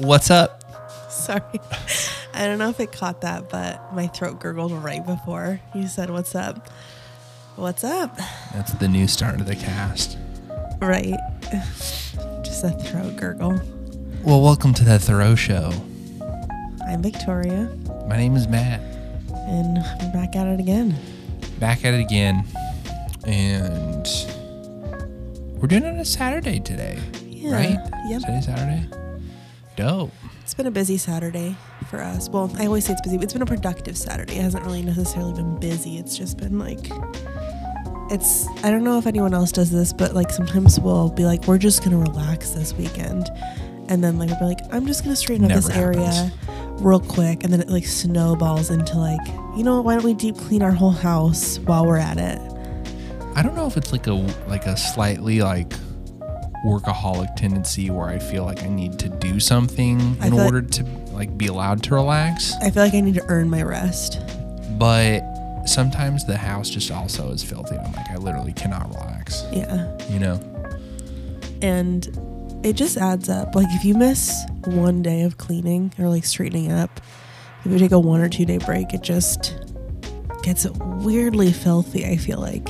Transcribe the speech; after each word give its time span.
What's 0.00 0.30
up? 0.30 0.62
Sorry. 1.10 1.42
I 2.32 2.46
don't 2.46 2.58
know 2.58 2.70
if 2.70 2.80
it 2.80 2.92
caught 2.92 3.20
that, 3.20 3.50
but 3.50 3.92
my 3.94 4.06
throat 4.06 4.40
gurgled 4.40 4.72
right 4.72 5.04
before 5.04 5.60
you 5.74 5.88
said, 5.88 6.10
What's 6.10 6.34
up? 6.34 6.68
What's 7.56 7.84
up? 7.84 8.16
That's 8.54 8.72
the 8.74 8.88
new 8.88 9.06
start 9.06 9.40
of 9.40 9.46
the 9.46 9.56
cast. 9.56 10.16
Right. 10.80 11.18
Just 12.42 12.64
a 12.64 12.70
throat 12.70 13.16
gurgle. 13.16 13.60
Well, 14.24 14.40
welcome 14.42 14.72
to 14.74 14.84
the 14.84 14.92
Thurow 14.92 15.36
Show. 15.36 15.70
I'm 16.88 17.02
Victoria, 17.02 17.70
My 18.08 18.16
name 18.16 18.36
is 18.36 18.48
Matt. 18.48 18.80
and 19.30 19.76
we're 20.00 20.12
back 20.12 20.34
at 20.34 20.46
it 20.46 20.60
again. 20.60 20.96
Back 21.58 21.84
at 21.84 21.92
it 21.94 22.00
again. 22.00 22.44
And 23.24 24.06
we're 25.60 25.68
doing 25.68 25.82
it 25.84 25.88
on 25.88 25.96
a 25.98 26.04
Saturday 26.06 26.58
today. 26.60 26.98
Yeah. 27.26 27.52
Right? 27.52 27.90
Yep. 28.08 28.20
Today 28.22 28.40
Saturday? 28.40 28.86
Dope. 29.80 30.12
It's 30.42 30.52
been 30.52 30.66
a 30.66 30.70
busy 30.70 30.98
Saturday 30.98 31.56
for 31.88 32.02
us. 32.02 32.28
Well, 32.28 32.54
I 32.58 32.66
always 32.66 32.84
say 32.84 32.92
it's 32.92 33.00
busy, 33.00 33.16
but 33.16 33.24
it's 33.24 33.32
been 33.32 33.40
a 33.40 33.46
productive 33.46 33.96
Saturday. 33.96 34.36
It 34.36 34.42
hasn't 34.42 34.62
really 34.66 34.82
necessarily 34.82 35.32
been 35.32 35.58
busy. 35.58 35.96
It's 35.96 36.18
just 36.18 36.36
been 36.36 36.58
like, 36.58 36.90
it's, 38.10 38.46
I 38.62 38.70
don't 38.70 38.84
know 38.84 38.98
if 38.98 39.06
anyone 39.06 39.32
else 39.32 39.52
does 39.52 39.70
this, 39.70 39.94
but 39.94 40.12
like 40.14 40.30
sometimes 40.30 40.78
we'll 40.78 41.08
be 41.08 41.24
like, 41.24 41.46
we're 41.46 41.56
just 41.56 41.82
going 41.82 41.92
to 41.92 42.10
relax 42.10 42.50
this 42.50 42.74
weekend. 42.74 43.30
And 43.88 44.04
then 44.04 44.18
like, 44.18 44.28
we'll 44.28 44.38
be 44.40 44.44
like, 44.44 44.60
I'm 44.70 44.86
just 44.86 45.02
going 45.02 45.14
to 45.14 45.16
straighten 45.16 45.46
up 45.46 45.48
Never 45.48 45.62
this 45.62 45.74
area 45.74 46.30
real 46.72 47.00
quick. 47.00 47.42
And 47.42 47.50
then 47.50 47.62
it 47.62 47.70
like 47.70 47.86
snowballs 47.86 48.68
into 48.68 48.98
like, 48.98 49.26
you 49.56 49.64
know, 49.64 49.80
why 49.80 49.94
don't 49.94 50.04
we 50.04 50.12
deep 50.12 50.36
clean 50.36 50.60
our 50.60 50.72
whole 50.72 50.90
house 50.90 51.58
while 51.60 51.86
we're 51.86 51.96
at 51.96 52.18
it? 52.18 52.38
I 53.34 53.42
don't 53.42 53.54
know 53.54 53.66
if 53.66 53.78
it's 53.78 53.92
like 53.92 54.06
a 54.08 54.12
like 54.46 54.66
a 54.66 54.76
slightly 54.76 55.40
like 55.40 55.72
workaholic 56.64 57.34
tendency 57.36 57.90
where 57.90 58.08
I 58.08 58.18
feel 58.18 58.44
like 58.44 58.62
I 58.62 58.68
need 58.68 58.98
to 59.00 59.08
do 59.08 59.40
something 59.40 59.98
I 60.20 60.26
in 60.26 60.32
feel 60.32 60.36
like- 60.36 60.52
order 60.52 60.62
to 60.62 60.84
like 61.12 61.36
be 61.36 61.46
allowed 61.46 61.82
to 61.84 61.94
relax. 61.94 62.54
I 62.62 62.70
feel 62.70 62.82
like 62.82 62.94
I 62.94 63.00
need 63.00 63.14
to 63.14 63.24
earn 63.28 63.50
my 63.50 63.62
rest. 63.62 64.18
But 64.78 65.22
sometimes 65.66 66.24
the 66.24 66.36
house 66.36 66.70
just 66.70 66.90
also 66.90 67.30
is 67.32 67.42
filthy. 67.42 67.76
I'm 67.76 67.92
like 67.92 68.10
I 68.10 68.16
literally 68.16 68.52
cannot 68.54 68.88
relax. 68.88 69.44
Yeah. 69.52 69.96
You 70.08 70.18
know? 70.18 70.40
and 71.62 72.08
it 72.64 72.74
just 72.74 72.96
adds 72.96 73.28
up. 73.28 73.54
Like 73.54 73.66
if 73.70 73.84
you 73.84 73.94
miss 73.94 74.34
one 74.64 75.02
day 75.02 75.22
of 75.22 75.38
cleaning 75.38 75.92
or 75.98 76.08
like 76.08 76.24
straightening 76.24 76.70
up, 76.72 77.00
if 77.64 77.70
you 77.72 77.78
take 77.78 77.92
a 77.92 77.98
one 77.98 78.20
or 78.20 78.28
two 78.28 78.44
day 78.46 78.58
break, 78.58 78.94
it 78.94 79.02
just 79.02 79.54
gets 80.42 80.66
weirdly 80.78 81.52
filthy. 81.52 82.06
I 82.06 82.16
feel 82.16 82.38
like 82.40 82.68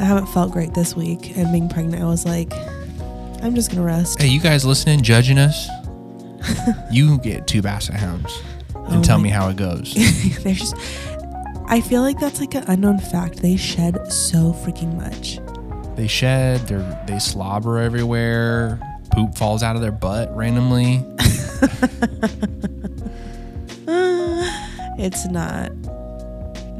I 0.00 0.04
haven't 0.04 0.26
felt 0.26 0.52
great 0.52 0.74
this 0.74 0.94
week, 0.96 1.36
and 1.36 1.50
being 1.52 1.68
pregnant, 1.68 2.02
I 2.02 2.06
was 2.06 2.24
like, 2.26 2.52
I'm 3.42 3.56
just 3.56 3.70
gonna 3.70 3.82
rest. 3.82 4.22
Hey, 4.22 4.28
you 4.28 4.38
guys 4.38 4.64
listening, 4.64 5.02
judging 5.02 5.36
us? 5.36 5.68
you 6.92 7.18
get 7.18 7.48
two 7.48 7.60
basset 7.60 7.96
hounds 7.96 8.40
and 8.74 8.96
Oh 8.98 9.02
tell 9.02 9.18
me 9.18 9.30
how 9.30 9.48
it 9.48 9.56
goes. 9.56 9.94
They're. 10.42 10.54
I 11.66 11.80
feel 11.80 12.02
like 12.02 12.20
that's 12.20 12.38
like 12.38 12.54
an 12.54 12.64
unknown 12.68 12.98
fact. 12.98 13.42
They 13.42 13.56
shed 13.56 14.12
so 14.12 14.52
freaking 14.52 14.94
much. 14.96 15.40
they 15.96 16.06
shed, 16.06 16.60
they 16.68 16.98
they 17.06 17.18
slobber 17.18 17.78
everywhere, 17.78 18.78
poop 19.12 19.34
falls 19.34 19.64
out 19.64 19.74
of 19.74 19.82
their 19.82 19.90
butt 19.90 20.34
randomly. 20.36 21.04
it's 24.98 25.26
not 25.26 25.68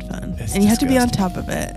fun. 0.08 0.36
It's 0.38 0.54
and 0.54 0.62
you 0.62 0.68
have 0.68 0.78
to 0.78 0.86
be 0.86 0.96
on 0.96 1.08
top 1.08 1.36
of 1.36 1.48
it. 1.48 1.76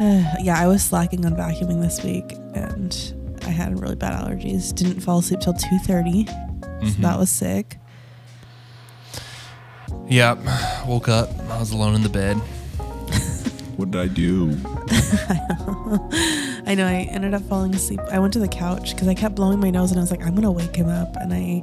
yeah, 0.42 0.58
I 0.58 0.66
was 0.66 0.82
slacking 0.82 1.24
on 1.24 1.36
vacuuming 1.36 1.80
this 1.80 2.02
week 2.02 2.33
and 2.54 3.14
I 3.46 3.50
had 3.50 3.78
really 3.80 3.94
bad 3.96 4.12
allergies. 4.22 4.74
Didn't 4.74 5.00
fall 5.00 5.18
asleep 5.18 5.40
till 5.40 5.54
2:30. 5.54 6.26
So 6.26 6.32
Mhm. 6.80 6.96
that 7.02 7.18
was 7.18 7.30
sick. 7.30 7.78
Yep. 10.08 10.38
Woke 10.86 11.08
up. 11.08 11.30
I 11.50 11.58
was 11.58 11.70
alone 11.72 11.94
in 11.94 12.02
the 12.02 12.08
bed. 12.08 12.36
what 13.76 13.90
did 13.90 14.00
I 14.00 14.06
do? 14.08 14.50
I 16.66 16.74
know 16.74 16.86
I 16.86 17.08
ended 17.10 17.34
up 17.34 17.42
falling 17.48 17.74
asleep. 17.74 18.00
I 18.10 18.18
went 18.18 18.32
to 18.34 18.38
the 18.38 18.48
couch 18.48 18.96
cuz 18.96 19.08
I 19.08 19.14
kept 19.14 19.34
blowing 19.34 19.60
my 19.60 19.70
nose 19.70 19.90
and 19.90 19.98
I 20.00 20.02
was 20.02 20.10
like 20.10 20.22
I'm 20.22 20.30
going 20.34 20.42
to 20.42 20.50
wake 20.50 20.76
him 20.76 20.88
up 20.88 21.16
and 21.16 21.32
I 21.32 21.62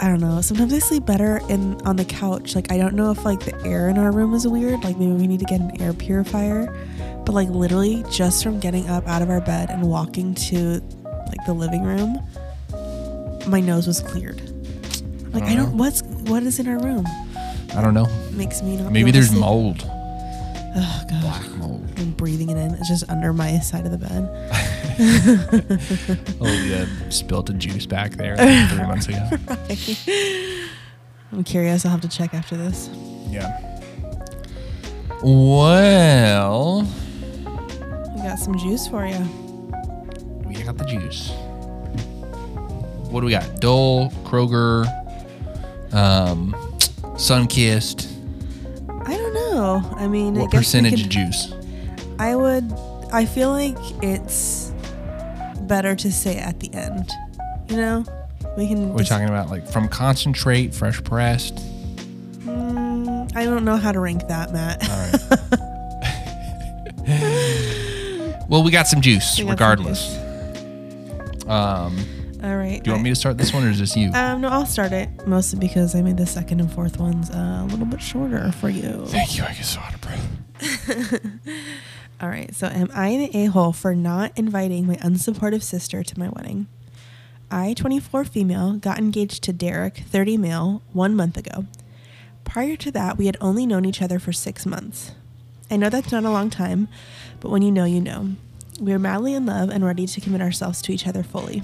I 0.00 0.08
don't 0.08 0.20
know. 0.20 0.40
Sometimes 0.40 0.72
I 0.72 0.80
sleep 0.80 1.06
better 1.06 1.40
in 1.48 1.80
on 1.84 1.96
the 1.96 2.04
couch. 2.04 2.54
Like 2.54 2.70
I 2.72 2.76
don't 2.78 2.94
know 2.94 3.10
if 3.10 3.24
like 3.24 3.40
the 3.40 3.54
air 3.64 3.88
in 3.88 3.98
our 3.98 4.10
room 4.12 4.34
is 4.34 4.46
weird. 4.46 4.82
Like 4.84 4.98
maybe 4.98 5.12
we 5.12 5.26
need 5.26 5.40
to 5.40 5.46
get 5.46 5.60
an 5.60 5.80
air 5.80 5.92
purifier. 5.92 6.68
But 7.24 7.32
like 7.32 7.48
literally 7.48 8.04
just 8.10 8.42
from 8.42 8.60
getting 8.60 8.88
up 8.88 9.06
out 9.08 9.22
of 9.22 9.30
our 9.30 9.40
bed 9.40 9.70
and 9.70 9.82
walking 9.82 10.34
to 10.34 10.80
like 11.28 11.44
the 11.46 11.54
living 11.54 11.82
room, 11.82 12.18
my 13.48 13.60
nose 13.60 13.86
was 13.86 14.00
cleared. 14.00 14.40
Like 15.32 15.44
I 15.44 15.54
don't 15.54 15.66
don't 15.70 15.78
what's 15.78 16.02
what 16.02 16.42
is 16.42 16.58
in 16.58 16.68
our 16.68 16.78
room? 16.78 17.06
I 17.74 17.80
don't 17.82 17.94
know. 17.94 18.06
Makes 18.32 18.62
me 18.62 18.76
not 18.76 18.92
Maybe 18.92 19.10
there's 19.10 19.32
mold. 19.32 19.82
Oh 20.76 21.02
god. 21.10 21.20
Black 21.22 21.48
mold. 21.56 21.82
I'm 21.96 22.12
breathing 22.12 22.50
it 22.50 22.56
in. 22.56 22.72
It's 22.74 22.88
just 22.88 23.08
under 23.08 23.32
my 23.32 23.58
side 23.60 23.86
of 23.86 23.92
the 23.92 23.98
bed. 23.98 24.30
Oh 26.40 26.46
yeah, 26.46 26.86
spilled 27.08 27.50
a 27.50 27.52
juice 27.52 27.84
back 27.84 28.12
there 28.12 28.36
like 28.36 28.68
three 28.70 28.86
months 28.86 29.08
ago. 29.08 29.28
I'm 31.32 31.42
curious. 31.42 31.84
I'll 31.84 31.90
have 31.90 32.00
to 32.02 32.08
check 32.08 32.32
after 32.32 32.56
this. 32.56 32.88
Yeah. 33.28 33.60
Well, 35.24 36.82
We 36.82 36.88
got 38.24 38.38
some 38.38 38.56
juice 38.58 38.86
for 38.88 39.06
you. 39.06 39.18
we 40.46 40.54
got 40.62 40.76
the 40.78 40.84
juice. 40.84 41.30
What 43.10 43.20
do 43.20 43.26
we 43.26 43.32
got? 43.32 43.60
Dole, 43.60 44.10
Kroger, 44.24 44.86
um, 45.94 46.52
Sunkissed. 47.16 48.10
I 49.06 49.16
don't 49.16 49.34
know. 49.34 49.82
I 49.96 50.08
mean, 50.08 50.36
I 50.36 50.40
What 50.42 50.50
guess 50.50 50.60
percentage 50.60 50.94
could- 50.94 51.02
of 51.02 51.08
juice? 51.10 51.52
I 52.18 52.34
would. 52.34 52.72
I 53.12 53.24
feel 53.26 53.50
like 53.50 53.76
it's 54.02 54.72
better 55.62 55.94
to 55.94 56.10
say 56.10 56.36
at 56.38 56.58
the 56.60 56.72
end. 56.74 57.10
You 57.68 57.76
know, 57.76 58.04
we 58.56 58.66
can. 58.66 58.90
We're 58.92 58.98
just- 59.00 59.10
talking 59.10 59.28
about 59.28 59.50
like 59.50 59.66
from 59.68 59.88
concentrate, 59.88 60.74
fresh 60.74 61.02
pressed. 61.04 61.56
Mm, 62.44 63.30
I 63.36 63.44
don't 63.44 63.64
know 63.64 63.76
how 63.76 63.92
to 63.92 64.00
rank 64.00 64.26
that, 64.28 64.52
Matt. 64.52 64.88
All 64.88 64.98
right. 64.98 65.60
well, 68.54 68.62
we 68.62 68.70
got 68.70 68.86
some 68.86 69.00
juice, 69.00 69.30
got 69.30 69.36
some 69.38 69.48
regardless. 69.48 70.16
Um, 71.48 71.98
All 72.40 72.56
right. 72.56 72.80
do 72.80 72.88
you 72.88 72.92
want 72.92 73.02
me 73.02 73.10
to 73.10 73.16
start 73.16 73.36
this 73.36 73.52
one, 73.52 73.64
or 73.64 73.70
is 73.70 73.80
this 73.80 73.96
you? 73.96 74.12
Um, 74.12 74.42
no, 74.42 74.48
I'll 74.48 74.64
start 74.64 74.92
it 74.92 75.08
mostly 75.26 75.58
because 75.58 75.96
I 75.96 76.02
made 76.02 76.18
the 76.18 76.26
second 76.26 76.60
and 76.60 76.72
fourth 76.72 77.00
ones 77.00 77.30
uh, 77.30 77.62
a 77.62 77.66
little 77.66 77.84
bit 77.84 78.00
shorter 78.00 78.52
for 78.52 78.68
you. 78.68 79.06
Thank 79.06 79.36
you. 79.36 79.42
I 79.42 79.54
get 79.54 79.64
so 79.64 79.80
out 79.80 79.94
of 79.94 80.00
breath. 80.00 81.20
All 82.20 82.28
right, 82.28 82.54
so 82.54 82.68
am 82.68 82.92
I 82.94 83.08
an 83.08 83.30
a 83.34 83.46
hole 83.46 83.72
for 83.72 83.92
not 83.92 84.30
inviting 84.36 84.86
my 84.86 84.98
unsupportive 84.98 85.64
sister 85.64 86.04
to 86.04 86.16
my 86.16 86.28
wedding? 86.28 86.68
I, 87.50 87.74
24 87.74 88.24
female, 88.24 88.74
got 88.74 88.98
engaged 88.98 89.42
to 89.42 89.52
Derek, 89.52 89.98
30 89.98 90.36
male, 90.36 90.82
one 90.92 91.16
month 91.16 91.36
ago. 91.36 91.66
Prior 92.44 92.76
to 92.76 92.92
that, 92.92 93.18
we 93.18 93.26
had 93.26 93.36
only 93.40 93.66
known 93.66 93.84
each 93.84 94.00
other 94.00 94.20
for 94.20 94.32
six 94.32 94.64
months. 94.64 95.10
I 95.72 95.76
know 95.76 95.88
that's 95.88 96.12
not 96.12 96.24
a 96.24 96.30
long 96.30 96.50
time, 96.50 96.86
but 97.40 97.50
when 97.50 97.62
you 97.62 97.72
know, 97.72 97.84
you 97.84 98.00
know. 98.00 98.36
We 98.80 98.92
are 98.92 98.98
madly 98.98 99.34
in 99.34 99.46
love 99.46 99.70
and 99.70 99.84
ready 99.84 100.06
to 100.06 100.20
commit 100.20 100.40
ourselves 100.40 100.82
to 100.82 100.92
each 100.92 101.06
other 101.06 101.22
fully. 101.22 101.62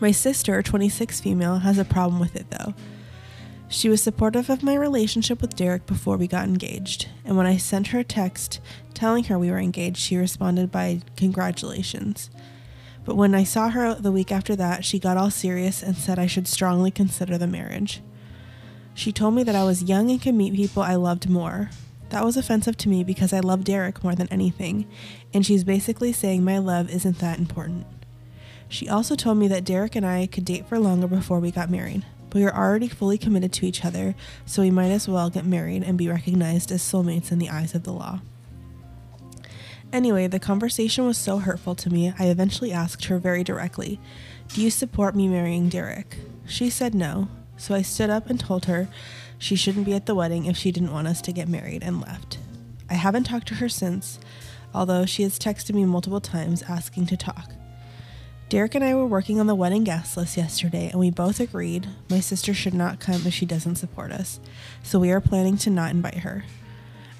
My 0.00 0.10
sister, 0.10 0.60
26 0.60 1.20
female, 1.20 1.58
has 1.58 1.78
a 1.78 1.84
problem 1.84 2.18
with 2.18 2.34
it 2.34 2.50
though. 2.50 2.74
She 3.68 3.88
was 3.88 4.02
supportive 4.02 4.50
of 4.50 4.62
my 4.62 4.74
relationship 4.74 5.40
with 5.40 5.56
Derek 5.56 5.86
before 5.86 6.16
we 6.16 6.26
got 6.26 6.46
engaged, 6.46 7.08
and 7.24 7.36
when 7.36 7.46
I 7.46 7.56
sent 7.56 7.88
her 7.88 8.00
a 8.00 8.04
text 8.04 8.60
telling 8.92 9.24
her 9.24 9.38
we 9.38 9.50
were 9.50 9.58
engaged, 9.58 9.96
she 9.96 10.16
responded 10.16 10.70
by 10.70 11.00
congratulations. 11.16 12.30
But 13.04 13.16
when 13.16 13.34
I 13.34 13.44
saw 13.44 13.70
her 13.70 13.94
the 13.94 14.12
week 14.12 14.32
after 14.32 14.56
that, 14.56 14.84
she 14.84 14.98
got 14.98 15.16
all 15.16 15.30
serious 15.30 15.82
and 15.82 15.96
said 15.96 16.18
I 16.18 16.26
should 16.26 16.48
strongly 16.48 16.90
consider 16.90 17.38
the 17.38 17.46
marriage. 17.46 18.00
She 18.94 19.12
told 19.12 19.34
me 19.34 19.42
that 19.42 19.56
I 19.56 19.64
was 19.64 19.82
young 19.82 20.10
and 20.10 20.20
could 20.20 20.34
meet 20.34 20.54
people 20.54 20.82
I 20.82 20.94
loved 20.94 21.28
more. 21.28 21.70
That 22.10 22.24
was 22.24 22.36
offensive 22.36 22.76
to 22.78 22.88
me 22.88 23.02
because 23.02 23.32
I 23.32 23.40
love 23.40 23.64
Derek 23.64 24.04
more 24.04 24.14
than 24.14 24.28
anything, 24.28 24.86
and 25.32 25.44
she's 25.44 25.64
basically 25.64 26.12
saying 26.12 26.44
my 26.44 26.58
love 26.58 26.90
isn't 26.90 27.18
that 27.18 27.38
important. 27.38 27.86
She 28.68 28.88
also 28.88 29.14
told 29.14 29.38
me 29.38 29.48
that 29.48 29.64
Derek 29.64 29.96
and 29.96 30.06
I 30.06 30.26
could 30.26 30.44
date 30.44 30.66
for 30.66 30.78
longer 30.78 31.06
before 31.06 31.40
we 31.40 31.50
got 31.50 31.70
married. 31.70 32.04
But 32.30 32.38
we 32.40 32.44
are 32.44 32.56
already 32.56 32.88
fully 32.88 33.18
committed 33.18 33.52
to 33.54 33.66
each 33.66 33.84
other, 33.84 34.14
so 34.44 34.62
we 34.62 34.70
might 34.70 34.90
as 34.90 35.08
well 35.08 35.30
get 35.30 35.44
married 35.44 35.84
and 35.84 35.96
be 35.96 36.08
recognized 36.08 36.72
as 36.72 36.82
soulmates 36.82 37.30
in 37.30 37.38
the 37.38 37.50
eyes 37.50 37.74
of 37.74 37.84
the 37.84 37.92
law. 37.92 38.20
Anyway, 39.92 40.26
the 40.26 40.40
conversation 40.40 41.06
was 41.06 41.16
so 41.16 41.38
hurtful 41.38 41.76
to 41.76 41.88
me, 41.88 42.12
I 42.18 42.26
eventually 42.26 42.72
asked 42.72 43.04
her 43.04 43.18
very 43.18 43.44
directly, 43.44 44.00
Do 44.48 44.60
you 44.60 44.70
support 44.70 45.14
me 45.14 45.28
marrying 45.28 45.68
Derek? 45.68 46.16
She 46.46 46.68
said 46.68 46.96
no, 46.96 47.28
so 47.56 47.76
I 47.76 47.82
stood 47.82 48.10
up 48.10 48.28
and 48.28 48.40
told 48.40 48.64
her 48.64 48.88
she 49.38 49.56
shouldn't 49.56 49.86
be 49.86 49.94
at 49.94 50.06
the 50.06 50.14
wedding 50.14 50.46
if 50.46 50.56
she 50.56 50.72
didn't 50.72 50.92
want 50.92 51.08
us 51.08 51.20
to 51.22 51.32
get 51.32 51.48
married 51.48 51.82
and 51.82 52.00
left. 52.00 52.38
I 52.88 52.94
haven't 52.94 53.24
talked 53.24 53.48
to 53.48 53.54
her 53.56 53.68
since, 53.68 54.18
although 54.72 55.06
she 55.06 55.22
has 55.22 55.38
texted 55.38 55.74
me 55.74 55.84
multiple 55.84 56.20
times 56.20 56.62
asking 56.62 57.06
to 57.06 57.16
talk. 57.16 57.52
Derek 58.48 58.74
and 58.74 58.84
I 58.84 58.94
were 58.94 59.06
working 59.06 59.40
on 59.40 59.46
the 59.46 59.54
wedding 59.54 59.84
guest 59.84 60.16
list 60.16 60.36
yesterday, 60.36 60.88
and 60.90 61.00
we 61.00 61.10
both 61.10 61.40
agreed 61.40 61.88
my 62.10 62.20
sister 62.20 62.52
should 62.52 62.74
not 62.74 63.00
come 63.00 63.26
if 63.26 63.32
she 63.32 63.46
doesn't 63.46 63.76
support 63.76 64.12
us. 64.12 64.38
So 64.82 64.98
we 64.98 65.10
are 65.10 65.20
planning 65.20 65.56
to 65.58 65.70
not 65.70 65.90
invite 65.90 66.18
her. 66.18 66.44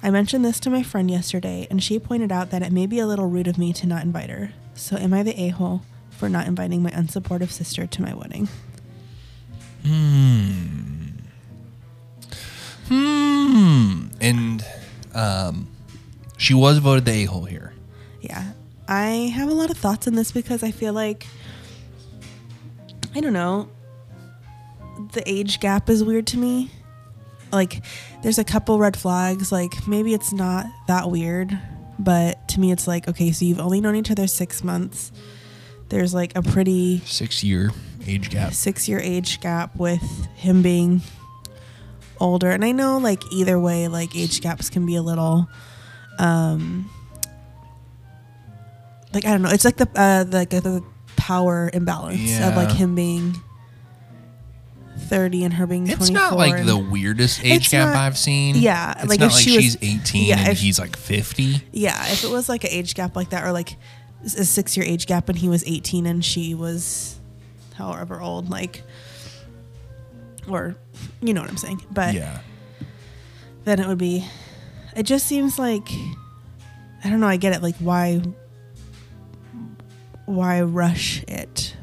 I 0.03 0.11
mentioned 0.11 0.45
this 0.45 0.59
to 0.61 0.69
my 0.69 0.83
friend 0.83 1.09
yesterday, 1.09 1.67
and 1.71 1.83
she 1.83 1.97
pointed 1.97 2.31
out 2.31 2.51
that 2.51 2.61
it 2.61 2.71
may 2.71 2.85
be 2.85 2.99
a 2.99 3.07
little 3.07 3.27
rude 3.27 3.47
of 3.47 3.57
me 3.57 3.73
to 3.73 3.87
not 3.87 4.03
invite 4.03 4.29
her. 4.29 4.51
So 4.75 4.97
am 4.97 5.13
I 5.13 5.23
the 5.23 5.39
a 5.41 5.49
hole 5.49 5.81
for 6.11 6.29
not 6.29 6.47
inviting 6.47 6.83
my 6.83 6.91
unsupportive 6.91 7.49
sister 7.49 7.87
to 7.87 8.01
my 8.01 8.13
wedding? 8.13 8.47
Hmm. 9.83 11.04
And 12.89 14.65
um, 15.13 15.67
she 16.37 16.53
was 16.53 16.77
voted 16.79 17.05
the 17.05 17.11
a 17.11 17.25
hole 17.25 17.45
here. 17.45 17.73
Yeah. 18.21 18.51
I 18.87 19.31
have 19.35 19.49
a 19.49 19.53
lot 19.53 19.71
of 19.71 19.77
thoughts 19.77 20.07
on 20.07 20.15
this 20.15 20.31
because 20.31 20.61
I 20.63 20.71
feel 20.71 20.93
like 20.93 21.25
I 23.15 23.21
don't 23.21 23.33
know. 23.33 23.69
The 25.13 25.27
age 25.29 25.59
gap 25.59 25.89
is 25.89 26.03
weird 26.03 26.27
to 26.27 26.37
me. 26.37 26.69
Like 27.51 27.83
there's 28.21 28.37
a 28.37 28.43
couple 28.43 28.77
red 28.77 28.97
flags, 28.97 29.51
like 29.51 29.87
maybe 29.87 30.13
it's 30.13 30.33
not 30.33 30.65
that 30.87 31.09
weird, 31.09 31.57
but 31.97 32.47
to 32.49 32.59
me 32.59 32.71
it's 32.71 32.87
like 32.87 33.07
okay, 33.07 33.31
so 33.31 33.45
you've 33.45 33.59
only 33.59 33.81
known 33.81 33.95
each 33.95 34.11
other 34.11 34.27
6 34.27 34.63
months. 34.63 35.11
There's 35.89 36.13
like 36.13 36.35
a 36.35 36.41
pretty 36.41 36.99
Six 37.05 37.43
year 37.43 37.71
age 38.05 38.29
gap. 38.29 38.51
6-year 38.51 38.99
age 38.99 39.39
gap 39.39 39.75
with 39.77 40.27
him 40.35 40.61
being 40.61 41.01
older. 42.19 42.49
And 42.51 42.63
I 42.65 42.71
know 42.71 42.97
like 42.97 43.21
either 43.31 43.59
way 43.59 43.87
like 43.87 44.15
age 44.15 44.41
gaps 44.41 44.69
can 44.69 44.85
be 44.85 44.95
a 44.95 45.01
little 45.01 45.47
um 46.19 46.89
like 49.13 49.25
I 49.25 49.31
don't 49.31 49.41
know. 49.41 49.49
It's 49.49 49.65
like 49.65 49.77
the 49.77 49.89
uh 49.95 50.25
like 50.29 50.49
the 50.49 50.83
power 51.15 51.69
imbalance 51.73 52.39
of 52.39 52.55
like 52.55 52.71
him 52.71 52.95
being 52.95 53.35
30 54.97 55.43
and 55.43 55.53
her 55.53 55.67
being 55.67 55.85
24. 55.85 56.03
It's 56.03 56.09
not 56.11 56.37
like 56.37 56.65
the 56.65 56.77
weirdest 56.77 57.43
age 57.43 57.61
It's 57.61 57.69
gap 57.69 57.89
not- 57.93 57.95
I've 57.97 58.17
seen. 58.17 58.55
yeah, 58.55 58.93
It's 58.99 59.07
like 59.09 59.19
not 59.19 59.27
if 59.27 59.33
like 59.33 59.43
she 59.43 59.55
was- 59.55 59.63
she's 59.63 59.77
18 59.81 60.25
yeah, 60.25 60.39
and 60.39 60.47
if- 60.49 60.59
he's 60.59 60.79
like 60.79 60.95
50. 60.97 61.61
Yeah, 61.71 62.11
if 62.11 62.23
it 62.23 62.29
was 62.31 62.49
like 62.49 62.63
an 62.63 62.71
age 62.71 62.93
gap 62.95 63.15
like 63.15 63.29
that 63.29 63.43
or 63.45 63.51
like 63.51 63.75
a 64.23 64.27
6-year 64.43 64.85
age 64.85 65.05
gap 65.05 65.29
and 65.29 65.37
he 65.37 65.47
was 65.47 65.63
18 65.67 66.05
and 66.07 66.23
she 66.25 66.55
was 66.55 67.19
however 67.75 68.19
old 68.21 68.49
like 68.49 68.83
or 70.47 70.75
you 71.21 71.33
know 71.33 71.41
what 71.41 71.49
I'm 71.49 71.57
saying. 71.57 71.81
But 71.91 72.13
yeah. 72.13 72.39
then 73.63 73.79
it 73.79 73.87
would 73.87 73.97
be 73.97 74.25
it 74.95 75.03
just 75.03 75.25
seems 75.25 75.59
like 75.59 75.89
I 77.03 77.09
don't 77.09 77.19
know, 77.19 77.27
I 77.27 77.37
get 77.37 77.53
it 77.53 77.61
like 77.61 77.75
why 77.77 78.21
why 80.25 80.61
rush 80.61 81.23
it 81.27 81.75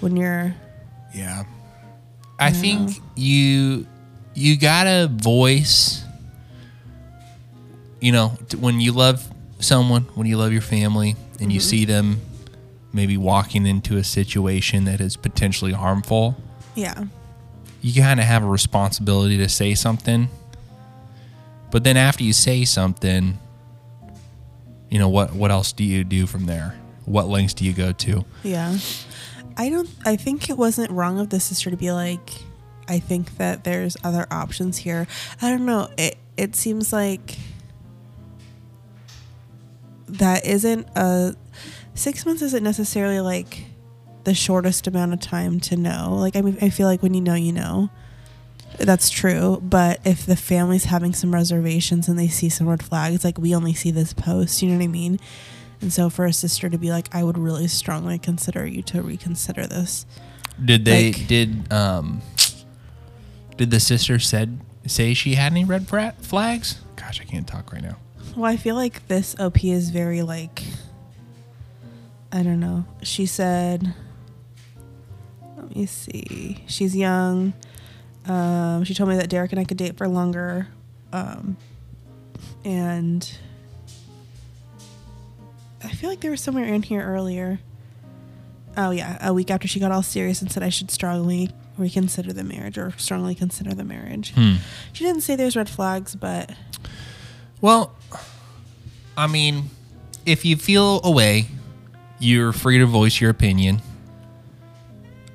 when 0.00 0.16
you're 0.16 0.54
Yeah. 1.14 1.44
I 2.38 2.50
think 2.50 2.98
you 3.14 3.86
you 4.34 4.56
gotta 4.56 5.08
voice 5.08 6.02
you 8.02 8.10
know, 8.10 8.30
when 8.58 8.80
you 8.80 8.90
love 8.90 9.26
someone, 9.60 10.02
when 10.16 10.26
you 10.26 10.36
love 10.36 10.52
your 10.52 10.60
family 10.60 11.14
and 11.40 11.52
you 11.52 11.60
mm-hmm. 11.60 11.68
see 11.68 11.84
them 11.84 12.20
maybe 12.92 13.16
walking 13.16 13.64
into 13.64 13.96
a 13.96 14.04
situation 14.04 14.84
that 14.84 15.00
is 15.00 15.16
potentially 15.16 15.72
harmful, 15.72 16.36
yeah. 16.74 17.04
You 17.82 18.00
kind 18.00 18.20
of 18.20 18.26
have 18.26 18.44
a 18.44 18.46
responsibility 18.46 19.36
to 19.38 19.48
say 19.48 19.74
something. 19.74 20.28
But 21.70 21.84
then 21.84 21.96
after 21.96 22.22
you 22.22 22.32
say 22.32 22.64
something, 22.64 23.38
you 24.88 24.98
know, 24.98 25.08
what 25.08 25.34
what 25.34 25.50
else 25.50 25.72
do 25.72 25.84
you 25.84 26.04
do 26.04 26.26
from 26.26 26.46
there? 26.46 26.76
What 27.04 27.28
lengths 27.28 27.54
do 27.54 27.64
you 27.64 27.72
go 27.72 27.92
to? 27.92 28.24
Yeah. 28.42 28.78
I 29.56 29.68
don't 29.68 29.90
I 30.04 30.16
think 30.16 30.48
it 30.48 30.56
wasn't 30.56 30.90
wrong 30.90 31.18
of 31.18 31.30
the 31.30 31.40
sister 31.40 31.70
to 31.70 31.76
be 31.76 31.90
like 31.92 32.30
I 32.88 32.98
think 32.98 33.36
that 33.38 33.64
there's 33.64 33.96
other 34.04 34.26
options 34.30 34.78
here. 34.78 35.06
I 35.40 35.50
don't 35.50 35.66
know. 35.66 35.90
It 35.98 36.18
it 36.36 36.54
seems 36.54 36.92
like 36.92 37.36
that 40.08 40.46
isn't 40.46 40.86
a 40.94 41.34
6 41.94 42.26
months 42.26 42.42
isn't 42.42 42.62
necessarily 42.62 43.20
like 43.20 43.64
the 44.24 44.34
shortest 44.34 44.86
amount 44.86 45.12
of 45.12 45.20
time 45.20 45.60
to 45.60 45.76
know. 45.76 46.14
Like 46.18 46.36
I 46.36 46.40
mean 46.42 46.58
I 46.62 46.70
feel 46.70 46.86
like 46.86 47.02
when 47.02 47.14
you 47.14 47.20
know 47.20 47.34
you 47.34 47.52
know. 47.52 47.90
That's 48.78 49.10
true, 49.10 49.60
but 49.62 50.00
if 50.02 50.24
the 50.24 50.34
family's 50.34 50.84
having 50.84 51.12
some 51.12 51.34
reservations 51.34 52.08
and 52.08 52.18
they 52.18 52.28
see 52.28 52.48
some 52.48 52.66
red 52.66 52.82
flags, 52.82 53.22
like 53.22 53.36
we 53.36 53.54
only 53.54 53.74
see 53.74 53.90
this 53.90 54.14
post, 54.14 54.62
you 54.62 54.68
know 54.70 54.78
what 54.78 54.84
I 54.84 54.86
mean? 54.86 55.20
And 55.82 55.92
so 55.92 56.08
for 56.08 56.24
a 56.24 56.32
sister 56.32 56.70
to 56.70 56.78
be 56.78 56.90
like, 56.90 57.14
I 57.14 57.22
would 57.22 57.36
really 57.36 57.68
strongly 57.68 58.18
consider 58.18 58.66
you 58.66 58.82
to 58.84 59.02
reconsider 59.02 59.66
this. 59.66 60.06
Did 60.64 60.86
they 60.86 61.12
Like- 61.12 61.26
did 61.26 61.70
um 61.72 62.22
did 63.58 63.70
the 63.70 63.78
sister 63.80 64.18
said 64.18 64.58
say 64.86 65.12
she 65.12 65.34
had 65.34 65.52
any 65.52 65.64
red 65.64 65.86
flags? 66.22 66.80
Gosh, 66.96 67.20
I 67.20 67.24
can't 67.24 67.46
talk 67.46 67.72
right 67.74 67.82
now. 67.82 67.98
Well, 68.34 68.50
I 68.50 68.56
feel 68.56 68.74
like 68.74 69.06
this 69.06 69.36
OP 69.38 69.64
is 69.64 69.90
very 69.90 70.22
like 70.22 70.62
I 72.32 72.42
don't 72.42 72.60
know. 72.60 72.86
She 73.02 73.26
said 73.26 73.92
let 75.72 75.78
me 75.78 75.86
see. 75.86 76.58
She's 76.66 76.94
young. 76.94 77.54
Um, 78.26 78.84
she 78.84 78.92
told 78.92 79.08
me 79.08 79.16
that 79.16 79.30
Derek 79.30 79.52
and 79.52 79.60
I 79.60 79.64
could 79.64 79.78
date 79.78 79.96
for 79.96 80.06
longer. 80.06 80.68
Um, 81.14 81.56
and 82.62 83.30
I 85.82 85.88
feel 85.88 86.10
like 86.10 86.20
there 86.20 86.30
was 86.30 86.42
somewhere 86.42 86.66
in 86.66 86.82
here 86.82 87.02
earlier. 87.02 87.58
Oh 88.76 88.90
yeah, 88.90 89.16
a 89.26 89.32
week 89.32 89.50
after 89.50 89.66
she 89.66 89.80
got 89.80 89.92
all 89.92 90.02
serious 90.02 90.42
and 90.42 90.52
said 90.52 90.62
I 90.62 90.68
should 90.68 90.90
strongly 90.90 91.50
reconsider 91.78 92.34
the 92.34 92.44
marriage 92.44 92.76
or 92.76 92.92
strongly 92.98 93.34
consider 93.34 93.74
the 93.74 93.84
marriage. 93.84 94.32
Hmm. 94.34 94.56
She 94.92 95.04
didn't 95.04 95.22
say 95.22 95.36
there's 95.36 95.56
red 95.56 95.70
flags, 95.70 96.14
but 96.14 96.52
Well, 97.62 97.94
I 99.16 99.26
mean, 99.26 99.70
if 100.26 100.44
you 100.44 100.56
feel 100.56 101.00
away, 101.02 101.46
you're 102.18 102.52
free 102.52 102.78
to 102.78 102.86
voice 102.86 103.22
your 103.22 103.30
opinion. 103.30 103.80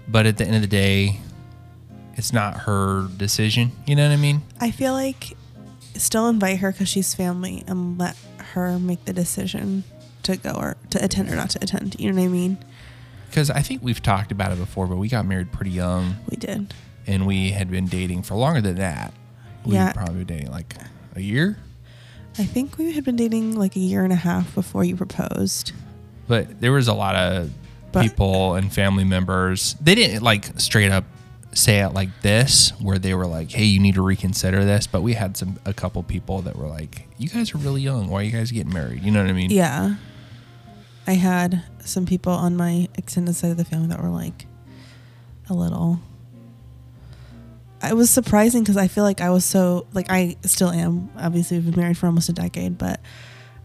But 0.07 0.25
at 0.25 0.37
the 0.37 0.45
end 0.45 0.55
of 0.55 0.61
the 0.61 0.67
day, 0.67 1.19
it's 2.15 2.31
not 2.33 2.57
her 2.61 3.07
decision. 3.17 3.71
You 3.85 3.95
know 3.95 4.07
what 4.07 4.13
I 4.13 4.17
mean? 4.17 4.41
I 4.59 4.71
feel 4.71 4.93
like 4.93 5.35
still 5.95 6.27
invite 6.29 6.59
her 6.59 6.71
because 6.71 6.87
she's 6.89 7.13
family 7.13 7.63
and 7.67 7.97
let 7.97 8.15
her 8.53 8.79
make 8.79 9.05
the 9.05 9.13
decision 9.13 9.83
to 10.23 10.37
go 10.37 10.51
or 10.51 10.77
to 10.91 11.03
attend 11.03 11.29
or 11.29 11.35
not 11.35 11.49
to 11.51 11.59
attend. 11.61 11.95
You 11.99 12.11
know 12.11 12.21
what 12.21 12.25
I 12.27 12.31
mean? 12.31 12.57
Because 13.29 13.49
I 13.49 13.61
think 13.61 13.83
we've 13.83 14.01
talked 14.01 14.31
about 14.31 14.51
it 14.51 14.57
before, 14.57 14.87
but 14.87 14.97
we 14.97 15.09
got 15.09 15.25
married 15.25 15.51
pretty 15.51 15.71
young 15.71 16.15
We 16.29 16.37
did. 16.37 16.73
and 17.05 17.27
we 17.27 17.51
had 17.51 17.69
been 17.69 17.85
dating 17.87 18.23
for 18.23 18.35
longer 18.35 18.61
than 18.61 18.75
that. 18.75 19.13
We 19.65 19.73
Yeah. 19.73 19.91
probably 19.91 20.23
dating 20.23 20.51
like 20.51 20.75
a 21.15 21.21
year. 21.21 21.57
I 22.39 22.45
think 22.45 22.77
we 22.77 22.93
had 22.93 23.03
been 23.03 23.15
dating 23.15 23.55
like 23.55 23.75
a 23.75 23.79
year 23.79 24.03
and 24.03 24.13
a 24.13 24.17
half 24.17 24.53
before 24.55 24.83
you 24.83 24.95
proposed. 24.95 25.71
But 26.27 26.61
there 26.61 26.71
was 26.71 26.87
a 26.87 26.93
lot 26.93 27.15
of 27.15 27.51
But- 27.97 28.03
people 28.03 28.55
and 28.55 28.71
family 28.71 29.03
members. 29.03 29.75
They 29.81 29.95
didn't 29.95 30.23
like 30.23 30.59
straight 30.59 30.91
up 30.91 31.05
say 31.53 31.79
it 31.79 31.89
like 31.89 32.09
this, 32.21 32.71
where 32.79 32.99
they 32.99 33.13
were 33.13 33.25
like, 33.25 33.51
"Hey, 33.51 33.65
you 33.65 33.79
need 33.79 33.95
to 33.95 34.01
reconsider 34.01 34.63
this." 34.63 34.85
But 34.87 35.01
we 35.01 35.13
had 35.13 35.35
some 35.35 35.57
a 35.65 35.73
couple 35.73 36.03
people 36.03 36.41
that 36.43 36.55
were 36.55 36.67
like, 36.67 37.07
"You 37.17 37.29
guys 37.29 37.53
are 37.53 37.57
really 37.57 37.81
young. 37.81 38.09
Why 38.09 38.19
are 38.19 38.23
you 38.23 38.31
guys 38.31 38.51
getting 38.51 38.73
married?" 38.73 39.03
You 39.03 39.11
know 39.11 39.21
what 39.21 39.29
I 39.29 39.33
mean? 39.33 39.49
Yeah. 39.49 39.95
I 41.07 41.13
had 41.13 41.63
some 41.79 42.05
people 42.05 42.33
on 42.33 42.57
my 42.57 42.89
extended 42.95 43.35
side 43.35 43.51
of 43.51 43.57
the 43.57 43.65
family 43.65 43.87
that 43.87 44.01
were 44.03 44.09
like 44.09 44.45
a 45.49 45.53
little. 45.53 45.99
It 47.83 47.95
was 47.95 48.09
surprising 48.09 48.63
because 48.63 48.75
I 48.77 48.87
feel 48.87 49.03
like 49.03 49.21
I 49.21 49.29
was 49.29 49.45
so 49.45 49.85
like 49.93 50.07
I 50.09 50.35
still 50.43 50.69
am. 50.69 51.09
Obviously, 51.17 51.57
we've 51.57 51.71
been 51.71 51.81
married 51.81 51.97
for 51.97 52.07
almost 52.07 52.27
a 52.29 52.33
decade, 52.33 52.77
but 52.77 52.99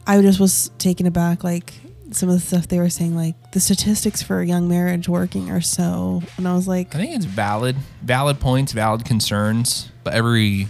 I 0.07 0.21
just 0.21 0.39
was 0.39 0.71
taken 0.79 1.07
aback. 1.07 1.45
Like 1.45 1.75
some 2.13 2.29
of 2.29 2.35
the 2.35 2.41
stuff 2.41 2.69
they 2.69 2.79
were 2.79 2.91
saying, 2.91 3.17
like 3.17 3.53
the 3.53 3.61
statistics 3.61 4.23
for 4.23 4.41
a 4.41 4.47
young 4.47 4.69
marriage 4.69 5.09
working 5.09 5.51
are 5.51 5.61
so, 5.61 6.23
and 6.37 6.47
I 6.47 6.55
was 6.55 6.69
like, 6.69 6.95
I 6.95 6.99
think 6.99 7.17
it's 7.17 7.25
valid, 7.25 7.77
valid 8.03 8.41
points, 8.41 8.73
valid 8.73 9.05
concerns. 9.05 9.91
But 10.05 10.15
every 10.15 10.69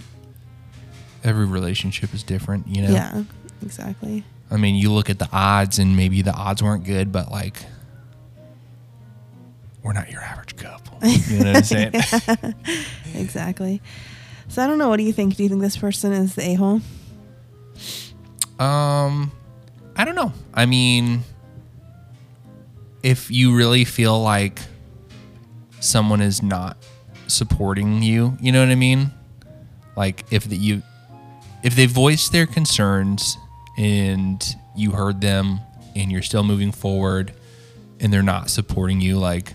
every 1.23 1.45
relationship 1.45 2.13
is 2.13 2.23
different. 2.23 2.67
You 2.67 2.83
know? 2.83 2.89
yeah, 2.91 3.23
exactly. 3.61 4.23
I 4.51 4.57
mean, 4.57 4.75
you 4.75 4.91
look 4.91 5.09
at 5.09 5.19
the 5.19 5.29
odds, 5.31 5.79
and 5.79 5.97
maybe 5.97 6.21
the 6.21 6.33
odds 6.33 6.61
weren't 6.61 6.83
good, 6.83 7.11
but 7.11 7.31
like, 7.31 7.65
we're 9.81 9.93
not 9.93 10.11
your 10.11 10.21
average 10.21 10.55
couple. 10.55 10.97
You 11.07 11.39
know 11.39 11.53
what 11.53 11.57
I'm 11.57 11.63
saying? 11.63 12.55
Exactly. 13.15 13.81
So 14.47 14.63
I 14.63 14.67
don't 14.67 14.77
know. 14.77 14.89
What 14.89 14.97
do 14.97 15.03
you 15.03 15.13
think? 15.13 15.35
Do 15.35 15.43
you 15.43 15.49
think 15.49 15.61
this 15.61 15.77
person 15.77 16.13
is 16.13 16.35
the 16.35 16.43
a 16.51 16.53
hole? 16.55 16.81
Um, 18.59 19.31
I 19.95 20.05
don't 20.05 20.15
know. 20.15 20.33
I 20.53 20.65
mean, 20.65 21.23
if 23.03 23.29
you 23.29 23.55
really 23.55 23.83
feel 23.85 24.21
like 24.21 24.59
someone 25.79 26.21
is 26.21 26.41
not 26.41 26.77
supporting 27.27 28.01
you, 28.01 28.37
you 28.41 28.51
know 28.51 28.61
what 28.61 28.69
I 28.69 28.75
mean? 28.75 29.11
Like 29.95 30.23
if 30.31 30.45
the, 30.45 30.55
you 30.55 30.81
if 31.63 31.75
they 31.75 31.85
voice 31.85 32.29
their 32.29 32.45
concerns 32.45 33.37
and 33.77 34.43
you 34.75 34.91
heard 34.91 35.21
them 35.21 35.59
and 35.95 36.11
you're 36.11 36.21
still 36.21 36.43
moving 36.43 36.71
forward 36.71 37.33
and 37.99 38.11
they're 38.11 38.23
not 38.23 38.49
supporting 38.49 39.01
you, 39.01 39.17
like, 39.17 39.53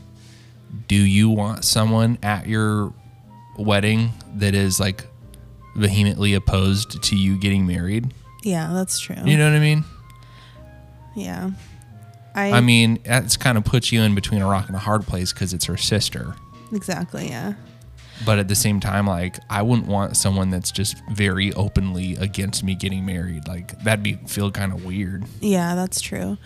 do 0.87 0.97
you 0.97 1.28
want 1.28 1.64
someone 1.64 2.19
at 2.23 2.47
your 2.47 2.93
wedding 3.59 4.11
that 4.37 4.55
is 4.55 4.78
like 4.78 5.05
vehemently 5.76 6.35
opposed 6.35 7.02
to 7.02 7.17
you 7.17 7.37
getting 7.38 7.67
married? 7.67 8.12
Yeah, 8.43 8.73
that's 8.73 9.00
true. 9.00 9.17
You 9.25 9.37
know 9.37 9.50
what 9.50 9.57
I 9.57 9.61
mean? 9.61 9.85
yeah. 11.17 11.50
I, 12.35 12.52
I 12.52 12.61
mean, 12.61 12.99
that's 13.04 13.37
kind 13.37 13.58
of 13.58 13.64
puts 13.64 13.90
you 13.90 14.00
in 14.02 14.14
between 14.14 14.42
a 14.42 14.47
rock 14.47 14.68
and 14.68 14.76
a 14.76 14.80
hard 14.80 15.06
place 15.06 15.32
because 15.32 15.52
it's 15.52 15.64
her 15.64 15.76
sister. 15.76 16.35
exactly. 16.73 17.28
Yeah. 17.28 17.54
But 18.26 18.38
at 18.38 18.49
the 18.49 18.54
same 18.54 18.80
time, 18.80 19.06
like 19.06 19.38
I 19.49 19.62
wouldn't 19.62 19.87
want 19.87 20.16
someone 20.16 20.50
that's 20.50 20.70
just 20.73 20.97
very 21.12 21.52
openly 21.54 22.16
against 22.16 22.64
me 22.64 22.75
getting 22.75 23.06
married. 23.06 23.47
Like 23.47 23.78
that'd 23.85 24.02
be 24.02 24.14
feel 24.26 24.50
kind 24.50 24.73
of 24.73 24.85
weird. 24.85 25.25
Yeah, 25.40 25.75
that's 25.75 26.00
true. 26.00 26.37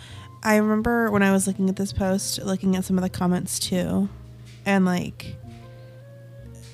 I 0.43 0.57
remember 0.57 1.11
when 1.11 1.23
I 1.23 1.33
was 1.33 1.47
looking 1.47 1.69
at 1.69 1.77
this 1.77 1.93
post, 1.93 2.43
looking 2.43 2.77
at 2.77 2.85
some 2.85 2.99
of 2.99 3.03
the 3.03 3.09
comments 3.11 3.59
too, 3.59 4.09
and 4.67 4.85
like 4.85 5.37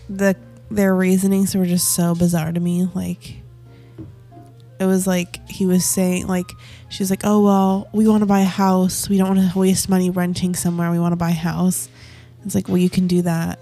the 0.09 0.37
their 0.71 0.95
reasonings 0.95 1.55
were 1.55 1.67
just 1.67 1.95
so 1.95 2.15
bizarre 2.15 2.53
to 2.53 2.61
me. 2.61 2.89
Like 2.93 3.37
it 4.81 4.87
was 4.87 5.07
like 5.07 5.47
he 5.49 5.67
was 5.67 5.85
saying 5.85 6.27
like 6.27 6.51
she's 6.89 7.11
like, 7.11 7.21
"Oh 7.25 7.43
well, 7.43 7.89
we 7.93 8.07
want 8.09 8.23
to 8.23 8.27
buy 8.27 8.41
a 8.41 8.45
house. 8.45 9.09
We 9.09 9.19
don't 9.19 9.37
want 9.37 9.53
to 9.53 9.59
waste 9.59 9.89
money 9.89 10.11
renting 10.11 10.55
somewhere. 10.55 10.91
We 10.91 10.99
want 10.99 11.13
to 11.13 11.17
buy 11.17 11.31
a 11.31 11.33
house." 11.35 11.89
It's 12.45 12.55
like, 12.55 12.69
"Well, 12.69 12.79
you 12.79 12.91
can 12.91 13.07
do 13.07 13.23
that 13.23 13.59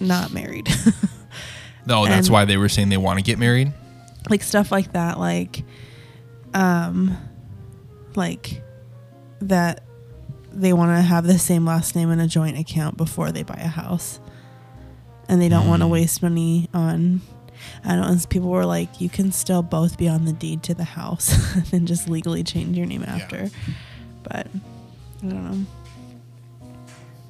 not 0.00 0.32
married." 0.32 0.68
No, 1.88 2.04
that's 2.04 2.26
And- 2.26 2.32
why 2.32 2.44
they 2.46 2.56
were 2.56 2.68
saying 2.68 2.88
they 2.88 2.96
want 2.96 3.20
to 3.20 3.22
get 3.22 3.38
married. 3.38 3.72
like 4.28 4.42
stuff 4.42 4.72
like 4.72 4.92
that 4.94 5.20
like 5.20 5.62
um 6.52 7.16
like 8.16 8.60
that 9.40 9.84
they 10.50 10.72
want 10.72 10.90
to 10.98 11.00
have 11.00 11.24
the 11.28 11.38
same 11.38 11.64
last 11.64 11.94
name 11.94 12.10
in 12.10 12.18
a 12.18 12.26
joint 12.26 12.58
account 12.58 12.96
before 12.96 13.30
they 13.30 13.44
buy 13.44 13.54
a 13.62 13.68
house 13.68 14.18
and 15.28 15.40
they 15.40 15.48
don't 15.48 15.68
want 15.68 15.82
to 15.82 15.86
waste 15.86 16.24
money 16.24 16.68
on 16.74 17.20
I 17.84 17.96
don't 17.96 18.00
know. 18.00 18.20
People 18.28 18.50
were 18.50 18.66
like, 18.66 19.00
you 19.00 19.08
can 19.08 19.32
still 19.32 19.62
both 19.62 19.98
be 19.98 20.08
on 20.08 20.24
the 20.24 20.32
deed 20.32 20.62
to 20.64 20.74
the 20.74 20.84
house 20.84 21.34
and 21.72 21.86
just 21.86 22.08
legally 22.08 22.42
change 22.42 22.76
your 22.76 22.86
name 22.86 23.04
after. 23.04 23.50
But 24.22 24.48
I 25.22 25.26
don't 25.26 25.50
know. 25.50 25.66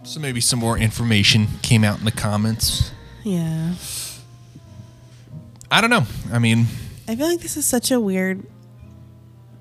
So 0.05 0.21
maybe 0.21 0.41
some 0.41 0.59
more 0.59 0.79
information 0.79 1.49
came 1.63 1.83
out 1.83 1.99
in 1.99 2.05
the 2.05 2.13
comments. 2.13 2.93
Yeah. 3.25 3.75
I 5.71 5.81
don't 5.81 5.91
know. 5.91 6.07
I 6.33 6.39
mean, 6.39 6.67
I 7.09 7.17
feel 7.17 7.27
like 7.27 7.41
this 7.41 7.57
is 7.57 7.67
such 7.67 7.91
a 7.91 7.99
weird 7.99 8.47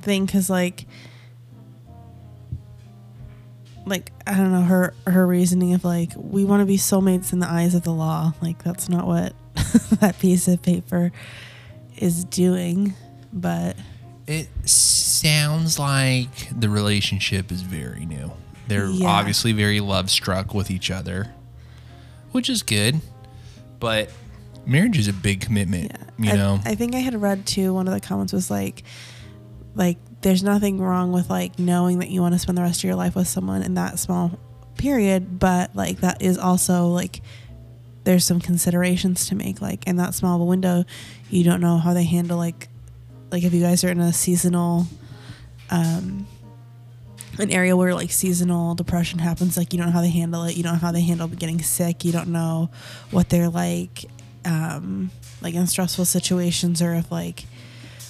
thing 0.02 0.26
because, 0.26 0.50
like, 0.52 0.86
like 3.86 4.12
I 4.28 4.36
don't 4.36 4.52
know 4.52 4.62
her 4.62 4.94
her 5.08 5.26
reasoning 5.26 5.74
of 5.74 5.84
like 5.84 6.12
we 6.16 6.44
want 6.46 6.62
to 6.62 6.66
be 6.66 6.78
soulmates 6.78 7.34
in 7.34 7.40
the 7.40 7.50
eyes 7.50 7.76
of 7.76 7.84
the 7.84 7.92
law. 7.92 8.34
Like 8.42 8.64
that's 8.64 8.90
not 8.90 9.06
what 9.08 9.34
that 10.00 10.20
piece 10.20 10.48
of 10.48 10.62
paper 10.62 11.12
is 11.98 12.26
doing. 12.26 12.94
But 13.34 13.76
it 14.28 14.48
sounds 14.68 15.78
like 15.80 16.30
the 16.58 16.70
relationship 16.70 17.52
is 17.52 17.62
very 17.62 18.06
new. 18.06 18.32
They're 18.68 18.88
Yeah. 18.88 19.08
obviously 19.08 19.52
very 19.52 19.80
love 19.80 20.10
struck 20.10 20.54
with 20.54 20.72
each 20.72 20.90
other, 20.90 21.34
which 22.32 22.50
is 22.50 22.64
good. 22.64 23.02
But 23.80 24.10
marriage 24.66 24.98
is 24.98 25.08
a 25.08 25.14
big 25.14 25.42
commitment, 25.42 25.92
you 26.18 26.32
I, 26.32 26.36
know. 26.36 26.60
I 26.66 26.76
think 26.76 26.96
I 26.96 27.00
had 27.00 27.22
read 27.22 27.46
too. 27.46 27.74
One 27.74 27.88
of 27.88 27.94
the 27.94 28.00
comments 28.00 28.34
was 28.34 28.50
like, 28.50 28.84
like 29.76 29.98
there's 30.22 30.42
nothing 30.42 30.80
wrong 30.80 31.12
with 31.12 31.30
like 31.30 31.60
knowing 31.60 32.00
that 32.00 32.10
you 32.10 32.22
want 32.22 32.34
to 32.34 32.40
spend 32.40 32.58
the 32.58 32.62
rest 32.64 32.80
of 32.80 32.86
your 32.86 32.96
life 32.96 33.16
with 33.16 33.28
someone 33.28 33.62
in 33.62 33.76
that 33.76 34.00
small 34.00 34.40
period, 34.78 35.38
but 35.40 35.76
like 35.76 36.00
that 36.00 36.22
is 36.22 36.38
also 36.38 36.88
like 36.88 37.22
there's 38.06 38.24
some 38.24 38.40
considerations 38.40 39.28
to 39.28 39.36
make. 39.36 39.62
Like 39.62 39.86
in 39.88 39.98
that 39.98 40.14
small 40.14 40.36
of 40.36 40.42
a 40.42 40.46
window, 40.46 40.86
you 41.30 41.44
don't 41.44 41.60
know 41.60 41.78
how 41.78 41.94
they 41.94 42.06
handle 42.06 42.38
like 42.38 42.70
like 43.32 43.44
if 43.44 43.54
you 43.54 43.62
guys 43.62 43.84
are 43.84 43.90
in 43.90 44.00
a 44.00 44.14
seasonal 44.14 44.88
um 45.70 46.28
an 47.38 47.52
area 47.52 47.76
where 47.76 47.94
like 47.94 48.12
seasonal 48.12 48.76
depression 48.76 49.20
happens 49.20 49.58
like 49.58 49.74
you 49.74 49.80
don't 49.80 49.88
know 49.88 49.94
how 49.94 50.00
they 50.00 50.10
handle 50.10 50.44
it 50.44 50.56
you 50.56 50.64
don't 50.64 50.74
know 50.74 50.80
how 50.80 50.92
they 50.92 51.02
handle 51.02 51.28
getting 51.28 51.62
sick 51.62 52.06
you 52.06 52.12
don't 52.12 52.30
know 52.30 52.70
what 53.12 53.28
they're 53.30 53.50
like 53.50 54.06
um 54.46 55.10
like 55.42 55.54
in 55.54 55.68
stressful 55.68 56.06
situations 56.06 56.82
or 56.82 56.94
if 56.94 57.12
like 57.12 57.46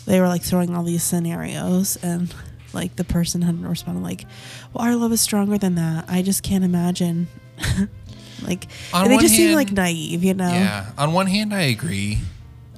they 0.06 0.20
were 0.20 0.28
like 0.28 0.44
throwing 0.44 0.76
all 0.76 0.84
these 0.84 1.02
scenarios 1.02 1.98
and 2.04 2.36
like 2.74 2.98
the 2.98 3.04
person 3.04 3.42
hadn't 3.42 3.66
responded 3.66 4.04
like 4.04 4.26
well 4.74 4.86
our 4.86 4.96
love 4.96 5.12
is 5.12 5.22
stronger 5.22 5.58
than 5.58 5.76
that 5.76 6.06
i 6.08 6.22
just 6.22 6.44
can't 6.44 6.64
imagine 6.64 7.28
like 8.42 8.68
On 8.94 9.08
they 9.08 9.18
just 9.18 9.36
seem 9.36 9.56
like 9.56 9.72
naive 9.72 10.24
you 10.24 10.34
know 10.34 10.48
Yeah. 10.52 10.92
On 10.98 11.14
one 11.14 11.28
hand, 11.28 11.54
I 11.54 11.62
agree. 11.62 12.20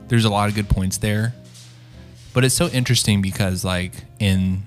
There's 0.08 0.26
a 0.26 0.30
lot 0.30 0.48
of 0.50 0.56
good 0.56 0.70
points 0.70 0.98
there, 1.00 1.34
but 2.34 2.46
it's 2.46 2.56
so 2.56 2.68
interesting 2.70 3.22
because, 3.22 3.66
like, 3.66 3.94
in 4.20 4.64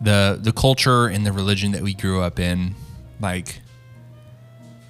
the 0.00 0.38
the 0.40 0.52
culture 0.52 1.06
and 1.06 1.24
the 1.24 1.32
religion 1.32 1.72
that 1.72 1.82
we 1.82 1.94
grew 1.94 2.20
up 2.22 2.38
in, 2.38 2.74
like, 3.20 3.60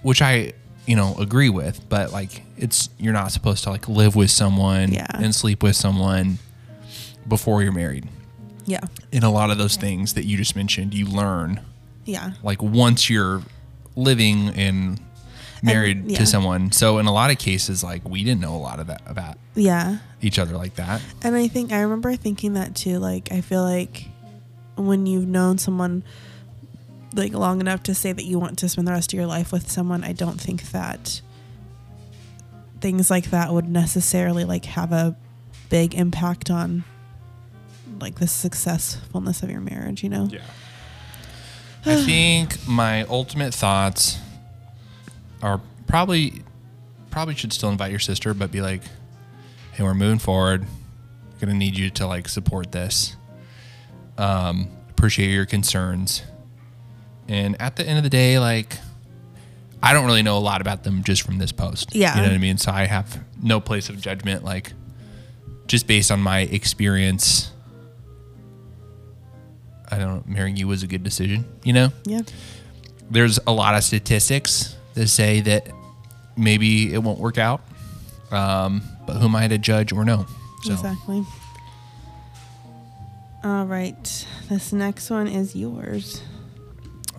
which 0.03 0.23
I 0.23 0.53
you 0.87 0.97
know 0.97 1.15
agree 1.19 1.49
with, 1.51 1.89
but 1.89 2.13
like, 2.13 2.43
it's 2.57 2.89
you're 2.99 3.13
not 3.13 3.31
supposed 3.31 3.63
to 3.65 3.71
like 3.71 3.89
live 3.89 4.17
with 4.17 4.31
someone 4.31 4.93
Yeah. 4.93 5.07
and 5.15 5.35
sleep 5.35 5.63
with 5.63 5.77
someone 5.77 6.39
before 7.29 7.63
you're 7.63 7.71
married. 7.73 8.09
yeah 8.67 8.81
In 9.13 9.23
a 9.23 9.31
lot 9.31 9.51
of 9.51 9.59
those 9.59 9.77
things 9.77 10.15
that 10.15 10.25
you 10.25 10.37
just 10.37 10.57
mentioned, 10.57 10.95
you 10.95 11.07
learn 11.07 11.61
yeah 12.05 12.33
like 12.43 12.61
once 12.61 13.09
you're 13.09 13.43
living 13.97 14.49
and 14.51 15.01
married 15.63 16.11
yeah. 16.11 16.19
to 16.19 16.27
someone. 16.27 16.73
So 16.73 16.99
in 16.99 17.07
a 17.07 17.13
lot 17.13 17.31
of 17.31 17.39
cases, 17.39 17.85
like 17.85 18.09
we 18.09 18.25
didn't 18.25 18.41
know 18.41 18.55
a 18.55 18.59
lot 18.59 18.81
of 18.81 18.89
that 18.89 19.03
about 19.07 19.39
yeah 19.55 19.99
each 20.21 20.39
other 20.39 20.57
like 20.57 20.75
that. 20.77 21.01
And 21.23 21.37
I 21.37 21.49
think 21.49 21.73
I 21.73 21.81
remember 21.83 22.15
thinking 22.17 22.55
that 22.55 22.75
too. 22.75 22.99
Like 22.99 23.31
I 23.33 23.41
feel 23.41 23.63
like 23.63 24.09
when 24.77 25.07
you've 25.07 25.29
known 25.29 25.59
someone 25.59 26.03
like 27.15 27.33
long 27.33 27.61
enough 27.61 27.83
to 27.85 27.95
say 27.95 28.13
that 28.13 28.25
you 28.25 28.39
want 28.39 28.59
to 28.59 28.69
spend 28.69 28.89
the 28.89 28.93
rest 28.93 29.13
of 29.13 29.17
your 29.17 29.27
life 29.27 29.53
with 29.53 29.71
someone, 29.71 30.03
I 30.03 30.13
don't 30.13 30.41
think 30.41 30.71
that 30.71 31.21
things 32.81 33.11
like 33.11 33.31
that 33.31 33.53
would 33.53 33.69
necessarily 33.69 34.45
like 34.45 34.65
have 34.65 34.93
a 34.93 35.17
big 35.69 35.95
impact 35.95 36.51
on 36.51 36.85
like 38.01 38.17
the 38.17 38.27
successfulness 38.27 39.43
of 39.43 39.51
your 39.51 39.61
marriage, 39.61 40.03
you 40.03 40.09
know? 40.09 40.29
Yeah. 40.31 40.41
I 41.85 41.97
think 42.05 42.67
my 42.69 43.05
ultimate 43.05 43.53
thoughts 43.55 44.19
are 45.43 45.61
probably 45.87 46.43
probably 47.11 47.35
should 47.35 47.53
still 47.53 47.69
invite 47.69 47.91
your 47.91 48.01
sister, 48.01 48.33
but 48.35 48.51
be 48.51 48.63
like, 48.63 48.83
hey, 49.73 49.83
we're 49.83 49.95
moving 49.95 50.19
forward. 50.19 50.63
I'm 50.63 51.39
Gonna 51.39 51.55
need 51.55 51.77
you 51.77 51.91
to 51.91 52.07
like 52.07 52.29
support 52.29 52.73
this. 52.73 53.17
Um, 54.17 54.69
appreciate 54.91 55.31
your 55.31 55.47
concerns. 55.47 56.23
And 57.29 57.61
at 57.61 57.77
the 57.77 57.87
end 57.87 57.99
of 57.99 58.05
the 58.05 58.11
day, 58.11 58.39
like 58.39 58.79
I 59.83 59.93
don't 59.93 60.07
really 60.07 60.23
know 60.23 60.39
a 60.39 60.41
lot 60.41 60.61
about 60.61 60.85
them 60.85 61.03
just 61.03 61.23
from 61.23 61.39
this 61.39 61.51
post. 61.53 61.95
Yeah. 61.95 62.15
You 62.15 62.23
know 62.23 62.29
what 62.29 62.35
I 62.35 62.39
mean? 62.39 62.59
So 62.59 62.71
I 62.71 62.85
have 62.85 63.23
no 63.43 63.61
place 63.61 63.89
of 63.89 64.01
judgment, 64.01 64.45
like 64.45 64.73
just 65.67 65.87
based 65.87 66.11
on 66.11 66.21
my 66.21 66.41
experience. 66.41 67.52
I 69.93 69.99
don't 69.99 70.15
know, 70.15 70.23
marrying 70.27 70.57
you 70.57 70.67
was 70.67 70.83
a 70.83 70.87
good 70.87 71.03
decision, 71.05 71.45
you 71.65 71.75
know? 71.75 71.93
Yeah. 72.05 72.23
There's 73.11 73.39
a 73.47 73.53
lot 73.53 73.75
of 73.75 73.85
statistics 73.85 74.75
that 74.95 75.09
say 75.09 75.43
that 75.43 75.69
maybe 76.35 76.95
it 76.95 77.03
won't 77.03 77.19
work 77.19 77.37
out. 77.37 77.61
Um, 78.31 78.81
but 79.07 79.17
who 79.17 79.27
am 79.27 79.37
I 79.37 79.49
to 79.49 79.59
judge 79.59 79.93
or 79.93 80.07
know? 80.07 80.25
So 80.63 80.73
Exactly. 80.73 81.27
All 83.45 83.67
right. 83.67 84.27
This 84.49 84.73
next 84.73 85.11
one 85.11 85.29
is 85.29 85.55
yours. 85.55 86.23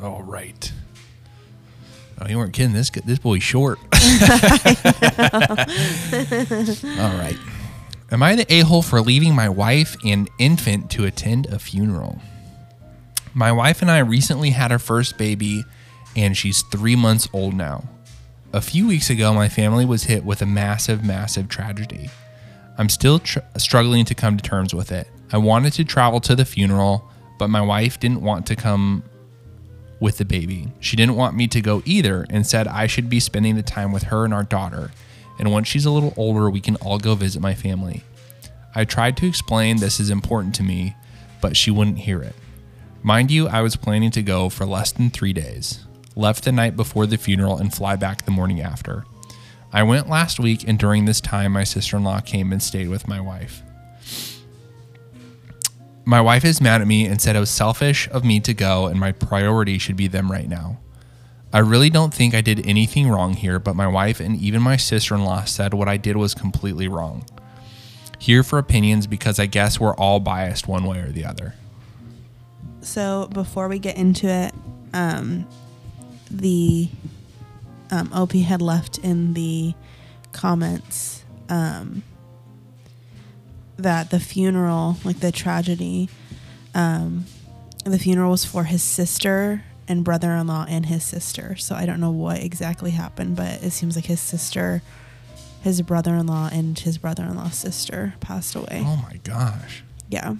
all 0.01 0.23
right. 0.23 0.73
Oh, 2.19 2.27
you 2.27 2.37
weren't 2.37 2.53
kidding. 2.53 2.73
This 2.73 2.89
this 2.89 3.19
boy's 3.19 3.43
short. 3.43 3.77
all 3.93 3.97
right. 7.17 7.37
Am 8.11 8.23
I 8.23 8.35
the 8.35 8.45
a 8.49 8.61
hole 8.61 8.81
for 8.81 8.99
leaving 9.01 9.35
my 9.35 9.49
wife 9.49 9.95
and 10.03 10.27
infant 10.39 10.89
to 10.91 11.05
attend 11.05 11.45
a 11.47 11.59
funeral? 11.59 12.19
My 13.35 13.51
wife 13.51 13.81
and 13.81 13.89
I 13.89 13.97
recently 13.99 14.51
had 14.51 14.71
our 14.71 14.77
first 14.77 15.17
baby, 15.17 15.65
and 16.15 16.37
she's 16.37 16.61
three 16.61 16.95
months 16.95 17.27
old 17.33 17.55
now. 17.55 17.83
A 18.53 18.61
few 18.61 18.87
weeks 18.87 19.09
ago, 19.09 19.33
my 19.33 19.49
family 19.49 19.85
was 19.85 20.03
hit 20.03 20.23
with 20.23 20.43
a 20.43 20.45
massive, 20.45 21.03
massive 21.03 21.49
tragedy. 21.49 22.11
I'm 22.77 22.89
still 22.89 23.17
tr- 23.17 23.39
struggling 23.57 24.05
to 24.05 24.13
come 24.13 24.37
to 24.37 24.43
terms 24.43 24.75
with 24.75 24.91
it. 24.91 25.07
I 25.31 25.37
wanted 25.37 25.73
to 25.73 25.83
travel 25.83 26.19
to 26.21 26.35
the 26.35 26.45
funeral, 26.45 27.09
but 27.39 27.47
my 27.47 27.61
wife 27.61 27.99
didn't 27.99 28.21
want 28.21 28.45
to 28.47 28.55
come 28.55 29.01
with 29.99 30.19
the 30.19 30.25
baby. 30.25 30.71
She 30.79 30.95
didn't 30.95 31.15
want 31.15 31.35
me 31.35 31.47
to 31.47 31.61
go 31.61 31.81
either 31.85 32.27
and 32.29 32.45
said 32.45 32.67
I 32.67 32.85
should 32.85 33.09
be 33.09 33.19
spending 33.19 33.55
the 33.55 33.63
time 33.63 33.91
with 33.91 34.03
her 34.03 34.25
and 34.25 34.33
our 34.33 34.43
daughter. 34.43 34.91
And 35.39 35.51
once 35.51 35.67
she's 35.67 35.85
a 35.85 35.91
little 35.91 36.13
older, 36.17 36.51
we 36.51 36.61
can 36.61 36.75
all 36.75 36.99
go 36.99 37.15
visit 37.15 37.41
my 37.41 37.55
family. 37.55 38.03
I 38.75 38.85
tried 38.85 39.17
to 39.17 39.27
explain 39.27 39.77
this 39.77 39.99
is 39.99 40.11
important 40.11 40.53
to 40.55 40.63
me, 40.63 40.95
but 41.41 41.57
she 41.57 41.71
wouldn't 41.71 41.97
hear 41.97 42.21
it. 42.21 42.35
Mind 43.05 43.31
you, 43.31 43.49
I 43.49 43.61
was 43.61 43.75
planning 43.75 44.11
to 44.11 44.21
go 44.23 44.47
for 44.47 44.65
less 44.65 44.93
than 44.93 45.09
three 45.09 45.33
days. 45.33 45.83
Left 46.15 46.45
the 46.45 46.53
night 46.53 46.77
before 46.77 47.05
the 47.05 47.17
funeral 47.17 47.57
and 47.57 47.73
fly 47.73 47.97
back 47.97 48.23
the 48.23 48.31
morning 48.31 48.61
after. 48.61 49.03
I 49.73 49.83
went 49.83 50.07
last 50.07 50.39
week, 50.39 50.65
and 50.65 50.79
during 50.79 51.03
this 51.03 51.19
time, 51.19 51.51
my 51.51 51.65
sister 51.65 51.97
in 51.97 52.05
law 52.05 52.21
came 52.21 52.53
and 52.53 52.63
stayed 52.63 52.87
with 52.87 53.09
my 53.09 53.19
wife. 53.19 53.61
My 56.05 56.21
wife 56.21 56.45
is 56.45 56.61
mad 56.61 56.79
at 56.79 56.87
me 56.87 57.05
and 57.05 57.19
said 57.19 57.35
it 57.35 57.41
was 57.41 57.49
selfish 57.49 58.07
of 58.09 58.23
me 58.23 58.39
to 58.39 58.53
go, 58.53 58.87
and 58.87 58.97
my 58.97 59.11
priority 59.11 59.77
should 59.77 59.97
be 59.97 60.07
them 60.07 60.31
right 60.31 60.47
now. 60.47 60.79
I 61.51 61.59
really 61.59 61.89
don't 61.89 62.13
think 62.13 62.33
I 62.33 62.41
did 62.41 62.65
anything 62.65 63.09
wrong 63.09 63.33
here, 63.33 63.59
but 63.59 63.75
my 63.75 63.87
wife 63.87 64.21
and 64.21 64.37
even 64.37 64.61
my 64.61 64.77
sister 64.77 65.13
in 65.13 65.25
law 65.25 65.43
said 65.43 65.73
what 65.73 65.89
I 65.89 65.97
did 65.97 66.15
was 66.15 66.33
completely 66.33 66.87
wrong. 66.87 67.25
Here 68.17 68.43
for 68.43 68.59
opinions 68.59 69.07
because 69.07 69.39
I 69.39 69.45
guess 69.45 69.77
we're 69.77 69.95
all 69.95 70.21
biased 70.21 70.69
one 70.69 70.85
way 70.85 70.99
or 70.99 71.11
the 71.11 71.25
other. 71.25 71.55
So 72.83 73.27
before 73.31 73.67
we 73.67 73.79
get 73.79 73.97
into 73.97 74.27
it, 74.27 74.53
um, 74.93 75.47
the 76.29 76.89
um, 77.91 78.11
OP 78.13 78.33
had 78.33 78.61
left 78.61 78.97
in 78.99 79.33
the 79.33 79.73
comments 80.31 81.23
um, 81.49 82.03
that 83.77 84.09
the 84.09 84.19
funeral, 84.19 84.97
like 85.03 85.19
the 85.19 85.31
tragedy, 85.31 86.09
um, 86.75 87.25
the 87.85 87.99
funeral 87.99 88.31
was 88.31 88.45
for 88.45 88.63
his 88.65 88.81
sister 88.81 89.63
and 89.87 90.03
brother-in-law 90.03 90.65
and 90.69 90.85
his 90.85 91.03
sister. 91.03 91.55
So 91.55 91.75
I 91.75 91.85
don't 91.85 91.99
know 91.99 92.11
what 92.11 92.41
exactly 92.41 92.91
happened, 92.91 93.35
but 93.35 93.61
it 93.63 93.71
seems 93.71 93.95
like 93.95 94.05
his 94.05 94.21
sister, 94.21 94.81
his 95.61 95.81
brother-in-law, 95.81 96.49
and 96.51 96.77
his 96.77 96.97
brother-in-law's 96.97 97.55
sister 97.55 98.15
passed 98.19 98.55
away. 98.55 98.83
Oh 98.85 98.97
my 98.97 99.19
gosh. 99.23 99.83
Yeah. 100.09 100.35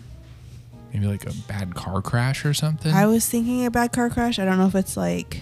Maybe 0.93 1.07
like 1.07 1.25
a 1.25 1.33
bad 1.47 1.73
car 1.73 2.01
crash 2.03 2.45
or 2.45 2.53
something? 2.53 2.93
I 2.93 3.07
was 3.07 3.27
thinking 3.27 3.65
a 3.65 3.71
bad 3.71 3.91
car 3.91 4.09
crash. 4.11 4.37
I 4.37 4.45
don't 4.45 4.59
know 4.59 4.67
if 4.67 4.75
it's 4.75 4.95
like 4.95 5.41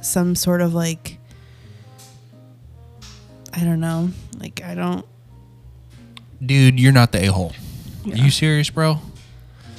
some 0.00 0.34
sort 0.34 0.60
of 0.60 0.74
like 0.74 1.18
I 3.54 3.64
don't 3.64 3.80
know. 3.80 4.10
Like 4.38 4.62
I 4.62 4.74
don't 4.74 5.06
Dude, 6.44 6.80
you're 6.80 6.92
not 6.92 7.12
the 7.12 7.28
a 7.28 7.32
hole. 7.32 7.52
Yeah. 8.04 8.14
Are 8.14 8.18
you 8.18 8.30
serious, 8.30 8.70
bro? 8.70 8.98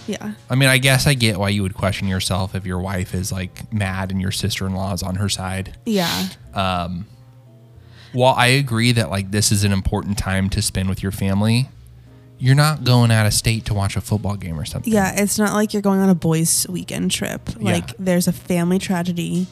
yeah. 0.08 0.34
I 0.50 0.56
mean, 0.56 0.70
I 0.70 0.78
guess 0.78 1.08
I 1.08 1.14
get 1.16 1.38
why 1.38 1.50
you 1.50 1.64
would 1.64 1.74
question 1.74 2.08
yourself 2.08 2.54
if 2.56 2.66
your 2.66 2.80
wife 2.80 3.14
is 3.14 3.32
like 3.32 3.72
mad 3.74 4.12
and 4.12 4.22
your 4.22 4.32
sister 4.32 4.66
in 4.68 4.74
law 4.74 4.94
is 4.94 5.04
on 5.04 5.16
her 5.16 5.30
side. 5.30 5.78
Yeah. 5.86 6.28
Um 6.54 7.08
well, 8.14 8.34
I 8.38 8.48
agree 8.48 8.92
that 8.94 9.10
like 9.10 9.32
this 9.32 9.52
is 9.52 9.64
an 9.64 9.72
important 9.72 10.18
time 10.18 10.50
to 10.52 10.62
spend 10.62 10.90
with 10.90 11.02
your 11.02 11.12
family, 11.14 11.70
you're 12.42 12.56
not 12.56 12.84
going 12.84 13.12
out 13.12 13.28
of 13.28 13.34
state 13.36 13.66
to 13.66 13.74
watch 13.76 13.96
a 13.96 14.02
football 14.02 14.36
game 14.36 14.60
or 14.60 14.66
something. 14.66 14.92
Yeah, 14.92 15.14
it's 15.16 15.38
not 15.38 15.54
like 15.54 15.74
you're 15.74 15.84
going 15.84 16.00
on 16.00 16.10
a 16.10 16.16
boys 16.16 16.66
weekend 16.68 17.12
trip. 17.12 17.50
Yeah. 17.60 17.74
Like 17.74 17.96
there's 17.98 18.28
a 18.28 18.32
family 18.34 18.80
tragedy. 18.80 19.46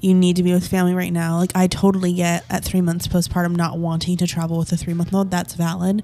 You 0.00 0.14
need 0.14 0.36
to 0.36 0.42
be 0.42 0.54
with 0.54 0.66
family 0.66 0.94
right 0.94 1.12
now. 1.12 1.36
Like 1.36 1.52
I 1.54 1.66
totally 1.66 2.14
get 2.14 2.46
at 2.48 2.64
3 2.64 2.80
months 2.80 3.06
postpartum 3.06 3.54
not 3.56 3.78
wanting 3.78 4.16
to 4.16 4.26
travel 4.26 4.56
with 4.56 4.72
a 4.72 4.76
3 4.78 4.94
month 4.94 5.12
old. 5.12 5.30
That's 5.30 5.52
valid. 5.52 6.02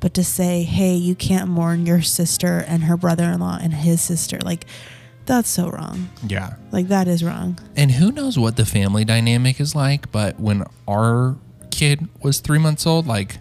But 0.00 0.14
to 0.14 0.24
say, 0.24 0.62
"Hey, 0.62 0.94
you 0.94 1.14
can't 1.14 1.50
mourn 1.50 1.84
your 1.84 2.00
sister 2.00 2.64
and 2.66 2.84
her 2.84 2.96
brother-in-law 2.96 3.58
and 3.60 3.74
his 3.74 4.00
sister." 4.00 4.38
Like 4.42 4.64
that's 5.26 5.50
so 5.50 5.68
wrong. 5.68 6.08
Yeah. 6.26 6.54
Like 6.72 6.88
that 6.88 7.08
is 7.08 7.22
wrong. 7.22 7.58
And 7.76 7.90
who 7.90 8.10
knows 8.10 8.38
what 8.38 8.56
the 8.56 8.64
family 8.64 9.04
dynamic 9.04 9.60
is 9.60 9.74
like, 9.74 10.10
but 10.10 10.40
when 10.40 10.64
our 10.88 11.36
kid 11.70 12.08
was 12.22 12.40
three 12.40 12.58
months 12.58 12.86
old, 12.86 13.06
like 13.06 13.38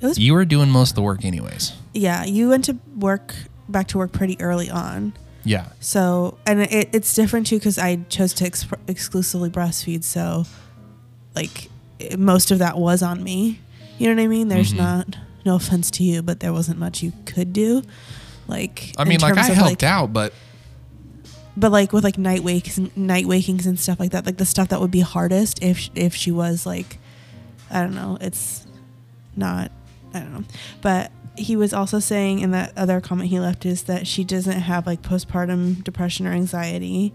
It 0.00 0.06
was 0.06 0.18
you 0.18 0.34
were 0.34 0.44
doing 0.44 0.70
most 0.70 0.90
of 0.90 0.94
the 0.96 1.02
work 1.02 1.24
anyways. 1.24 1.72
yeah, 1.94 2.24
you 2.24 2.48
went 2.50 2.64
to 2.66 2.76
work 2.96 3.34
back 3.68 3.88
to 3.88 3.98
work 3.98 4.12
pretty 4.12 4.40
early 4.40 4.70
on. 4.70 5.12
Yeah. 5.44 5.66
So, 5.80 6.38
and 6.46 6.60
it, 6.60 6.90
it's 6.92 7.14
different 7.14 7.46
too 7.46 7.58
because 7.58 7.78
I 7.78 7.96
chose 8.08 8.34
to 8.34 8.44
ex- 8.46 8.66
exclusively 8.86 9.50
breastfeed. 9.50 10.04
So, 10.04 10.44
like, 11.34 11.68
it, 11.98 12.18
most 12.18 12.50
of 12.50 12.58
that 12.58 12.76
was 12.78 13.02
on 13.02 13.22
me. 13.22 13.60
You 13.98 14.08
know 14.08 14.14
what 14.14 14.22
I 14.24 14.28
mean? 14.28 14.48
There's 14.48 14.72
Mhm. 14.72 14.78
not, 14.78 15.16
no 15.44 15.54
offense 15.56 15.90
to 15.92 16.02
you, 16.04 16.22
but 16.22 16.40
there 16.40 16.52
wasn't 16.52 16.78
much 16.78 17.02
you 17.02 17.12
could 17.24 17.52
do. 17.52 17.82
Like, 18.46 18.92
I 18.98 19.04
mean, 19.04 19.20
like 19.20 19.36
I 19.38 19.42
helped 19.44 19.82
like- 19.82 19.82
out, 19.82 20.12
but 20.12 20.32
but 21.56 21.72
like 21.72 21.92
with 21.92 22.04
like 22.04 22.18
night 22.18 22.44
wakes, 22.44 22.78
night 22.94 23.26
wakings 23.26 23.66
and 23.66 23.78
stuff 23.80 23.98
like 23.98 24.12
that, 24.12 24.24
like 24.26 24.36
the 24.36 24.46
stuff 24.46 24.68
that 24.68 24.80
would 24.80 24.90
be 24.92 25.00
hardest 25.00 25.62
if 25.62 25.90
if 25.94 26.14
she 26.14 26.30
was 26.30 26.64
like, 26.66 26.98
I 27.70 27.80
don't 27.82 27.94
know, 27.94 28.16
it's 28.20 28.66
not, 29.36 29.70
I 30.14 30.20
don't 30.20 30.32
know, 30.32 30.44
but 30.80 31.12
he 31.36 31.54
was 31.56 31.72
also 31.72 31.98
saying 32.00 32.40
in 32.40 32.50
that 32.50 32.72
other 32.76 33.00
comment 33.00 33.30
he 33.30 33.38
left 33.38 33.64
is 33.66 33.84
that 33.84 34.06
she 34.06 34.24
doesn't 34.24 34.60
have 34.60 34.86
like 34.86 35.02
postpartum 35.02 35.84
depression 35.84 36.26
or 36.26 36.32
anxiety, 36.32 37.14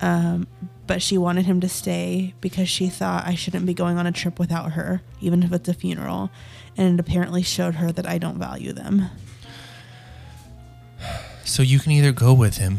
um, 0.00 0.46
but 0.86 1.00
she 1.00 1.16
wanted 1.18 1.46
him 1.46 1.60
to 1.60 1.68
stay 1.68 2.34
because 2.40 2.68
she 2.68 2.88
thought 2.88 3.26
I 3.26 3.34
shouldn't 3.34 3.64
be 3.66 3.74
going 3.74 3.96
on 3.96 4.06
a 4.06 4.12
trip 4.12 4.38
without 4.38 4.72
her, 4.72 5.02
even 5.20 5.42
if 5.42 5.52
it's 5.52 5.68
a 5.68 5.74
funeral, 5.74 6.30
and 6.76 6.94
it 6.98 7.00
apparently 7.00 7.42
showed 7.42 7.76
her 7.76 7.92
that 7.92 8.06
I 8.08 8.18
don't 8.18 8.38
value 8.38 8.72
them. 8.72 9.08
so 11.44 11.62
you 11.62 11.78
can 11.78 11.92
either 11.92 12.12
go 12.12 12.32
with 12.34 12.56
him 12.56 12.78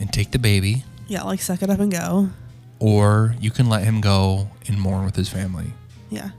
and 0.00 0.12
take 0.12 0.30
the 0.30 0.38
baby, 0.38 0.84
Yeah, 1.08 1.22
like 1.22 1.40
suck 1.40 1.62
it 1.62 1.70
up 1.70 1.80
and 1.80 1.92
go. 1.92 2.30
or 2.78 3.34
you 3.40 3.50
can 3.50 3.68
let 3.68 3.82
him 3.84 4.00
go 4.00 4.48
and 4.68 4.80
mourn 4.80 5.04
with 5.04 5.16
his 5.16 5.28
family. 5.28 5.72
Yeah. 6.10 6.30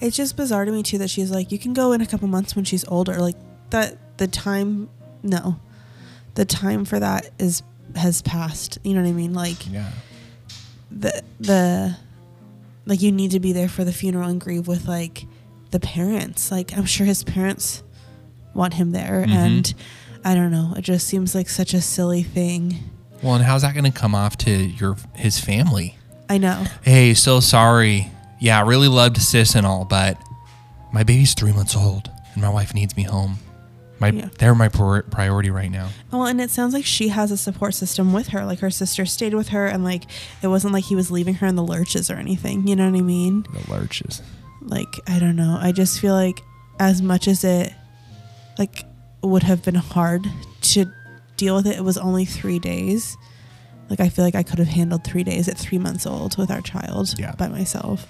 It's 0.00 0.16
just 0.16 0.36
bizarre 0.36 0.64
to 0.64 0.72
me 0.72 0.82
too 0.82 0.98
that 0.98 1.10
she's 1.10 1.30
like, 1.30 1.52
you 1.52 1.58
can 1.58 1.72
go 1.74 1.92
in 1.92 2.00
a 2.00 2.06
couple 2.06 2.26
months 2.28 2.56
when 2.56 2.64
she's 2.64 2.84
older. 2.88 3.16
Like 3.18 3.36
that 3.70 4.18
the 4.18 4.26
time 4.26 4.88
no. 5.22 5.60
The 6.34 6.44
time 6.44 6.84
for 6.84 6.98
that 6.98 7.30
is 7.38 7.62
has 7.96 8.22
passed. 8.22 8.78
You 8.84 8.94
know 8.94 9.02
what 9.02 9.08
I 9.08 9.12
mean? 9.12 9.34
Like 9.34 9.70
Yeah. 9.70 9.90
the 10.90 11.22
the 11.38 11.96
like 12.86 13.02
you 13.02 13.12
need 13.12 13.32
to 13.32 13.40
be 13.40 13.52
there 13.52 13.68
for 13.68 13.84
the 13.84 13.92
funeral 13.92 14.28
and 14.28 14.40
grieve 14.40 14.66
with 14.66 14.86
like 14.88 15.26
the 15.70 15.80
parents. 15.80 16.50
Like 16.50 16.76
I'm 16.76 16.86
sure 16.86 17.06
his 17.06 17.22
parents 17.24 17.82
want 18.54 18.74
him 18.74 18.92
there 18.92 19.24
Mhm. 19.26 19.30
and 19.32 19.74
I 20.24 20.34
don't 20.34 20.50
know. 20.50 20.74
It 20.76 20.82
just 20.82 21.06
seems 21.06 21.34
like 21.34 21.48
such 21.48 21.72
a 21.74 21.80
silly 21.80 22.22
thing. 22.22 22.78
Well, 23.22 23.34
and 23.34 23.44
how's 23.44 23.62
that 23.62 23.74
going 23.74 23.84
to 23.84 23.90
come 23.90 24.14
off 24.14 24.36
to 24.38 24.50
your 24.50 24.96
his 25.14 25.38
family? 25.38 25.96
I 26.28 26.38
know. 26.38 26.64
Hey, 26.82 27.12
so 27.14 27.40
sorry. 27.40 28.10
Yeah, 28.40 28.58
I 28.58 28.62
really 28.62 28.88
loved 28.88 29.16
sis 29.18 29.54
and 29.54 29.66
all, 29.66 29.84
but 29.84 30.16
my 30.92 31.02
baby's 31.02 31.34
three 31.34 31.52
months 31.52 31.76
old 31.76 32.10
and 32.34 32.42
my 32.42 32.48
wife 32.48 32.74
needs 32.74 32.96
me 32.96 33.02
home. 33.04 33.38
My 33.98 34.08
Yeah. 34.08 34.28
they're 34.38 34.54
my 34.54 34.68
pri- 34.68 35.02
priority 35.02 35.50
right 35.50 35.70
now. 35.70 35.88
Well, 36.10 36.24
and 36.26 36.40
it 36.40 36.50
sounds 36.50 36.72
like 36.72 36.86
she 36.86 37.08
has 37.08 37.30
a 37.30 37.36
support 37.36 37.74
system 37.74 38.14
with 38.14 38.28
her. 38.28 38.46
Like 38.46 38.60
her 38.60 38.70
sister 38.70 39.04
stayed 39.04 39.34
with 39.34 39.48
her, 39.48 39.66
and 39.66 39.84
like 39.84 40.04
it 40.40 40.46
wasn't 40.48 40.72
like 40.72 40.84
he 40.84 40.94
was 40.96 41.10
leaving 41.10 41.34
her 41.34 41.46
in 41.46 41.54
the 41.54 41.62
lurches 41.62 42.10
or 42.10 42.14
anything. 42.14 42.66
You 42.66 42.76
know 42.76 42.90
what 42.90 42.96
I 42.98 43.02
mean? 43.02 43.44
The 43.52 43.70
lurches. 43.70 44.22
Like 44.62 44.88
I 45.06 45.18
don't 45.18 45.36
know. 45.36 45.58
I 45.60 45.72
just 45.72 46.00
feel 46.00 46.14
like 46.14 46.40
as 46.78 47.02
much 47.02 47.28
as 47.28 47.44
it 47.44 47.74
like 48.58 48.84
would 49.22 49.42
have 49.42 49.62
been 49.62 49.74
hard 49.74 50.26
to 50.62 50.86
deal 51.36 51.56
with 51.56 51.66
it, 51.66 51.76
it 51.76 51.84
was 51.84 51.98
only 51.98 52.24
three 52.24 52.58
days. 52.58 53.18
Like 53.90 54.00
I 54.00 54.08
feel 54.08 54.24
like 54.24 54.34
I 54.34 54.42
could 54.42 54.58
have 54.60 54.68
handled 54.68 55.04
three 55.04 55.24
days 55.24 55.46
at 55.46 55.58
three 55.58 55.78
months 55.78 56.06
old 56.06 56.38
with 56.38 56.50
our 56.50 56.62
child 56.62 57.14
Yeah. 57.18 57.34
by 57.36 57.48
myself. 57.48 58.06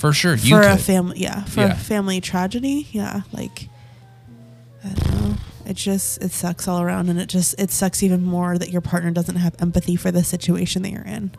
For 0.00 0.12
sure, 0.14 0.34
you 0.34 0.56
for 0.56 0.62
a 0.62 0.72
could. 0.76 0.80
family, 0.80 1.18
yeah, 1.20 1.44
for 1.44 1.60
Yeah. 1.60 1.72
a 1.72 1.74
family 1.76 2.20
tragedy, 2.22 2.88
yeah. 2.90 3.20
Like 3.32 3.68
I 4.84 4.88
don't 4.88 5.20
know. 5.20 5.36
It 5.66 5.74
just 5.76 6.22
it 6.22 6.32
sucks 6.32 6.66
all 6.66 6.80
around, 6.80 7.08
and 7.10 7.20
it 7.20 7.28
just 7.28 7.54
it 7.60 7.70
sucks 7.70 8.02
even 8.02 8.24
more 8.24 8.56
that 8.58 8.70
your 8.70 8.80
partner 8.80 9.10
doesn't 9.10 9.36
have 9.36 9.54
empathy 9.60 9.96
for 9.96 10.10
the 10.10 10.24
situation 10.24 10.80
that 10.82 10.90
you're 10.90 11.02
in. 11.04 11.32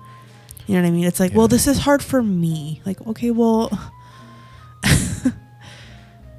You 0.67 0.75
know 0.75 0.83
what 0.83 0.87
I 0.87 0.91
mean? 0.91 1.05
It's 1.05 1.19
like, 1.19 1.31
Yeah. 1.31 1.37
well, 1.39 1.47
this 1.47 1.65
is 1.65 1.79
hard 1.79 2.03
for 2.03 2.21
me. 2.21 2.81
Like, 2.85 3.01
okay, 3.07 3.31
well, 3.31 3.71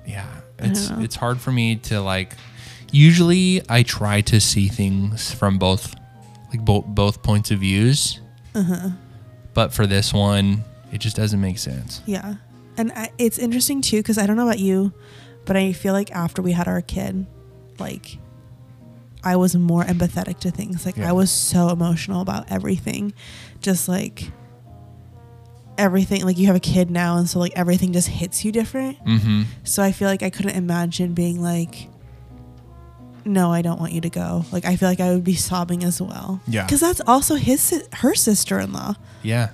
yeah, 0.06 0.26
it's 0.58 0.90
know. 0.90 1.00
it's 1.00 1.16
hard 1.16 1.40
for 1.40 1.52
me 1.52 1.76
to 1.76 2.00
like. 2.00 2.34
Usually, 2.92 3.62
I 3.68 3.82
try 3.82 4.20
to 4.22 4.40
see 4.40 4.68
things 4.68 5.32
from 5.32 5.58
both, 5.58 5.94
like 6.50 6.64
both 6.64 6.84
both 6.86 7.22
points 7.22 7.50
of 7.50 7.60
views. 7.60 8.20
uh-huh. 8.54 8.90
But 9.54 9.72
for 9.74 9.86
this 9.86 10.12
one, 10.14 10.64
it 10.92 10.98
just 11.00 11.16
doesn't 11.16 11.40
make 11.40 11.58
sense. 11.58 12.00
yeah. 12.06 12.34
And 12.76 12.90
I, 12.92 13.10
it's 13.18 13.38
interesting 13.38 13.82
too 13.82 13.98
because 13.98 14.16
I 14.16 14.26
don't 14.26 14.36
know 14.36 14.46
about 14.46 14.58
you, 14.60 14.92
but 15.44 15.56
I 15.56 15.72
feel 15.72 15.92
like 15.92 16.10
after 16.12 16.40
we 16.40 16.52
had 16.52 16.68
our 16.68 16.80
kid, 16.80 17.26
like 17.78 18.16
I 19.24 19.36
was 19.36 19.54
more 19.54 19.82
empathetic 19.84 20.38
to 20.40 20.50
things. 20.50 20.86
Like 20.86 20.96
Yeah. 20.96 21.10
I 21.10 21.12
was 21.12 21.30
so 21.30 21.68
emotional 21.68 22.22
about 22.22 22.50
everything, 22.50 23.12
just 23.60 23.88
like 23.88 24.30
everything. 25.78 26.24
Like 26.24 26.38
you 26.38 26.46
have 26.46 26.56
a 26.56 26.60
kid 26.60 26.90
now, 26.90 27.16
and 27.18 27.28
so 27.28 27.38
like 27.38 27.52
everything 27.56 27.92
just 27.92 28.08
hits 28.08 28.44
you 28.44 28.52
different. 28.52 29.04
Mm-hmm. 29.04 29.42
So 29.64 29.82
I 29.82 29.92
feel 29.92 30.08
like 30.08 30.22
I 30.22 30.30
couldn't 30.30 30.56
imagine 30.56 31.14
being 31.14 31.42
like, 31.42 31.88
no, 33.24 33.52
I 33.52 33.62
don't 33.62 33.78
want 33.78 33.92
you 33.92 34.00
to 34.00 34.10
go. 34.10 34.44
Like 34.50 34.64
I 34.64 34.76
feel 34.76 34.88
like 34.88 35.00
I 35.00 35.12
would 35.12 35.24
be 35.24 35.34
sobbing 35.34 35.84
as 35.84 36.00
well. 36.00 36.40
Yeah. 36.46 36.64
Because 36.64 36.80
that's 36.80 37.00
also 37.06 37.34
his 37.36 37.86
her 37.94 38.14
sister 38.14 38.58
in 38.58 38.72
law. 38.72 38.94
Yeah. 39.22 39.50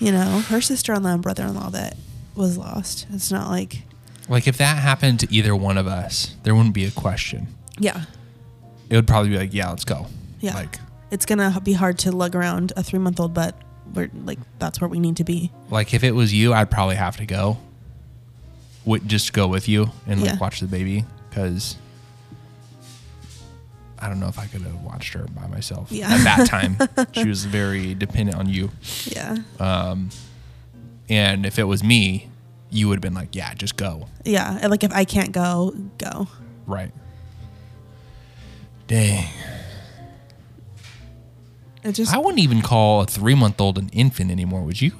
You 0.00 0.12
know, 0.12 0.40
her 0.48 0.60
sister 0.60 0.92
in 0.94 1.02
law 1.02 1.12
and 1.12 1.22
brother 1.22 1.44
in 1.44 1.54
law 1.54 1.70
that 1.70 1.96
was 2.34 2.56
lost. 2.56 3.06
It's 3.12 3.30
not 3.30 3.48
like 3.50 3.82
Like 4.28 4.48
if 4.48 4.56
that 4.58 4.78
happened 4.78 5.20
to 5.20 5.32
either 5.32 5.54
one 5.54 5.76
of 5.78 5.86
us, 5.86 6.34
there 6.42 6.54
wouldn't 6.54 6.74
be 6.74 6.84
a 6.86 6.90
question. 6.90 7.48
yeah, 7.78 8.04
it 8.88 8.96
would 8.96 9.06
probably 9.06 9.30
be 9.30 9.36
like, 9.38 9.52
yeah, 9.54 9.68
let's 9.70 9.84
go. 9.84 10.06
Yeah. 10.40 10.54
Like, 10.54 10.78
It's 11.10 11.26
gonna 11.26 11.60
be 11.62 11.72
hard 11.74 11.98
to 12.00 12.12
lug 12.12 12.34
around 12.34 12.72
a 12.76 12.82
three 12.82 12.98
month 12.98 13.20
old, 13.20 13.34
but 13.34 13.54
we're 13.94 14.10
like 14.24 14.38
that's 14.58 14.80
where 14.80 14.88
we 14.88 14.98
need 15.00 15.16
to 15.16 15.24
be. 15.24 15.50
like 15.70 15.92
if 15.94 16.02
it 16.04 16.12
was 16.12 16.32
you, 16.32 16.52
I'd 16.54 16.70
probably 16.70 16.96
have 16.96 17.16
to 17.18 17.26
go. 17.26 17.58
Would 18.86 19.06
just 19.08 19.32
go 19.34 19.46
with 19.48 19.68
you 19.68 19.90
and 20.06 20.20
like 20.22 20.30
Yeah. 20.30 20.38
watch 20.38 20.60
the 20.60 20.66
baby 20.66 21.04
because 21.28 21.76
I 24.00 24.08
don't 24.08 24.18
know 24.20 24.28
if 24.28 24.38
I 24.38 24.46
could 24.46 24.62
have 24.62 24.82
watched 24.82 25.12
her 25.14 25.26
by 25.34 25.46
myself 25.46 25.92
Yeah. 25.92 26.08
at 26.10 26.24
that 26.24 26.46
time. 26.48 26.76
she 27.12 27.28
was 27.28 27.44
very 27.44 27.94
dependent 27.94 28.38
on 28.38 28.48
you, 28.48 28.70
Yeah. 29.06 29.36
Um, 29.58 30.10
and 31.08 31.44
if 31.44 31.58
it 31.58 31.64
was 31.64 31.82
me, 31.84 32.28
you 32.70 32.88
would 32.88 32.96
have 32.96 33.02
been 33.02 33.14
like, 33.14 33.34
yeah, 33.34 33.52
just 33.54 33.76
go. 33.76 34.06
Yeah. 34.24 34.66
Like 34.68 34.84
if 34.84 34.92
I 34.92 35.04
can't 35.04 35.32
go, 35.32 35.74
go. 35.98 36.28
Right. 36.66 36.92
Dang. 38.86 39.28
It 41.82 41.92
just 41.92 42.12
I 42.14 42.18
wouldn't 42.18 42.40
even 42.40 42.60
call 42.62 43.00
a 43.02 43.06
three 43.06 43.34
month 43.34 43.60
old 43.60 43.78
an 43.78 43.88
infant 43.92 44.30
anymore, 44.30 44.62
would 44.62 44.80
you? 44.80 44.92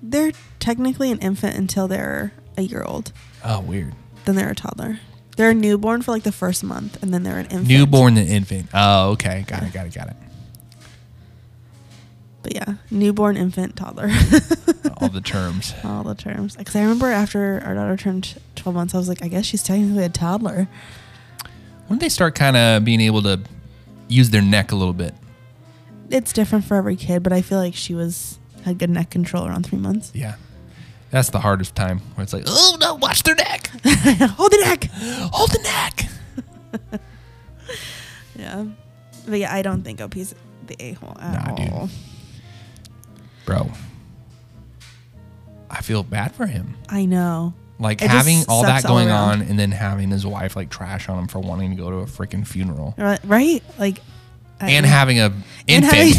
they're 0.00 0.30
technically 0.60 1.10
an 1.10 1.18
infant 1.18 1.56
until 1.56 1.88
they're 1.88 2.32
a 2.56 2.62
year 2.62 2.82
old. 2.84 3.12
Oh, 3.44 3.60
weird. 3.60 3.94
Then 4.24 4.36
they're 4.36 4.50
a 4.50 4.54
toddler. 4.54 5.00
They're 5.38 5.50
a 5.50 5.54
newborn 5.54 6.02
for 6.02 6.10
like 6.10 6.24
the 6.24 6.32
first 6.32 6.64
month, 6.64 7.00
and 7.00 7.14
then 7.14 7.22
they're 7.22 7.38
an 7.38 7.46
infant. 7.46 7.68
Newborn 7.68 8.16
and 8.16 8.28
infant. 8.28 8.70
Oh, 8.74 9.10
okay. 9.10 9.44
Got 9.46 9.62
it, 9.62 9.72
got 9.72 9.86
it, 9.86 9.94
got 9.94 10.08
it. 10.08 10.16
But 12.42 12.56
yeah, 12.56 12.74
newborn, 12.90 13.36
infant, 13.36 13.76
toddler. 13.76 14.10
All 14.96 15.08
the 15.08 15.20
terms. 15.20 15.74
All 15.84 16.02
the 16.02 16.16
terms. 16.16 16.56
Because 16.56 16.74
I 16.74 16.80
remember 16.80 17.06
after 17.06 17.62
our 17.64 17.74
daughter 17.76 17.96
turned 17.96 18.36
12 18.56 18.74
months, 18.74 18.94
I 18.96 18.98
was 18.98 19.08
like, 19.08 19.22
I 19.22 19.28
guess 19.28 19.44
she's 19.44 19.62
technically 19.62 20.02
a 20.02 20.08
toddler. 20.08 20.66
When 21.86 22.00
they 22.00 22.08
start 22.08 22.34
kind 22.34 22.56
of 22.56 22.84
being 22.84 23.00
able 23.00 23.22
to 23.22 23.40
use 24.08 24.30
their 24.30 24.42
neck 24.42 24.72
a 24.72 24.74
little 24.74 24.92
bit. 24.92 25.14
It's 26.10 26.32
different 26.32 26.64
for 26.64 26.74
every 26.74 26.96
kid, 26.96 27.22
but 27.22 27.32
I 27.32 27.42
feel 27.42 27.58
like 27.58 27.76
she 27.76 27.94
was 27.94 28.40
had 28.64 28.78
good 28.78 28.90
neck 28.90 29.10
control 29.10 29.46
around 29.46 29.66
three 29.66 29.78
months. 29.78 30.10
Yeah. 30.16 30.34
That's 31.10 31.30
the 31.30 31.40
hardest 31.40 31.74
time 31.74 32.00
where 32.14 32.22
it's 32.22 32.32
like, 32.32 32.44
oh 32.46 32.76
no, 32.80 32.94
watch 32.96 33.22
their 33.22 33.34
neck. 33.34 33.68
Hold 33.86 34.52
the 34.52 34.58
neck. 34.64 34.84
Hold 35.32 35.50
the 35.50 35.60
neck. 35.62 37.00
Yeah. 38.36 38.66
But 39.26 39.40
yeah, 39.40 39.52
I 39.52 39.62
don't 39.62 39.82
think 39.82 40.00
OP's 40.00 40.34
the 40.66 40.76
a 40.78 40.92
hole 40.92 41.16
at 41.20 41.32
Nah, 41.48 41.54
dude. 41.56 41.70
all. 41.72 41.88
Bro. 43.44 43.70
I 45.70 45.82
feel 45.82 46.02
bad 46.02 46.34
for 46.34 46.46
him. 46.46 46.76
I 46.88 47.04
know. 47.04 47.52
Like 47.80 48.00
It 48.02 48.10
having 48.10 48.44
all 48.48 48.62
that 48.62 48.82
sucks 48.82 48.84
all 48.84 48.96
going 48.96 49.10
on 49.10 49.42
and 49.42 49.58
then 49.58 49.70
having 49.72 50.10
his 50.10 50.24
wife 50.26 50.56
like 50.56 50.70
trash 50.70 51.08
on 51.08 51.18
him 51.18 51.26
for 51.28 51.40
wanting 51.40 51.70
to 51.70 51.76
go 51.76 51.90
to 51.90 51.96
a 51.98 52.06
freaking 52.06 52.46
funeral. 52.46 52.94
Right? 53.24 53.62
Like, 53.78 54.00
I- 54.60 54.70
And 54.70 54.86
having 54.86 55.18
a 55.20 55.32
and 55.68 55.84
having, 55.84 56.14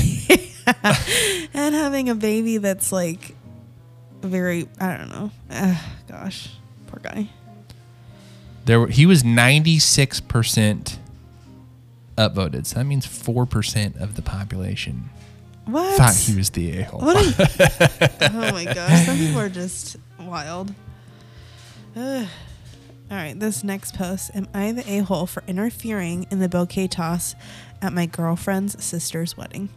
and 1.54 1.74
having 1.76 2.10
a 2.10 2.16
baby 2.16 2.58
that's 2.58 2.92
like 2.92 3.34
very, 4.22 4.68
I 4.80 4.98
don't 4.98 5.10
know. 5.10 5.32
Gosh, 6.08 6.50
poor 6.88 7.00
guy. 7.02 7.30
There, 8.66 8.80
were- 8.82 8.88
he 8.88 9.06
was 9.06 9.24
ninety 9.24 9.80
six 9.80 10.20
percent 10.20 11.00
upvoted. 12.18 12.66
So 12.68 12.76
that 12.76 12.86
means 12.86 13.06
four 13.06 13.46
percent 13.46 13.96
of 13.98 14.16
the 14.16 14.22
population 14.22 15.10
What? 15.66 15.98
thought 15.98 16.16
he 16.16 16.36
was 16.36 16.50
the 16.52 16.80
a 16.80 16.84
hole. 16.84 17.02
A- 17.10 18.32
oh 18.34 18.52
my 18.52 18.66
gosh, 18.66 19.06
some 19.06 19.18
people 19.18 19.40
are 19.40 19.50
just 19.50 19.96
wild. 20.20 20.74
Ugh. 21.96 22.28
All 23.12 23.18
right, 23.18 23.40
this 23.40 23.64
next 23.64 23.96
post. 23.96 24.30
Am 24.36 24.48
I 24.54 24.72
the 24.72 24.88
a 24.88 25.00
hole 25.00 25.26
for 25.26 25.44
interfering 25.48 26.28
in 26.30 26.38
the 26.40 26.48
bouquet 26.50 26.88
toss 26.88 27.34
at 27.82 27.92
my 27.92 28.06
girlfriend's 28.06 28.84
sister's 28.84 29.36
wedding? 29.36 29.70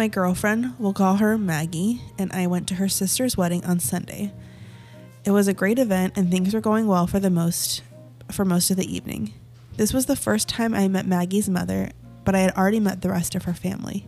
My 0.00 0.08
girlfriend, 0.08 0.76
we'll 0.78 0.94
call 0.94 1.16
her 1.16 1.36
Maggie, 1.36 2.00
and 2.16 2.32
I 2.32 2.46
went 2.46 2.66
to 2.68 2.76
her 2.76 2.88
sister's 2.88 3.36
wedding 3.36 3.62
on 3.66 3.80
Sunday. 3.80 4.32
It 5.26 5.30
was 5.32 5.46
a 5.46 5.52
great 5.52 5.78
event 5.78 6.14
and 6.16 6.30
things 6.30 6.54
were 6.54 6.62
going 6.62 6.86
well 6.86 7.06
for 7.06 7.20
the 7.20 7.28
most 7.28 7.82
for 8.32 8.46
most 8.46 8.70
of 8.70 8.78
the 8.78 8.96
evening. 8.96 9.34
This 9.76 9.92
was 9.92 10.06
the 10.06 10.16
first 10.16 10.48
time 10.48 10.72
I 10.72 10.88
met 10.88 11.04
Maggie's 11.04 11.50
mother, 11.50 11.90
but 12.24 12.34
I 12.34 12.38
had 12.38 12.56
already 12.56 12.80
met 12.80 13.02
the 13.02 13.10
rest 13.10 13.34
of 13.34 13.42
her 13.42 13.52
family. 13.52 14.06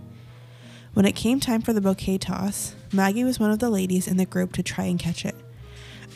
When 0.94 1.05
it 1.05 1.12
came 1.14 1.40
time 1.40 1.61
for 1.61 1.74
the 1.74 1.83
bouquet 1.83 2.16
toss, 2.16 2.74
Maggie 2.90 3.24
was 3.24 3.38
one 3.38 3.50
of 3.50 3.59
the 3.59 3.68
ladies 3.68 4.09
in 4.09 4.16
the 4.16 4.24
group 4.24 4.55
to 4.55 4.62
try 4.62 4.85
and 4.85 4.98
catch 4.98 5.26
it. 5.26 5.35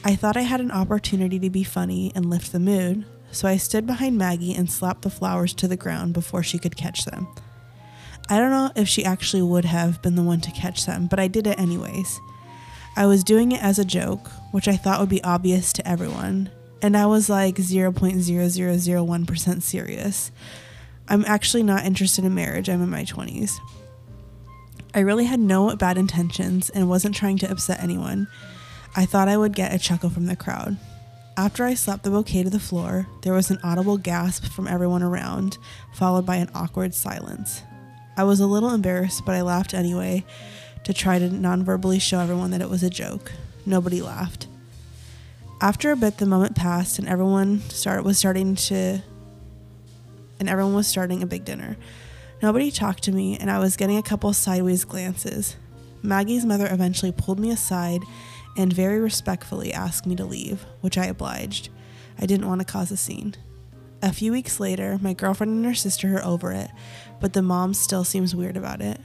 I 0.02 0.16
thought 0.16 0.38
I 0.38 0.48
had 0.48 0.62
an 0.62 0.70
opportunity 0.70 1.38
to 1.40 1.50
be 1.50 1.64
funny 1.64 2.12
and 2.14 2.30
lift 2.30 2.50
the 2.50 2.58
mood, 2.58 3.04
so 3.30 3.46
I 3.46 3.58
stood 3.58 3.86
behind 3.86 4.16
Maggie 4.16 4.54
and 4.54 4.70
slapped 4.70 5.02
the 5.02 5.10
flowers 5.10 5.52
to 5.52 5.68
the 5.68 5.76
ground 5.76 6.14
before 6.14 6.42
she 6.42 6.58
could 6.58 6.78
catch 6.78 7.04
them. 7.04 7.28
I 8.28 8.38
don't 8.38 8.50
know 8.50 8.72
if 8.74 8.88
she 8.88 9.04
actually 9.04 9.42
would 9.42 9.64
have 9.64 10.02
been 10.02 10.16
the 10.16 10.22
one 10.22 10.40
to 10.40 10.50
catch 10.50 10.84
them, 10.84 11.06
but 11.06 11.20
I 11.20 11.28
did 11.28 11.46
it 11.46 11.60
anyways. 11.60 12.20
I 12.96 13.06
was 13.06 13.22
doing 13.22 13.52
it 13.52 13.62
as 13.62 13.78
a 13.78 13.84
joke, 13.84 14.28
which 14.50 14.66
I 14.66 14.76
thought 14.76 14.98
would 15.00 15.08
be 15.08 15.22
obvious 15.22 15.72
to 15.74 15.88
everyone, 15.88 16.50
and 16.82 16.96
I 16.96 17.06
was 17.06 17.28
like 17.28 17.54
0.0001% 17.56 19.62
serious. 19.62 20.32
I'm 21.08 21.24
actually 21.24 21.62
not 21.62 21.84
interested 21.84 22.24
in 22.24 22.34
marriage, 22.34 22.68
I'm 22.68 22.82
in 22.82 22.90
my 22.90 23.04
20s. 23.04 23.52
I 24.92 25.00
really 25.00 25.26
had 25.26 25.38
no 25.38 25.76
bad 25.76 25.98
intentions 25.98 26.68
and 26.70 26.88
wasn't 26.88 27.14
trying 27.14 27.38
to 27.38 27.50
upset 27.50 27.82
anyone. 27.82 28.26
I 28.96 29.04
thought 29.04 29.28
I 29.28 29.36
would 29.36 29.54
get 29.54 29.74
a 29.74 29.78
chuckle 29.78 30.10
from 30.10 30.26
the 30.26 30.34
crowd. 30.34 30.78
After 31.36 31.64
I 31.64 31.74
slapped 31.74 32.02
the 32.02 32.10
bouquet 32.10 32.42
to 32.44 32.50
the 32.50 32.58
floor, 32.58 33.06
there 33.22 33.34
was 33.34 33.50
an 33.50 33.60
audible 33.62 33.98
gasp 33.98 34.46
from 34.46 34.66
everyone 34.66 35.02
around, 35.02 35.58
followed 35.92 36.24
by 36.24 36.36
an 36.36 36.50
awkward 36.54 36.94
silence. 36.94 37.62
I 38.16 38.24
was 38.24 38.40
a 38.40 38.46
little 38.46 38.72
embarrassed, 38.72 39.24
but 39.26 39.34
I 39.34 39.42
laughed 39.42 39.74
anyway 39.74 40.24
to 40.84 40.94
try 40.94 41.18
to 41.18 41.28
non-verbally 41.28 41.98
show 41.98 42.18
everyone 42.20 42.50
that 42.52 42.62
it 42.62 42.70
was 42.70 42.82
a 42.82 42.90
joke. 42.90 43.32
Nobody 43.66 44.00
laughed. 44.00 44.46
After 45.60 45.90
a 45.90 45.96
bit, 45.96 46.18
the 46.18 46.26
moment 46.26 46.56
passed, 46.56 46.98
and 46.98 47.08
everyone 47.08 47.60
start, 47.68 48.04
was 48.04 48.18
starting 48.18 48.54
to, 48.56 49.02
and 50.38 50.48
everyone 50.48 50.74
was 50.74 50.86
starting 50.86 51.22
a 51.22 51.26
big 51.26 51.44
dinner. 51.44 51.76
Nobody 52.42 52.70
talked 52.70 53.02
to 53.04 53.12
me, 53.12 53.36
and 53.38 53.50
I 53.50 53.58
was 53.58 53.76
getting 53.76 53.96
a 53.96 54.02
couple 54.02 54.32
sideways 54.32 54.84
glances. 54.84 55.56
Maggie's 56.02 56.44
mother 56.44 56.68
eventually 56.70 57.12
pulled 57.12 57.40
me 57.40 57.50
aside 57.50 58.02
and 58.56 58.72
very 58.72 58.98
respectfully 58.98 59.72
asked 59.72 60.06
me 60.06 60.16
to 60.16 60.24
leave, 60.24 60.64
which 60.80 60.96
I 60.96 61.06
obliged. 61.06 61.68
I 62.18 62.26
didn't 62.26 62.48
want 62.48 62.60
to 62.60 62.66
cause 62.66 62.90
a 62.90 62.96
scene. 62.96 63.34
A 64.02 64.12
few 64.12 64.30
weeks 64.32 64.60
later, 64.60 64.98
my 65.00 65.14
girlfriend 65.14 65.52
and 65.52 65.64
her 65.64 65.74
sister 65.74 66.16
are 66.16 66.24
over 66.24 66.52
it, 66.52 66.70
but 67.20 67.32
the 67.32 67.42
mom 67.42 67.74
still 67.74 68.04
seems 68.04 68.34
weird 68.36 68.56
about 68.56 68.80
it. 68.80 69.00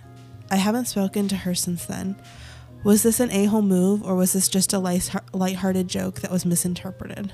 I 0.49 0.57
haven't 0.57 0.85
spoken 0.85 1.27
to 1.29 1.35
her 1.37 1.55
since 1.55 1.85
then. 1.85 2.15
Was 2.83 3.03
this 3.03 3.19
an 3.19 3.31
a 3.31 3.45
hole 3.45 3.61
move, 3.61 4.03
or 4.03 4.15
was 4.15 4.33
this 4.33 4.47
just 4.47 4.73
a 4.73 4.79
light- 4.79 5.09
lighthearted 5.33 5.87
joke 5.87 6.21
that 6.21 6.31
was 6.31 6.45
misinterpreted? 6.45 7.31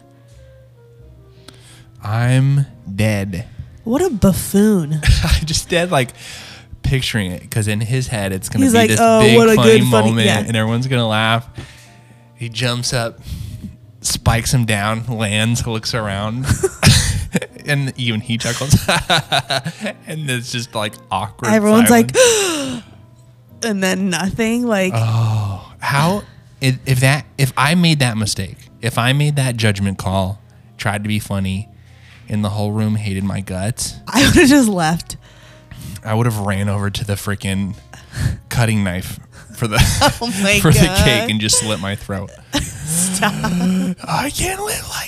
I'm 2.04 2.66
dead. 2.94 3.48
What 3.84 4.02
a 4.02 4.10
buffoon. 4.10 4.94
I 5.24 5.40
just 5.46 5.70
dead 5.70 5.92
like 5.92 6.12
picturing 6.84 7.32
it 7.32 7.42
because 7.42 7.68
in 7.68 7.82
his 7.82 8.08
head 8.08 8.32
it's 8.32 8.50
gonna 8.50 8.66
He's 8.66 8.74
be 8.74 8.78
like, 8.80 8.90
this 8.90 9.00
"Oh, 9.02 9.22
big 9.22 9.38
what 9.38 9.50
a 9.50 9.56
funny 9.56 9.70
good 9.80 9.84
funny-" 9.90 10.10
moment 10.12 10.26
yeah. 10.28 10.40
and 10.40 10.56
everyone's 10.56 10.88
gonna 10.88 11.08
laugh. 11.08 11.48
He 12.36 12.50
jumps 12.50 12.94
up, 12.94 13.20
spikes 14.02 14.54
him 14.54 14.66
down, 14.66 15.08
lands, 15.08 15.66
looks 15.66 15.94
around, 15.96 16.46
and 17.66 17.94
even 17.98 18.22
he 18.22 18.38
chuckles. 18.38 18.74
and 20.08 20.30
it's 20.30 20.52
just 20.52 20.76
like 20.76 20.94
awkward. 21.12 21.52
Everyone's 21.52 21.90
like, 21.90 22.12
and 23.64 23.84
then 23.84 24.10
nothing. 24.10 24.66
Like, 24.66 24.94
Oh, 24.96 25.74
how 25.80 26.24
if, 26.62 26.78
if 26.86 27.00
that 27.02 27.26
if 27.38 27.54
I 27.58 27.76
made 27.76 28.00
that 28.00 28.18
mistake, 28.18 28.70
if 28.82 28.98
I 28.98 29.14
made 29.14 29.36
that 29.36 29.58
judgment 29.58 29.98
call, 29.98 30.42
tried 30.78 31.04
to 31.04 31.08
be 31.08 31.20
funny, 31.20 31.70
and 32.30 32.44
the 32.44 32.50
whole 32.50 32.72
room 32.72 32.96
hated 32.96 33.24
my 33.24 33.42
guts, 33.42 33.96
I 34.08 34.26
would 34.26 34.36
have 34.36 34.50
just 34.50 34.70
left. 34.70 35.18
I 36.04 36.14
would 36.14 36.26
have 36.26 36.40
ran 36.40 36.70
over 36.70 36.90
to 36.90 37.06
the 37.06 37.14
freaking 37.14 37.76
cutting 38.50 38.84
knife 38.84 39.20
for 39.56 39.68
the 39.68 39.78
Oh 40.22 40.28
my 40.42 40.60
for 40.60 40.72
the 40.72 40.80
cake 41.04 41.30
and 41.30 41.40
just 41.42 41.60
slit 41.60 41.80
my 41.80 41.96
throat. 41.96 42.32
Stop. 42.54 43.34
I 44.08 44.30
can't 44.34 44.62
live 44.64 44.88
like. 44.90 45.07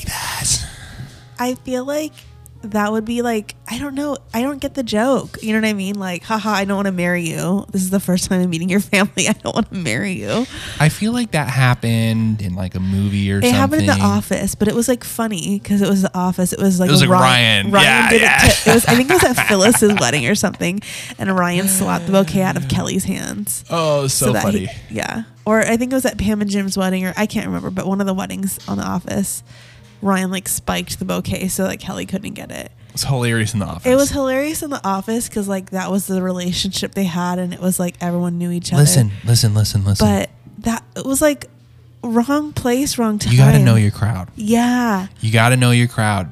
I 1.39 1.55
feel 1.55 1.85
like 1.85 2.13
that 2.61 2.91
would 2.91 3.05
be 3.05 3.21
like, 3.21 3.55
I 3.69 3.79
don't 3.79 3.95
know. 3.95 4.17
I 4.33 4.41
don't 4.41 4.59
get 4.59 4.73
the 4.73 4.83
joke. 4.83 5.37
You 5.41 5.53
know 5.53 5.61
what 5.61 5.69
I 5.69 5.73
mean? 5.73 5.97
Like, 5.97 6.23
haha, 6.23 6.49
I 6.51 6.65
don't 6.65 6.75
want 6.75 6.87
to 6.87 6.91
marry 6.91 7.21
you. 7.23 7.65
This 7.71 7.81
is 7.81 7.89
the 7.89 8.01
first 8.01 8.29
time 8.29 8.41
I'm 8.41 8.49
meeting 8.49 8.67
your 8.67 8.81
family. 8.81 9.27
I 9.29 9.31
don't 9.31 9.55
want 9.55 9.69
to 9.69 9.75
marry 9.77 10.11
you. 10.11 10.45
I 10.77 10.89
feel 10.89 11.13
like 11.13 11.31
that 11.31 11.47
happened 11.47 12.41
in 12.41 12.55
like 12.55 12.75
a 12.75 12.81
movie 12.81 13.31
or 13.31 13.37
It 13.37 13.43
something. 13.43 13.49
It 13.49 13.57
happened 13.57 13.81
in 13.83 13.87
the 13.87 14.03
office, 14.03 14.55
but 14.55 14.67
it 14.67 14.75
was 14.75 14.89
like 14.89 15.05
funny 15.05 15.57
because 15.59 15.81
it 15.81 15.87
was 15.87 16.01
the 16.01 16.11
office. 16.17 16.51
It 16.51 16.59
was 16.59 16.81
like 16.81 16.89
It 16.89 16.91
was 16.91 16.99
like 17.01 17.09
Ryan. 17.09 17.69
Yeah, 17.69 18.09
did 18.09 18.21
yeah. 18.21 18.39
it. 18.45 18.67
It 18.67 18.73
was. 18.73 18.85
I 18.87 18.95
think 18.95 19.09
it 19.09 19.13
was 19.13 19.23
at 19.23 19.35
Phyllis's 19.47 19.97
wedding 19.97 20.27
or 20.27 20.35
something, 20.35 20.81
and 21.17 21.33
Ryan 21.33 21.69
slapped 21.69 22.07
the 22.07 22.11
bouquet 22.11 22.41
out 22.41 22.57
of 22.57 22.67
Kelly's 22.67 23.05
hands. 23.05 23.63
Oh, 23.69 24.07
so, 24.07 24.33
that 24.33 24.43
funny. 24.43 24.65
he- 24.65 24.95
yeah. 24.95 25.23
Or 25.45 25.61
I 25.61 25.77
think 25.77 25.93
it 25.93 25.95
was 25.95 26.05
at 26.05 26.17
Pam 26.17 26.41
and 26.41 26.49
Jim's 26.49 26.77
wedding, 26.77 27.05
or 27.05 27.13
I 27.15 27.25
can't 27.25 27.47
remember, 27.47 27.69
but 27.71 27.87
one 27.87 28.01
of 28.01 28.05
the 28.07 28.13
weddings 28.13 28.59
on 28.67 28.77
The 28.77 28.83
Office, 28.83 29.43
Ryan 30.01 30.31
like 30.31 30.47
spiked 30.47 30.99
the 30.99 31.05
bouquet 31.05 31.47
so 31.47 31.67
that 31.67 31.77
Kelly 31.79 32.05
couldn't 32.05 32.33
get 32.33 32.51
it. 32.51 32.71
It 32.89 32.93
was 32.93 33.03
hilarious 33.03 33.53
in 33.53 33.59
the 33.59 33.65
office. 33.65 33.85
It 33.85 33.95
was 33.95 34.09
hilarious 34.09 34.63
in 34.63 34.69
the 34.71 34.85
office 34.87 35.29
because 35.29 35.47
like 35.47 35.69
that 35.71 35.91
was 35.91 36.07
the 36.07 36.21
relationship 36.21 36.93
they 36.95 37.03
had, 37.03 37.39
and 37.39 37.53
it 37.53 37.59
was 37.59 37.79
like 37.79 37.95
everyone 38.01 38.37
knew 38.37 38.51
each 38.51 38.73
other. 38.73 38.81
Listen, 38.81 39.11
listen, 39.25 39.53
listen, 39.53 39.85
listen. 39.85 40.07
but 40.07 40.29
that 40.59 40.83
it 40.95 41.05
was 41.05 41.21
like 41.21 41.49
wrong 42.03 42.51
place, 42.53 42.97
wrong 42.97 43.19
time. 43.19 43.31
you 43.31 43.37
got 43.37 43.51
to 43.51 43.59
know 43.59 43.75
your 43.75 43.91
crowd. 43.91 44.29
yeah, 44.35 45.07
You 45.21 45.31
got 45.31 45.49
to 45.49 45.57
know 45.57 45.71
your 45.71 45.87
crowd. 45.87 46.29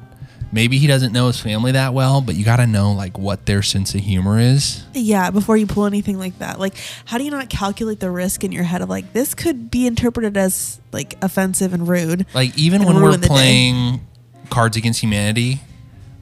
Maybe 0.50 0.78
he 0.78 0.86
doesn't 0.86 1.12
know 1.12 1.26
his 1.26 1.38
family 1.40 1.72
that 1.72 1.92
well, 1.92 2.20
but 2.22 2.34
you 2.34 2.44
got 2.44 2.56
to 2.56 2.66
know 2.66 2.92
like 2.92 3.18
what 3.18 3.44
their 3.46 3.62
sense 3.62 3.94
of 3.94 4.00
humor 4.00 4.38
is. 4.38 4.82
yeah. 4.94 5.30
Before 5.30 5.56
you 5.58 5.66
pull 5.66 5.84
anything 5.84 6.18
like 6.18 6.38
that, 6.38 6.58
like 6.58 6.74
how 7.04 7.18
do 7.18 7.24
you 7.24 7.30
not 7.30 7.50
calculate 7.50 8.00
the 8.00 8.10
risk 8.10 8.44
in 8.44 8.52
your 8.52 8.64
head 8.64 8.80
of 8.80 8.88
like 8.88 9.12
this 9.12 9.34
could 9.34 9.70
be 9.70 9.86
interpreted 9.86 10.36
as 10.38 10.80
like 10.92 11.16
offensive 11.22 11.74
and 11.74 11.86
rude? 11.86 12.24
Like 12.32 12.56
even 12.56 12.84
when 12.84 12.96
we're 13.02 13.12
the 13.12 13.18
day. 13.18 13.26
playing 13.28 14.06
Cards 14.48 14.76
Against 14.78 15.02
Humanity, 15.02 15.60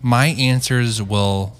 my 0.02 0.26
answers 0.26 1.00
will 1.00 1.56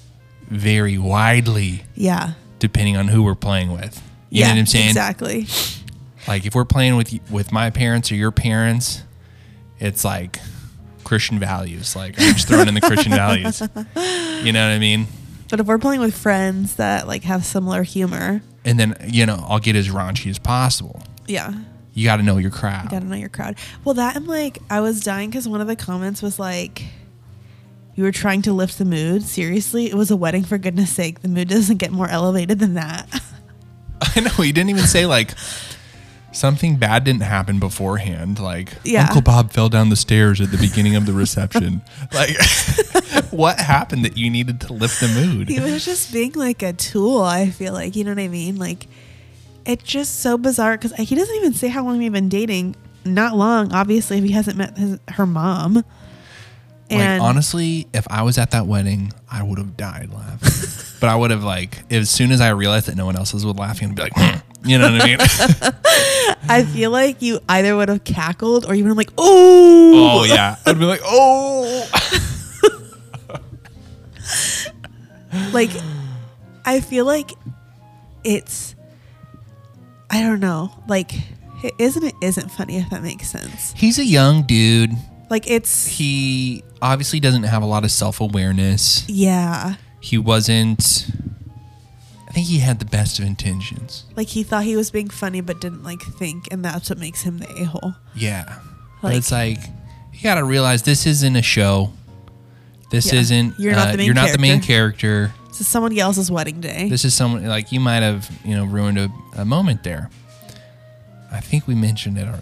vary 0.48 0.98
widely 0.98 1.85
Yeah, 1.94 2.33
depending 2.59 2.96
on 2.96 3.09
who 3.09 3.22
we're 3.22 3.35
playing 3.37 3.70
with. 3.72 4.02
You 4.31 4.40
yeah, 4.40 4.46
know 4.48 4.55
what 4.55 4.59
I'm 4.61 4.66
saying? 4.66 4.88
exactly. 4.88 5.46
Like 6.26 6.44
if 6.46 6.55
we're 6.57 6.64
playing 6.64 6.96
with 6.96 7.14
with 7.31 7.52
my 7.52 7.70
parents 7.70 8.11
or 8.11 8.16
your 8.16 8.33
parents, 8.33 9.05
it's 9.79 10.05
like 10.05 10.40
Christian 11.07 11.38
values. 11.38 11.97
Like 11.97 12.21
I'm 12.21 12.35
just 12.35 12.49
throwing 12.49 12.69
in 12.69 12.75
the 12.75 12.81
Christian 12.83 13.12
values. 13.12 13.61
You 13.62 14.53
know 14.53 14.66
what 14.69 14.75
I 14.75 14.79
mean? 14.79 15.07
But 15.49 15.61
if 15.61 15.66
we're 15.66 15.79
playing 15.79 16.01
with 16.01 16.14
friends 16.16 16.77
that 16.77 17.07
like 17.07 17.23
have 17.23 17.45
similar 17.47 17.83
humor, 17.85 18.42
And 18.64 18.79
then 18.79 18.97
you 19.07 19.25
know 19.25 19.42
I'll 19.49 19.61
get 19.61 19.77
as 19.77 19.88
raunchy 19.88 20.29
as 20.29 20.38
possible. 20.38 21.03
yeah, 21.29 21.53
You 21.95 22.05
got 22.05 22.16
to 22.16 22.23
know 22.25 22.37
your 22.37 22.51
crowd. 22.51 22.85
You 22.85 22.90
gotta 22.90 23.07
know 23.07 23.16
your 23.16 23.29
crowd. 23.31 23.57
Well, 23.85 23.95
that 23.95 24.16
and 24.16 24.27
like 24.27 24.59
I 24.69 24.81
was 24.81 25.01
dying 25.01 25.31
because 25.31 25.49
one 25.49 25.61
of 25.61 25.69
the 25.69 25.77
comments 25.77 26.21
was 26.21 26.38
like, 26.40 26.83
"You 27.95 28.03
were 28.03 28.12
trying 28.12 28.42
to 28.42 28.53
lift 28.53 28.77
the 28.79 28.85
mood." 28.85 29.23
Seriously, 29.23 29.87
it 29.87 29.95
was 29.95 30.11
a 30.11 30.16
wedding. 30.16 30.42
For 30.45 30.59
goodness 30.59 30.90
sake, 30.90 31.21
the 31.23 31.29
mood 31.29 31.49
doesn't 31.49 31.77
get 31.79 31.92
more 31.92 32.09
elevated 32.09 32.59
than 32.59 32.75
that. 32.75 33.09
I 34.16 34.21
know 34.21 34.31
he 34.42 34.51
didn't 34.53 34.71
even 34.71 34.85
say 34.87 35.07
like 35.07 35.31
something 36.37 36.77
bad 36.77 37.05
didn't 37.05 37.22
happen 37.22 37.59
beforehand. 37.59 38.38
Like 38.38 38.75
Yeah. 38.85 39.03
Uncle 39.05 39.22
Bob 39.22 39.53
fell 39.53 39.68
down 39.68 39.88
the 39.88 39.96
stairs 39.96 40.40
at 40.40 40.51
the 40.51 40.59
beginning 40.59 40.94
of 40.94 41.07
the 41.07 41.12
reception. 41.12 41.83
like 42.12 42.37
what 43.31 43.59
happened 43.59 44.05
that 44.05 44.16
you 44.16 44.31
needed 44.31 44.61
to 44.62 44.72
lift 44.72 45.01
the 45.01 45.09
mood? 45.09 45.49
he 45.49 45.61
was 45.61 45.85
just 45.85 46.12
being 46.12 46.33
like 46.33 46.62
a 46.62 46.72
tool. 46.72 47.22
I 47.22 47.51
feel 47.51 47.72
like 47.72 47.96
you 47.96 48.05
know 48.05 48.11
what 48.12 48.20
I 48.20 48.29
mean. 48.29 48.57
Like 48.57 48.87
it's 49.64 49.83
just 49.83 50.20
so 50.20 50.38
bizarre 50.38 50.77
because 50.79 50.92
he 50.94 51.14
doesn't 51.14 51.35
even 51.37 51.55
say 51.55 51.68
how 51.68 51.85
long 51.85 51.99
we've 51.99 52.12
been 52.12 52.29
dating. 52.29 52.77
Not 53.05 53.37
long, 53.37 53.72
obviously, 53.72 54.18
if 54.18 54.25
he 54.25 54.33
hasn't 54.33 54.57
met 54.57 54.77
his, 54.77 54.99
her 55.11 55.27
mom. 55.27 55.85
like 56.90 57.20
honestly, 57.20 57.87
if 57.94 58.07
I 58.11 58.22
was 58.22 58.37
at 58.37 58.51
that 58.51 58.66
wedding, 58.66 59.12
I 59.31 59.42
would 59.44 59.59
have 59.59 59.77
died 59.77 60.11
laughing. 60.12 60.83
but 61.01 61.09
I 61.09 61.17
would 61.17 61.31
have 61.31 61.45
like 61.45 61.91
as 61.93 62.11
soon 62.11 62.31
as 62.33 62.41
I 62.41 62.51
realized 62.51 62.87
that 62.87 62.97
no 62.97 63.07
one 63.07 63.17
else 63.17 63.33
was 63.35 63.45
laughing, 63.45 63.91
I'd 63.91 63.97
be 63.97 64.03
like, 64.03 64.13
"Hmm." 64.17 64.39
you 64.65 64.79
know 64.79 64.91
what 64.91 65.03
I 65.03 65.07
mean? 65.07 65.19
I 66.49 66.65
feel 66.65 66.91
like 66.91 67.23
you 67.23 67.41
either 67.49 67.77
would 67.77 67.89
have 67.89 68.05
cackled 68.05 68.67
or 68.67 68.75
you 68.75 68.83
would 68.85 68.91
have 68.91 68.97
like, 68.97 69.13
"Oh, 69.19 70.21
oh 70.21 70.25
yeah, 70.25 70.57
I'd 70.67 70.79
be 70.79 70.85
like, 70.85 71.01
oh. 71.05 71.89
like 75.53 75.71
I 76.65 76.81
feel 76.81 77.05
like 77.05 77.31
it's 78.25 78.75
I 80.11 80.21
don't 80.23 80.41
know. 80.41 80.73
Like 80.89 81.13
it 81.63 81.75
isn't 81.79 82.05
it 82.05 82.15
isn't 82.23 82.51
funny 82.51 82.77
if 82.79 82.91
that 82.91 83.03
makes 83.03 83.29
sense. 83.29 83.73
He's 83.77 83.99
a 83.99 84.05
young 84.05 84.43
dude. 84.43 84.93
Like 85.31 85.51
it's 85.51 85.87
He 85.87 86.63
obviously 86.81 87.21
doesn't 87.21 87.43
have 87.45 87.63
a 87.63 87.67
lot 87.67 87.85
of 87.85 87.91
self 87.91 88.21
awareness. 88.21 89.09
yeah. 89.09 89.77
He 90.07 90.19
wasn't. 90.19 91.09
I 92.29 92.33
think 92.33 92.47
he 92.47 92.59
had 92.61 92.79
the 92.79 92.85
best 92.85 93.19
of 93.19 93.25
intentions. 93.25 94.05
Like 94.14 94.29
he 94.29 94.45
thought 94.45 94.62
he 94.62 94.77
was 94.77 94.92
being 94.92 95.11
funny 95.11 95.40
but 95.40 95.61
didn't 95.61 95.83
like 95.83 96.01
think 96.01 96.47
and 96.53 96.64
that's 96.64 96.88
what 96.88 96.99
makes 97.01 97.23
him 97.23 97.38
the 97.38 97.49
a-hole. 97.62 97.95
Yeah. 98.14 98.61
but 99.03 99.09
Like- 99.09 99.16
it's 99.16 99.33
like 99.33 99.59
you 100.12 100.23
got 100.23 100.37
to 100.37 100.45
realize 100.45 100.83
this 100.83 101.07
isn't 101.07 101.35
a 101.35 101.42
show. 101.42 101.92
This 102.92 103.12
Yeah. 103.12 103.19
isn't. 103.19 103.59
You're 103.59 103.75
not 103.75 103.90
the 103.90 103.97
main 103.97 104.07
You're 104.07 104.14
not 104.14 104.31
the 104.31 104.38
main 104.38 104.61
character. 104.61 105.35
This 105.49 105.61
is 105.62 105.66
someone 105.66 105.99
else's 105.99 106.31
wedding 106.31 106.61
day. 106.61 106.88
This 106.88 107.05
is 107.05 107.12
someone 107.12 107.45
like 107.47 107.73
you 107.73 107.81
might 107.81 108.05
have 108.05 108.31
you 108.45 108.55
know 108.55 108.64
ruined 108.64 108.99
a, 108.99 109.11
a 109.37 109.45
moment 109.45 109.83
there. 109.83 110.09
I 111.33 111.40
think 111.40 111.66
we 111.66 111.75
mentioned 111.75 112.16
it 112.16 112.29
uh, 112.29 112.37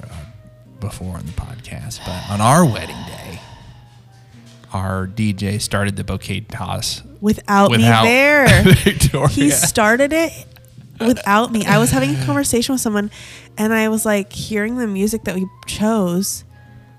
before 0.81 1.17
on 1.17 1.25
the 1.25 1.33
podcast, 1.33 2.01
but 2.05 2.29
on 2.31 2.43
our 2.43 2.63
wedding 2.67 3.03
day, 3.07 3.41
our 4.75 5.07
DJ 5.07 5.59
started 5.63 5.97
the 5.97 6.05
bouquet 6.05 6.41
toss 6.43 7.01
without, 7.25 7.71
without 7.71 8.05
me 8.05 8.09
there. 8.11 8.63
Victoria. 8.85 9.29
he 9.29 9.51
started 9.51 10.13
it 10.13 10.33
without 11.01 11.51
me. 11.51 11.65
I 11.65 11.79
was 11.79 11.91
having 11.91 12.15
a 12.15 12.25
conversation 12.25 12.75
with 12.75 12.83
someone 12.83 13.11
and 13.57 13.73
I 13.73 13.89
was 13.89 14.05
like 14.05 14.33
hearing 14.33 14.77
the 14.77 14.87
music 14.87 15.25
that 15.25 15.35
we 15.35 15.47
chose 15.67 16.45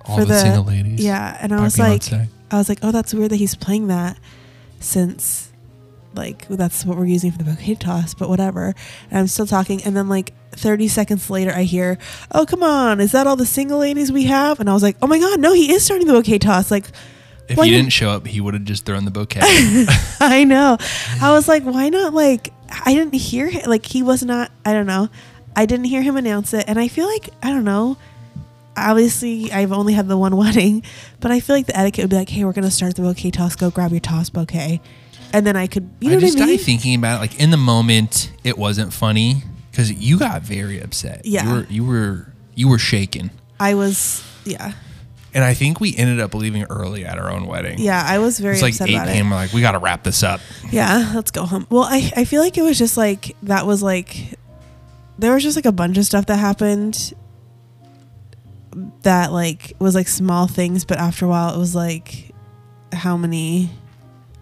All 0.06 0.26
the, 0.26 0.40
single 0.40 0.64
ladies. 0.64 1.04
Yeah, 1.04 1.38
and 1.40 1.54
I 1.54 1.62
was 1.62 1.78
like, 1.78 2.02
Beyonce. 2.02 2.28
I 2.52 2.58
was 2.58 2.70
like, 2.70 2.80
oh, 2.82 2.92
that's 2.92 3.14
weird 3.14 3.32
that 3.32 3.38
he's 3.38 3.56
playing 3.56 3.88
that, 3.88 4.18
since 4.80 5.52
like 6.14 6.48
that's 6.48 6.86
what 6.86 6.98
we're 6.98 7.06
using 7.06 7.32
for 7.32 7.38
the 7.38 7.44
bouquet 7.44 7.76
toss. 7.76 8.14
But 8.14 8.30
whatever. 8.30 8.74
And 9.10 9.20
I'm 9.20 9.28
still 9.28 9.48
talking, 9.48 9.84
and 9.84 9.96
then 9.96 10.08
like 10.08 10.34
30 10.52 10.88
seconds 10.88 11.30
later, 11.30 11.52
I 11.52 11.64
hear, 11.64 11.98
oh, 12.32 12.46
come 12.46 12.64
on, 12.64 13.00
is 13.00 13.12
that 13.12 13.28
all 13.28 13.36
the 13.36 13.46
single 13.46 13.80
ladies 13.80 14.12
we 14.12 14.24
have? 14.26 14.60
And 14.60 14.70
I 14.70 14.74
was 14.74 14.84
like, 14.84 14.98
oh 15.02 15.08
my 15.08 15.20
god, 15.20 15.40
no, 15.40 15.54
he 15.54 15.74
is 15.74 15.84
starting 15.84 16.08
the 16.08 16.14
bouquet 16.14 16.40
toss. 16.40 16.72
Like, 16.72 16.86
If 17.48 17.58
why 17.58 17.66
he 17.66 17.72
didn't- 17.72 17.92
show 17.94 18.10
up, 18.10 18.26
he 18.28 18.42
would 18.42 18.54
have 18.56 18.64
just 18.64 18.86
thrown 18.86 19.06
the 19.06 19.12
bouquet. 19.12 19.42
I 20.20 20.44
know. 20.46 20.78
I 21.22 21.32
was 21.32 21.48
like, 21.48 21.64
why 21.64 21.90
not? 21.90 22.14
Like, 22.14 22.52
I 22.86 22.94
didn't 22.94 23.14
hear 23.14 23.50
him. 23.50 23.64
Like, 23.68 23.86
he 23.86 24.02
was 24.02 24.24
not. 24.24 24.52
I 24.66 24.74
don't 24.74 24.88
know. 24.88 25.10
I 25.56 25.66
didn't 25.66 25.86
hear 25.86 26.02
him 26.02 26.18
announce 26.18 26.54
it, 26.54 26.66
and 26.68 26.78
I 26.80 26.88
feel 26.88 27.06
like 27.08 27.30
I 27.44 27.50
don't 27.50 27.64
know. 27.64 27.98
Obviously, 28.78 29.52
I've 29.54 29.72
only 29.72 29.94
had 29.94 30.08
the 30.08 30.18
one 30.18 30.36
wedding, 30.44 30.84
but 31.22 31.32
I 31.32 31.40
feel 31.40 31.56
like 31.56 31.66
the 31.68 31.78
etiquette 31.78 32.04
would 32.04 32.10
be 32.10 32.16
like, 32.18 32.30
"Hey, 32.30 32.44
we're 32.44 32.52
gonna 32.54 32.72
start 32.72 32.96
the 32.96 33.02
bouquet 33.04 33.32
toss. 33.32 33.56
Go 33.56 33.70
grab 33.72 33.92
your 33.92 34.02
toss 34.02 34.30
bouquet," 34.30 34.82
and 35.32 35.48
then 35.48 35.56
I 35.56 35.68
could, 35.68 35.90
you 36.02 36.10
know 36.12 36.18
I 36.18 36.20
just 36.20 36.36
what 36.38 36.44
I 36.44 36.46
mean? 36.48 36.58
started 36.58 36.66
thinking 36.66 36.96
about 36.96 37.18
it. 37.18 37.22
Like 37.22 37.40
in 37.40 37.52
the 37.52 37.58
moment, 37.58 38.32
it 38.44 38.58
wasn't 38.58 38.92
funny 38.92 39.44
because 39.72 39.92
you 39.94 40.20
got 40.20 40.42
very 40.42 40.82
upset. 40.82 41.22
Yeah. 41.26 41.46
you 41.46 41.54
were 41.54 41.68
you 41.70 41.86
were 41.86 42.34
you 42.56 42.68
were 42.68 42.80
shaken, 42.80 43.32
I 43.62 43.76
was, 43.76 44.24
yeah, 44.44 44.74
and 45.36 45.44
I 45.44 45.54
think 45.54 45.80
we 45.80 45.96
ended 45.96 46.20
up 46.20 46.34
leaving 46.34 46.64
early 46.64 47.06
at 47.06 47.20
our 47.20 47.30
own 47.30 47.46
wedding. 47.46 47.78
yeah. 47.78 48.04
I 48.04 48.18
was 48.18 48.40
very 48.40 48.54
it's 48.56 48.64
like 48.64 48.74
upset 48.74 48.90
eight 48.90 48.96
about 48.96 49.08
p.m. 49.10 49.28
it. 49.28 49.30
We're 49.30 49.36
like, 49.36 49.54
we 49.54 49.62
got 49.62 49.74
to 49.74 49.80
wrap 49.80 50.04
this 50.04 50.24
up. 50.24 50.40
Yeah, 50.72 51.12
let's 51.14 51.30
go 51.30 51.46
home. 51.46 51.68
Well, 51.70 51.84
I 51.84 52.12
I 52.16 52.26
feel 52.26 52.42
like 52.42 52.58
it 52.58 52.64
was 52.64 52.80
just 52.80 52.98
like 52.98 53.36
that 53.44 53.68
was 53.68 53.84
like 53.84 54.40
there 55.20 55.34
was 55.34 55.44
just 55.44 55.56
like 55.56 55.66
a 55.66 55.72
bunch 55.72 55.98
of 55.98 56.06
stuff 56.06 56.26
that 56.26 56.38
happened 56.38 57.14
that 59.04 59.32
like 59.32 59.74
was 59.80 59.94
like 59.96 60.08
small 60.08 60.48
things, 60.48 60.84
but 60.86 60.98
after 60.98 61.26
a 61.26 61.30
while 61.30 61.54
it 61.54 61.58
was 61.58 61.76
like 61.76 62.32
how 62.92 63.16
many 63.18 63.70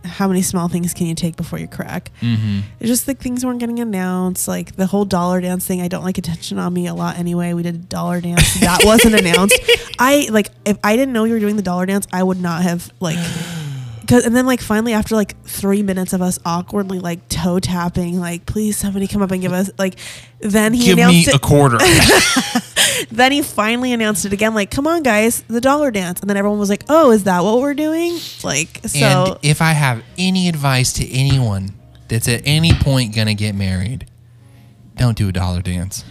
how 0.03 0.27
many 0.27 0.41
small 0.41 0.67
things 0.67 0.93
can 0.93 1.07
you 1.07 1.15
take 1.15 1.35
before 1.35 1.59
you 1.59 1.67
crack? 1.67 2.11
Mm-hmm. 2.21 2.59
It's 2.79 2.89
just 2.89 3.07
like 3.07 3.19
things 3.19 3.45
weren't 3.45 3.59
getting 3.59 3.79
announced. 3.79 4.47
Like 4.47 4.75
the 4.75 4.85
whole 4.85 5.05
dollar 5.05 5.41
dance 5.41 5.65
thing, 5.65 5.81
I 5.81 5.87
don't 5.87 6.03
like 6.03 6.17
attention 6.17 6.59
on 6.59 6.73
me 6.73 6.87
a 6.87 6.93
lot 6.93 7.17
anyway. 7.17 7.53
We 7.53 7.63
did 7.63 7.75
a 7.75 7.79
dollar 7.79 8.21
dance. 8.21 8.59
That 8.59 8.81
wasn't 8.83 9.15
announced. 9.15 9.59
I 9.99 10.27
like 10.31 10.49
if 10.65 10.77
I 10.83 10.95
didn't 10.95 11.13
know 11.13 11.23
you 11.23 11.33
were 11.33 11.39
doing 11.39 11.55
the 11.55 11.61
dollar 11.61 11.85
dance, 11.85 12.07
I 12.11 12.23
would 12.23 12.39
not 12.39 12.63
have 12.63 12.91
like 12.99 13.17
Cause, 14.13 14.27
and 14.27 14.35
then 14.35 14.45
like 14.45 14.61
finally 14.61 14.93
after 14.93 15.15
like 15.15 15.41
three 15.43 15.81
minutes 15.81 16.13
of 16.13 16.21
us 16.21 16.37
awkwardly 16.45 16.99
like 16.99 17.27
toe 17.29 17.57
tapping 17.57 18.19
like 18.19 18.45
please 18.45 18.77
somebody 18.77 19.07
come 19.07 19.23
up 19.23 19.31
and 19.31 19.41
give 19.41 19.51
us 19.51 19.71
like 19.79 19.95
then 20.39 20.71
he 20.71 20.85
Give 20.85 20.97
me 20.97 21.01
announced 21.01 21.33
a 21.33 21.39
quarter. 21.39 21.79
then 23.11 23.31
he 23.31 23.41
finally 23.41 23.91
announced 23.91 24.23
it 24.25 24.31
again 24.31 24.53
like 24.53 24.69
come 24.69 24.85
on 24.85 25.01
guys 25.01 25.41
the 25.47 25.59
dollar 25.59 25.89
dance 25.89 26.19
and 26.19 26.29
then 26.29 26.37
everyone 26.37 26.59
was 26.59 26.69
like 26.69 26.83
oh 26.89 27.09
is 27.09 27.23
that 27.23 27.43
what 27.43 27.59
we're 27.59 27.73
doing 27.73 28.19
like 28.43 28.81
so 28.85 28.99
and 28.99 29.39
if 29.41 29.63
I 29.63 29.71
have 29.71 30.03
any 30.15 30.47
advice 30.47 30.93
to 30.93 31.09
anyone 31.09 31.73
that's 32.07 32.27
at 32.27 32.43
any 32.45 32.71
point 32.71 33.15
gonna 33.15 33.33
get 33.33 33.55
married, 33.55 34.05
don't 34.95 35.17
do 35.17 35.29
a 35.29 35.31
dollar 35.31 35.63
dance. 35.63 36.05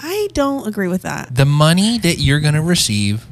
I 0.00 0.28
don't 0.34 0.66
agree 0.66 0.88
with 0.88 1.00
that 1.02 1.34
The 1.34 1.46
money 1.46 1.96
that 1.96 2.18
you're 2.18 2.40
gonna 2.40 2.60
receive 2.62 3.24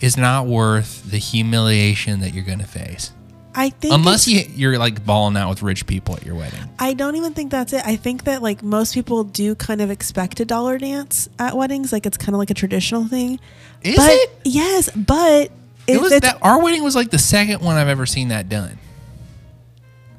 is 0.00 0.16
not 0.16 0.46
worth 0.46 1.10
the 1.10 1.18
humiliation 1.18 2.20
that 2.20 2.32
you're 2.34 2.44
gonna 2.44 2.66
face. 2.66 3.12
I 3.54 3.70
think 3.70 3.92
Unless 3.92 4.28
you, 4.28 4.44
you're 4.54 4.78
like 4.78 5.04
balling 5.04 5.36
out 5.36 5.48
with 5.48 5.62
rich 5.62 5.86
people 5.86 6.14
at 6.14 6.24
your 6.24 6.36
wedding. 6.36 6.60
I 6.78 6.94
don't 6.94 7.16
even 7.16 7.34
think 7.34 7.50
that's 7.50 7.72
it. 7.72 7.82
I 7.84 7.96
think 7.96 8.24
that 8.24 8.40
like 8.40 8.62
most 8.62 8.94
people 8.94 9.24
do 9.24 9.56
kind 9.56 9.80
of 9.80 9.90
expect 9.90 10.38
a 10.38 10.44
dollar 10.44 10.78
dance 10.78 11.28
at 11.40 11.56
weddings. 11.56 11.92
Like 11.92 12.06
it's 12.06 12.16
kind 12.16 12.34
of 12.36 12.38
like 12.38 12.50
a 12.50 12.54
traditional 12.54 13.08
thing. 13.08 13.40
Is 13.82 13.96
but, 13.96 14.10
it? 14.10 14.30
Yes, 14.44 14.90
but 14.94 15.50
It 15.88 16.00
was 16.00 16.16
that 16.20 16.38
our 16.40 16.62
wedding 16.62 16.84
was 16.84 16.94
like 16.94 17.10
the 17.10 17.18
second 17.18 17.60
one 17.60 17.76
I've 17.76 17.88
ever 17.88 18.06
seen 18.06 18.28
that 18.28 18.48
done. 18.48 18.78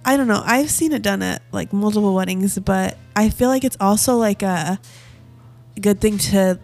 I 0.03 0.17
don't 0.17 0.27
know. 0.27 0.41
I've 0.43 0.71
seen 0.71 0.91
it 0.91 1.01
done 1.01 1.21
at 1.21 1.41
like 1.53 1.71
multiple 1.71 2.13
weddings, 2.13 2.57
but 2.59 2.97
I 3.15 3.29
feel 3.29 3.47
like 3.47 3.63
it's 3.63 3.77
also 3.79 4.17
like 4.17 4.41
a 4.43 4.79
good 5.79 6.01
thing 6.01 6.17
to 6.17 6.59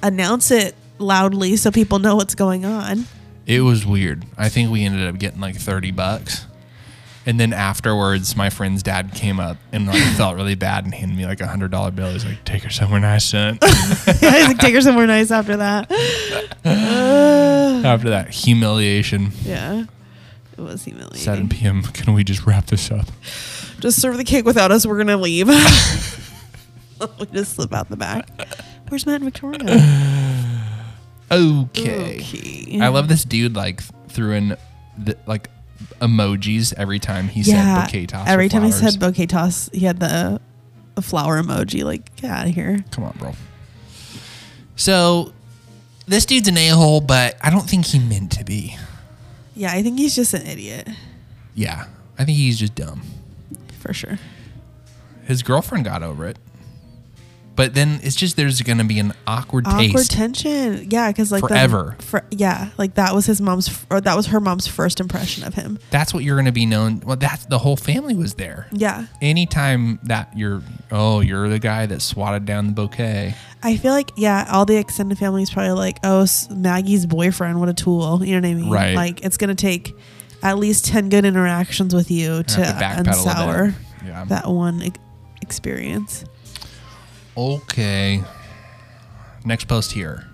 announce 0.00 0.52
it 0.52 0.76
loudly 1.00 1.56
so 1.56 1.70
people 1.70 1.98
know 1.98 2.16
what's 2.16 2.34
going 2.34 2.64
on. 2.64 3.06
It 3.46 3.62
was 3.62 3.84
weird. 3.86 4.24
I 4.38 4.48
think 4.48 4.70
we 4.70 4.84
ended 4.84 5.06
up 5.06 5.18
getting 5.18 5.40
like 5.40 5.56
thirty 5.56 5.90
bucks. 5.90 6.46
And 7.26 7.38
then 7.38 7.52
afterwards, 7.52 8.34
my 8.34 8.48
friend's 8.48 8.82
dad 8.82 9.12
came 9.14 9.38
up 9.38 9.58
and 9.72 9.86
like 9.86 10.02
felt 10.16 10.36
really 10.36 10.54
bad 10.54 10.84
and 10.84 10.94
handed 10.94 11.16
me 11.16 11.26
like 11.26 11.40
a 11.40 11.46
hundred 11.46 11.70
dollar 11.70 11.90
bill. 11.90 12.10
He's 12.12 12.24
like, 12.24 12.44
"Take 12.44 12.62
her 12.62 12.70
somewhere 12.70 13.00
nice, 13.00 13.24
son." 13.26 13.58
yeah, 13.62 14.38
he's 14.38 14.48
like, 14.48 14.58
take 14.58 14.74
her 14.74 14.80
somewhere 14.80 15.06
nice 15.06 15.30
after 15.30 15.56
that. 15.58 15.90
Uh, 16.64 17.82
After 17.84 18.10
that 18.10 18.30
humiliation, 18.30 19.30
yeah. 19.44 19.84
It 20.56 20.60
was 20.60 20.84
humiliating. 20.84 21.18
7 21.18 21.48
p.m. 21.48 21.82
Can 21.82 22.12
we 22.14 22.22
just 22.24 22.44
wrap 22.46 22.66
this 22.66 22.90
up? 22.90 23.06
Just 23.80 24.00
serve 24.00 24.16
the 24.18 24.24
cake 24.24 24.44
without 24.44 24.70
us. 24.70 24.84
We're 24.86 24.98
gonna 24.98 25.16
leave. 25.16 25.46
we 27.18 27.26
just 27.32 27.54
slip 27.54 27.72
out 27.72 27.88
the 27.88 27.96
back. 27.96 28.28
Where's 28.88 29.06
Matt 29.06 29.22
and 29.22 29.24
Victoria? 29.24 29.60
Okay. 31.30 32.16
Okay. 32.16 32.80
I 32.80 32.88
love 32.88 33.08
this 33.08 33.24
dude. 33.24 33.54
Like 33.54 33.82
threw 34.08 34.32
in 34.32 34.56
the, 34.98 35.16
like 35.26 35.48
emojis 36.00 36.74
every 36.76 36.98
time 36.98 37.28
he 37.28 37.42
yeah. 37.42 37.76
said 37.76 37.84
bouquet 37.86 38.06
toss. 38.06 38.28
Every 38.28 38.48
time 38.48 38.64
he 38.64 38.72
said 38.72 38.98
bouquet 38.98 39.26
toss, 39.26 39.70
he 39.72 39.80
had 39.80 40.00
the, 40.00 40.40
the 40.94 41.02
flower 41.02 41.40
emoji. 41.42 41.84
Like, 41.84 42.14
get 42.16 42.30
out 42.30 42.46
of 42.48 42.54
here. 42.54 42.84
Come 42.90 43.04
on, 43.04 43.16
bro. 43.18 43.34
So 44.76 45.32
this 46.06 46.24
dude's 46.24 46.48
an 46.48 46.58
a 46.58 46.68
hole, 46.70 47.00
but 47.00 47.36
I 47.42 47.50
don't 47.50 47.68
think 47.68 47.86
he 47.86 47.98
meant 47.98 48.32
to 48.32 48.44
be. 48.44 48.76
Yeah, 49.54 49.72
I 49.72 49.82
think 49.82 49.98
he's 49.98 50.14
just 50.16 50.32
an 50.32 50.46
idiot 50.46 50.88
Yeah, 51.54 51.86
I 52.18 52.24
think 52.24 52.38
he's 52.38 52.58
just 52.58 52.74
dumb. 52.74 53.02
for 53.78 53.92
sure. 53.92 54.18
His 55.24 55.42
girlfriend 55.42 55.84
got 55.84 56.02
over 56.02 56.26
it, 56.26 56.38
but 57.60 57.74
then 57.74 58.00
it's 58.02 58.16
just 58.16 58.36
there's 58.38 58.62
going 58.62 58.78
to 58.78 58.84
be 58.84 58.98
an 58.98 59.12
awkward, 59.26 59.66
Awkward 59.66 59.90
taste. 59.92 60.12
tension. 60.12 60.90
Yeah, 60.90 61.10
because 61.10 61.30
like 61.30 61.42
the- 61.42 61.48
Forever. 61.48 61.94
for, 61.98 62.24
yeah, 62.30 62.70
like 62.78 62.94
that 62.94 63.14
was 63.14 63.26
his 63.26 63.38
mom's 63.42 63.84
or 63.90 64.00
that 64.00 64.16
was 64.16 64.28
her 64.28 64.40
mom's 64.40 64.66
first 64.66 64.98
impression 64.98 65.44
of 65.44 65.52
him. 65.52 65.78
that's 65.90 66.14
what 66.14 66.24
you're 66.24 66.36
going 66.36 66.46
to 66.46 66.52
be 66.52 66.64
known. 66.64 67.00
Well, 67.04 67.16
that's 67.16 67.44
the 67.44 67.58
whole 67.58 67.76
family 67.76 68.14
was 68.14 68.32
there. 68.32 68.66
Yeah, 68.72 69.08
Anytime 69.20 69.98
that 70.04 70.32
you're, 70.34 70.62
oh, 70.90 71.20
you're 71.20 71.50
the 71.50 71.58
guy 71.58 71.84
that 71.84 72.00
swatted 72.00 72.46
down 72.46 72.66
the 72.68 72.72
bouquet. 72.72 73.34
I 73.62 73.76
feel 73.76 73.92
like 73.92 74.10
yeah, 74.16 74.48
all 74.50 74.64
the 74.64 74.78
extended 74.78 75.18
family 75.18 75.42
is 75.42 75.50
probably 75.50 75.72
like, 75.72 75.98
oh, 76.02 76.26
Maggie's 76.50 77.04
boyfriend, 77.04 77.60
what 77.60 77.68
a 77.68 77.74
tool. 77.74 78.24
You 78.24 78.40
know 78.40 78.48
what 78.48 78.52
I 78.52 78.54
mean? 78.58 78.70
Right. 78.70 78.94
Like 78.94 79.22
it's 79.22 79.36
gonna 79.36 79.54
take 79.54 79.92
at 80.42 80.56
least 80.56 80.86
ten 80.86 81.10
good 81.10 81.26
interactions 81.26 81.94
with 81.94 82.10
you 82.10 82.42
to, 82.42 82.54
to 82.54 82.62
unsour. 82.62 83.74
Yeah. 84.02 84.24
that 84.24 84.48
one 84.48 84.80
experience. 85.42 86.24
Okay. 87.40 88.22
Next 89.46 89.64
post 89.64 89.92
here. 89.92 90.26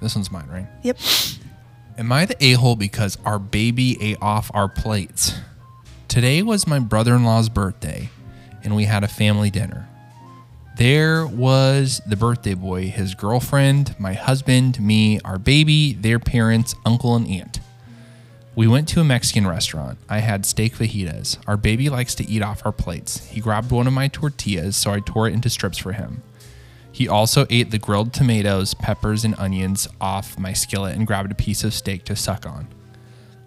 This 0.00 0.14
one's 0.14 0.32
mine, 0.32 0.48
right? 0.48 0.66
Yep. 0.82 0.98
Am 1.98 2.10
I 2.10 2.24
the 2.24 2.42
a 2.42 2.52
hole 2.52 2.74
because 2.74 3.18
our 3.26 3.38
baby 3.38 3.98
ate 4.00 4.16
off 4.22 4.50
our 4.54 4.66
plates? 4.66 5.34
Today 6.08 6.42
was 6.42 6.66
my 6.66 6.78
brother 6.78 7.14
in 7.14 7.24
law's 7.24 7.50
birthday, 7.50 8.08
and 8.64 8.74
we 8.74 8.84
had 8.84 9.04
a 9.04 9.08
family 9.08 9.50
dinner. 9.50 9.90
There 10.78 11.26
was 11.26 12.00
the 12.06 12.16
birthday 12.16 12.54
boy, 12.54 12.88
his 12.88 13.14
girlfriend, 13.14 13.94
my 13.98 14.14
husband, 14.14 14.80
me, 14.80 15.20
our 15.22 15.38
baby, 15.38 15.92
their 15.92 16.18
parents, 16.18 16.74
uncle, 16.86 17.14
and 17.14 17.28
aunt. 17.28 17.60
We 18.56 18.66
went 18.66 18.88
to 18.88 19.00
a 19.00 19.04
Mexican 19.04 19.46
restaurant. 19.46 19.98
I 20.08 20.20
had 20.20 20.46
steak 20.46 20.74
fajitas. 20.74 21.36
Our 21.46 21.58
baby 21.58 21.90
likes 21.90 22.14
to 22.14 22.26
eat 22.26 22.40
off 22.40 22.64
our 22.64 22.72
plates. 22.72 23.26
He 23.26 23.38
grabbed 23.38 23.70
one 23.70 23.86
of 23.86 23.92
my 23.92 24.08
tortillas, 24.08 24.78
so 24.78 24.90
I 24.90 25.00
tore 25.00 25.28
it 25.28 25.34
into 25.34 25.50
strips 25.50 25.76
for 25.76 25.92
him. 25.92 26.22
He 26.90 27.06
also 27.06 27.46
ate 27.50 27.70
the 27.70 27.78
grilled 27.78 28.14
tomatoes, 28.14 28.72
peppers, 28.72 29.26
and 29.26 29.34
onions 29.36 29.86
off 30.00 30.38
my 30.38 30.54
skillet 30.54 30.96
and 30.96 31.06
grabbed 31.06 31.30
a 31.30 31.34
piece 31.34 31.64
of 31.64 31.74
steak 31.74 32.04
to 32.04 32.16
suck 32.16 32.46
on. 32.46 32.66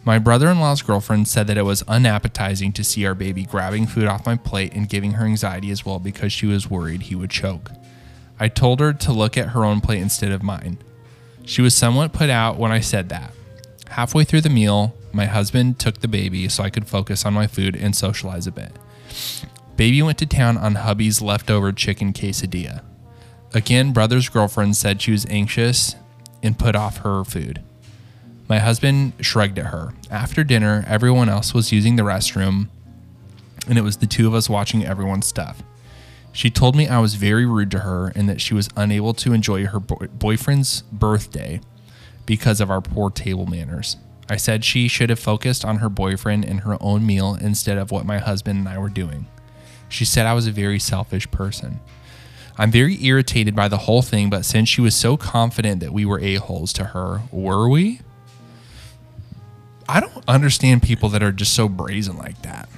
My 0.06 0.20
brother 0.20 0.48
in 0.48 0.60
law's 0.60 0.84
girlfriend 0.84 1.28
said 1.28 1.48
that 1.48 1.58
it 1.58 1.66
was 1.66 1.82
unappetizing 1.88 2.72
to 2.74 2.84
see 2.84 3.04
our 3.08 3.16
baby 3.16 3.46
grabbing 3.46 3.88
food 3.88 4.06
off 4.06 4.28
my 4.28 4.36
plate 4.36 4.74
and 4.76 4.88
giving 4.88 5.14
her 5.14 5.26
anxiety 5.26 5.72
as 5.72 5.84
well 5.84 5.98
because 5.98 6.32
she 6.32 6.46
was 6.46 6.70
worried 6.70 7.02
he 7.02 7.16
would 7.16 7.32
choke. 7.32 7.72
I 8.40 8.48
told 8.48 8.80
her 8.80 8.94
to 8.94 9.12
look 9.12 9.40
at 9.40 9.50
her 9.50 9.66
own 9.66 9.82
plate 9.82 10.04
instead 10.04 10.32
of 10.32 10.44
mine. 10.44 10.78
She 11.46 11.64
was 11.64 11.74
somewhat 11.74 12.14
put 12.14 12.30
out 12.30 12.58
when 12.58 12.72
I 12.72 12.80
said 12.80 13.10
that. 13.10 13.34
Halfway 13.88 14.24
through 14.24 14.42
the 14.42 14.52
meal, 14.52 14.94
my 15.14 15.26
husband 15.26 15.80
took 15.80 16.00
the 16.00 16.08
baby 16.08 16.48
so 16.50 16.64
I 16.64 16.70
could 16.70 16.88
focus 16.88 17.26
on 17.26 17.34
my 17.34 17.48
food 17.48 17.76
and 17.76 17.96
socialize 17.96 18.48
a 18.48 18.52
bit. 18.52 18.72
Baby 19.76 20.02
went 20.02 20.18
to 20.20 20.26
town 20.26 20.58
on 20.58 20.76
hubby's 20.76 21.22
leftover 21.22 21.72
chicken 21.72 22.14
quesadilla. 22.14 22.84
Again, 23.54 23.94
brother's 23.94 24.30
girlfriend 24.30 24.76
said 24.76 25.02
she 25.02 25.12
was 25.12 25.26
anxious 25.28 25.96
and 26.44 26.60
put 26.60 26.76
off 26.76 26.98
her 26.98 27.24
food. 27.24 27.62
My 28.48 28.60
husband 28.60 29.14
shrugged 29.22 29.60
at 29.60 29.68
her. 29.68 29.94
After 30.10 30.44
dinner, 30.44 30.84
everyone 30.88 31.30
else 31.30 31.54
was 31.54 31.72
using 31.72 31.96
the 31.96 32.04
restroom, 32.04 32.68
and 33.68 33.78
it 33.78 33.82
was 33.82 33.98
the 33.98 34.08
two 34.08 34.28
of 34.28 34.34
us 34.34 34.50
watching 34.50 34.86
everyone's 34.86 35.28
stuff. 35.28 35.64
She 36.32 36.50
told 36.50 36.76
me 36.76 36.88
I 36.88 37.00
was 37.00 37.16
very 37.16 37.46
rude 37.46 37.72
to 37.72 37.80
her 37.80 38.12
and 38.16 38.30
that 38.30 38.42
she 38.42 38.54
was 38.54 38.70
unable 38.76 39.14
to 39.16 39.34
enjoy 39.34 39.66
her 39.66 39.80
boy- 39.80 40.08
boyfriend's 40.08 40.84
birthday 40.92 41.62
because 42.26 42.62
of 42.62 42.70
our 42.70 42.82
poor 42.82 43.10
table 43.10 43.46
manners. 43.46 43.98
I 44.30 44.38
said 44.38 44.64
she 44.64 44.88
should 44.88 45.10
have 45.10 45.20
focused 45.20 45.66
on 45.66 45.78
her 45.78 45.90
boyfriend 45.90 46.46
and 46.46 46.62
her 46.62 46.78
own 46.82 47.06
meal 47.06 47.36
instead 47.42 47.78
of 47.78 47.92
what 47.92 48.06
my 48.06 48.20
husband 48.20 48.60
and 48.60 48.70
I 48.70 48.78
were 48.78 48.90
doing. 48.90 49.28
She 49.90 50.06
said 50.06 50.26
I 50.26 50.34
was 50.34 50.46
a 50.46 50.52
very 50.52 50.78
selfish 50.80 51.30
person. 51.32 51.80
I'm 52.58 52.72
very 52.72 53.04
irritated 53.04 53.56
by 53.56 53.68
the 53.70 53.78
whole 53.78 54.02
thing, 54.02 54.30
but 54.30 54.46
since 54.46 54.70
she 54.70 54.82
was 54.82 54.94
so 54.94 55.18
confident 55.18 55.80
that 55.80 55.94
we 55.94 56.06
were 56.06 56.20
a-holes 56.20 56.74
to 56.74 56.84
her, 56.86 57.22
were 57.32 57.68
we? 57.70 58.02
I 59.88 60.00
don't 60.02 60.24
understand 60.28 60.84
people 60.84 61.10
that 61.10 61.24
are 61.24 61.32
just 61.32 61.54
so 61.56 61.68
brazen 61.68 62.18
like 62.18 62.40
that. 62.44 62.70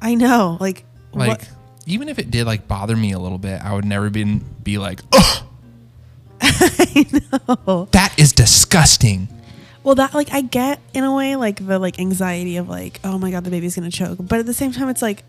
I 0.00 0.14
know. 0.14 0.58
Like, 0.60 0.84
Like, 1.12 1.28
what? 1.28 1.50
even 1.86 2.08
if 2.08 2.18
it 2.20 2.30
did 2.30 2.46
like 2.46 2.68
bother 2.68 2.94
me 2.94 3.12
a 3.12 3.18
little 3.18 3.38
bit, 3.38 3.60
I 3.60 3.72
would 3.74 3.84
never 3.84 4.10
been 4.10 4.44
be 4.62 4.78
like, 4.78 5.00
oh, 5.12 5.46
I 6.40 7.06
know. 7.56 7.88
that 7.92 8.14
is 8.18 8.32
disgusting. 8.32 9.28
Well, 9.86 9.94
that 9.94 10.14
like 10.14 10.32
I 10.32 10.40
get 10.40 10.80
in 10.94 11.04
a 11.04 11.14
way 11.14 11.36
like 11.36 11.64
the 11.64 11.78
like 11.78 12.00
anxiety 12.00 12.56
of 12.56 12.68
like 12.68 12.98
oh 13.04 13.18
my 13.18 13.30
god 13.30 13.44
the 13.44 13.50
baby's 13.50 13.76
gonna 13.76 13.88
choke, 13.88 14.18
but 14.20 14.40
at 14.40 14.44
the 14.46 14.52
same 14.52 14.72
time 14.72 14.88
it's 14.88 15.00
like 15.00 15.22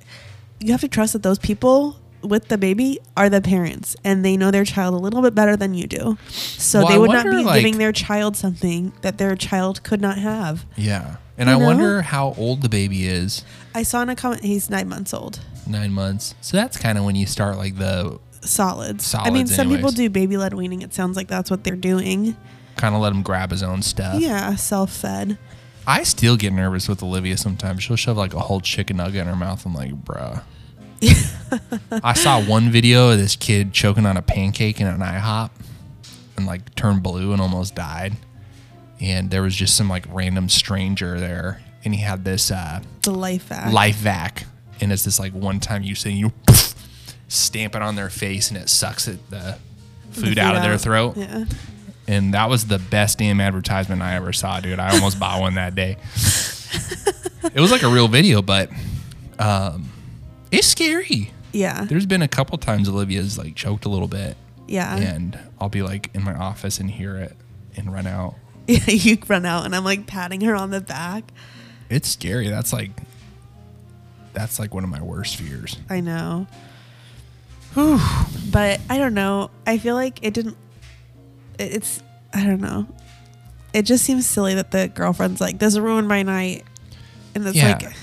you 0.59 0.71
have 0.71 0.81
to 0.81 0.87
trust 0.87 1.13
that 1.13 1.21
those 1.21 1.37
people 1.37 1.99
with 2.23 2.47
the 2.47 2.57
baby 2.57 2.97
are 3.15 3.29
the 3.29 3.39
parents 3.39 3.95
and 4.03 4.25
they 4.25 4.35
know 4.35 4.49
their 4.49 4.65
child 4.65 4.95
a 4.95 4.97
little 4.97 5.21
bit 5.21 5.35
better 5.35 5.55
than 5.55 5.75
you 5.75 5.85
do, 5.85 6.17
so 6.29 6.79
Well, 6.79 6.87
they 6.89 6.97
would 6.97 7.11
not 7.11 7.25
be 7.25 7.43
like- 7.43 7.57
giving 7.61 7.77
their 7.77 7.91
child 7.91 8.35
something 8.35 8.93
that 9.03 9.19
their 9.19 9.35
child 9.35 9.83
could 9.83 10.01
not 10.01 10.17
have. 10.17 10.65
Yeah. 10.75 11.17
And 11.37 11.47
You 11.49 11.55
I 11.55 11.59
know? 11.59 11.65
wonder 11.67 12.01
how 12.01 12.33
old 12.35 12.63
the 12.63 12.69
baby 12.69 13.07
is. 13.07 13.43
I 13.75 13.83
saw 13.83 14.01
in 14.01 14.09
a 14.09 14.15
comment 14.15 14.43
he's 14.43 14.71
nine 14.71 14.89
months 14.89 15.13
old. 15.13 15.39
Nine 15.67 15.91
months. 15.91 16.33
So 16.41 16.57
that's 16.57 16.77
kind 16.77 16.97
of 16.97 17.03
when 17.03 17.15
you 17.15 17.27
start 17.27 17.57
like 17.57 17.77
the 17.77 18.17
Solids. 18.41 19.05
solids 19.05 19.29
I 19.29 19.31
mean, 19.31 19.45
Solids 19.45 19.55
some 19.55 19.69
people 19.69 19.91
do 19.91 20.09
baby 20.09 20.35
led 20.35 20.55
weaning. 20.55 20.81
It 20.81 20.95
sounds 20.95 21.15
like 21.15 21.27
that's 21.27 21.51
what 21.51 21.63
they're 21.63 21.75
doing. 21.75 22.35
Kind 22.77 22.95
of 22.95 23.01
let 23.01 23.11
him 23.13 23.21
grab 23.23 23.51
his 23.51 23.63
own 23.63 23.81
stuff. 23.81 24.19
Yeah, 24.21 24.55
self 24.55 24.91
fed. 24.91 25.37
I 25.85 26.03
still 26.03 26.35
get 26.37 26.51
nervous 26.53 26.87
with 26.89 27.01
Olivia 27.01 27.37
sometimes. 27.37 27.83
She'll 27.83 27.95
shove 27.95 28.17
like 28.17 28.33
a 28.33 28.39
whole 28.39 28.59
chicken 28.61 28.97
nugget 28.97 29.21
in 29.21 29.27
her 29.27 29.35
mouth. 29.35 29.65
I'm 29.65 29.73
like, 29.73 29.93
bruh. 30.03 30.41
I 32.03 32.13
saw 32.13 32.41
one 32.43 32.71
video 32.71 33.09
of 33.11 33.17
this 33.19 33.35
kid 33.35 33.71
choking 33.71 34.05
on 34.05 34.17
a 34.17 34.21
pancake 34.21 34.81
in 34.81 34.87
an 34.87 34.99
IHOP 34.99 35.51
and 36.35 36.45
like 36.45 36.73
turned 36.75 37.03
blue 37.03 37.31
and 37.31 37.41
almost 37.41 37.75
died. 37.75 38.13
And 38.99 39.29
there 39.31 39.41
was 39.43 39.55
just 39.55 39.77
some 39.77 39.87
like 39.89 40.05
random 40.09 40.49
stranger 40.49 41.19
there, 41.19 41.61
and 41.85 41.93
he 41.93 42.01
had 42.01 42.25
this 42.25 42.49
uh, 42.51 42.81
The 43.03 43.11
life 43.11 43.43
vac. 43.43 43.71
life 43.71 43.95
vac, 43.97 44.45
and 44.81 44.91
it's 44.91 45.03
this 45.05 45.19
like 45.19 45.33
one 45.33 45.59
time 45.59 45.83
use 45.83 46.03
and 46.05 46.15
you 46.17 46.31
stamp 47.27 47.75
it 47.75 47.81
on 47.81 47.95
their 47.95 48.09
face 48.09 48.49
and 48.49 48.57
it 48.57 48.69
sucks 48.69 49.07
it 49.07 49.19
the 49.29 49.57
The 50.13 50.21
food 50.21 50.39
out 50.39 50.55
of 50.55 50.63
their 50.63 50.77
throat. 50.77 51.15
Yeah. 51.15 51.45
And 52.07 52.33
that 52.33 52.49
was 52.49 52.67
the 52.67 52.79
best 52.79 53.17
damn 53.17 53.41
advertisement 53.41 54.01
I 54.01 54.15
ever 54.15 54.31
saw, 54.31 54.59
dude. 54.61 54.79
I 54.79 54.93
almost 54.93 55.19
bought 55.19 55.41
one 55.41 55.55
that 55.55 55.75
day. 55.75 55.97
it 57.53 57.59
was 57.59 57.71
like 57.71 57.83
a 57.83 57.89
real 57.89 58.07
video, 58.07 58.41
but 58.41 58.69
um, 59.39 59.89
it's 60.51 60.67
scary. 60.67 61.31
Yeah. 61.51 61.83
There's 61.85 62.05
been 62.05 62.21
a 62.21 62.27
couple 62.27 62.57
times 62.57 62.87
Olivia's 62.87 63.37
like 63.37 63.55
choked 63.55 63.83
a 63.85 63.89
little 63.89 64.07
bit, 64.07 64.37
Yeah. 64.67 64.95
and 64.95 65.37
I'll 65.59 65.69
be 65.69 65.81
like 65.81 66.09
in 66.13 66.23
my 66.23 66.33
office 66.33 66.79
and 66.79 66.89
hear 66.89 67.17
it 67.17 67.35
and 67.75 67.91
run 67.91 68.07
out. 68.07 68.35
Yeah, 68.69 68.83
you 68.89 69.17
run 69.29 69.45
out 69.45 69.63
and 69.65 69.73
I'm 69.73 69.85
like 69.85 70.07
patting 70.07 70.41
her 70.41 70.53
on 70.53 70.71
the 70.71 70.81
back. 70.81 71.23
It's 71.89 72.09
scary. 72.09 72.49
That's 72.49 72.73
like 72.73 72.91
that's 74.33 74.59
like 74.59 74.73
one 74.73 74.83
of 74.83 74.89
my 74.89 75.01
worst 75.01 75.37
fears. 75.37 75.77
I 75.89 76.01
know. 76.01 76.47
But 77.75 78.79
I 78.89 78.97
don't 78.97 79.13
know. 79.13 79.51
I 79.65 79.77
feel 79.77 79.95
like 79.95 80.19
it 80.21 80.33
didn't. 80.33 80.57
It- 81.59 81.73
It's 81.73 82.03
I 82.33 82.43
don't 82.43 82.61
know. 82.61 82.87
It 83.73 83.83
just 83.83 84.03
seems 84.05 84.25
silly 84.25 84.55
that 84.55 84.71
the 84.71 84.87
girlfriend's 84.87 85.39
like, 85.41 85.59
"This 85.59 85.77
ruined 85.77 86.07
my 86.07 86.23
night," 86.23 86.63
and 87.35 87.45
it's 87.45 87.55
Yeah. 87.55 87.77
like, 87.81 87.93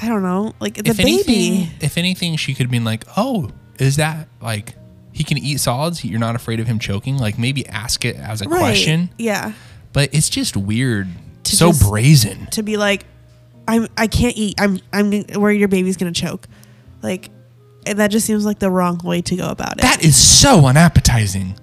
I 0.00 0.08
don't 0.08 0.22
know. 0.22 0.54
Like 0.60 0.78
it's 0.78 0.90
a 0.90 0.94
baby. 0.94 1.12
anything, 1.12 1.70
if 1.80 1.98
anything, 1.98 2.36
she 2.36 2.54
could 2.54 2.64
have 2.66 2.70
been 2.70 2.84
like, 2.84 3.04
"Oh, 3.16 3.50
is 3.78 3.96
that 3.96 4.28
like 4.40 4.74
he 5.12 5.24
can 5.24 5.38
eat 5.38 5.58
solids? 5.60 6.04
You're 6.04 6.20
not 6.20 6.36
afraid 6.36 6.60
of 6.60 6.66
him 6.66 6.78
choking? 6.78 7.18
Like 7.18 7.38
maybe 7.38 7.66
ask 7.68 8.04
it 8.04 8.16
as 8.16 8.40
a 8.40 8.46
question." 8.46 9.10
Yeah. 9.18 9.52
But 9.92 10.10
it's 10.12 10.28
just 10.28 10.56
weird, 10.56 11.08
To 11.44 11.56
so 11.56 11.68
just- 11.70 11.82
brazen. 11.88 12.46
To 12.52 12.62
be 12.62 12.76
like, 12.76 13.06
I'm 13.66 13.88
I 13.96 14.06
can't 14.06 14.36
eat. 14.36 14.54
I'm 14.60 14.78
I'm 14.92 15.10
gonna- 15.10 15.40
worried 15.40 15.58
your 15.58 15.68
baby's 15.68 15.96
gonna 15.96 16.12
choke. 16.12 16.46
Like 17.02 17.30
and 17.86 17.98
that 17.98 18.10
just 18.10 18.26
seems 18.26 18.44
like 18.44 18.58
the 18.60 18.70
wrong 18.70 19.00
way 19.02 19.20
to 19.22 19.36
go 19.36 19.48
about 19.48 19.78
it. 19.78 19.82
That 19.82 20.04
is 20.04 20.14
so 20.16 20.66
unappetizing. 20.66 21.56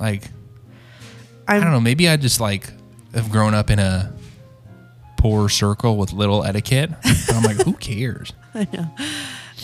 Like 0.00 0.24
I'm, 1.46 1.60
I 1.60 1.64
don't 1.64 1.72
know. 1.72 1.80
Maybe 1.80 2.08
I 2.08 2.16
just 2.16 2.40
like 2.40 2.70
have 3.14 3.30
grown 3.30 3.54
up 3.54 3.70
in 3.70 3.78
a 3.78 4.12
poor 5.16 5.48
circle 5.48 5.96
with 5.96 6.12
little 6.12 6.44
etiquette. 6.44 6.90
I'm 7.30 7.42
like, 7.42 7.56
who 7.62 7.72
cares? 7.80 8.32
I 8.54 8.66
know. 8.72 8.88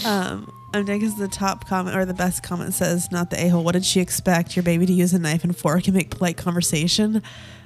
Um, 0.05 0.53
I'm 0.75 0.85
because 0.85 1.17
the 1.17 1.29
top 1.29 1.69
comment 1.69 1.97
or 1.97 2.05
the 2.05 2.15
best 2.15 2.43
comment 2.43 2.75
says, 2.75 3.13
"Not 3.13 3.31
the 3.31 3.45
a 3.45 3.49
hole." 3.49 3.63
What 3.63 3.73
did 3.73 3.85
she 3.85 4.01
expect? 4.01 4.57
Your 4.57 4.65
baby 4.65 4.87
to 4.87 4.93
use 4.93 5.15
a 5.15 5.21
knife 5.21 5.45
and 5.45 5.57
fork 5.57 5.87
and 5.87 5.95
make 5.95 6.11
polite 6.11 6.37
conversation? 6.37 7.23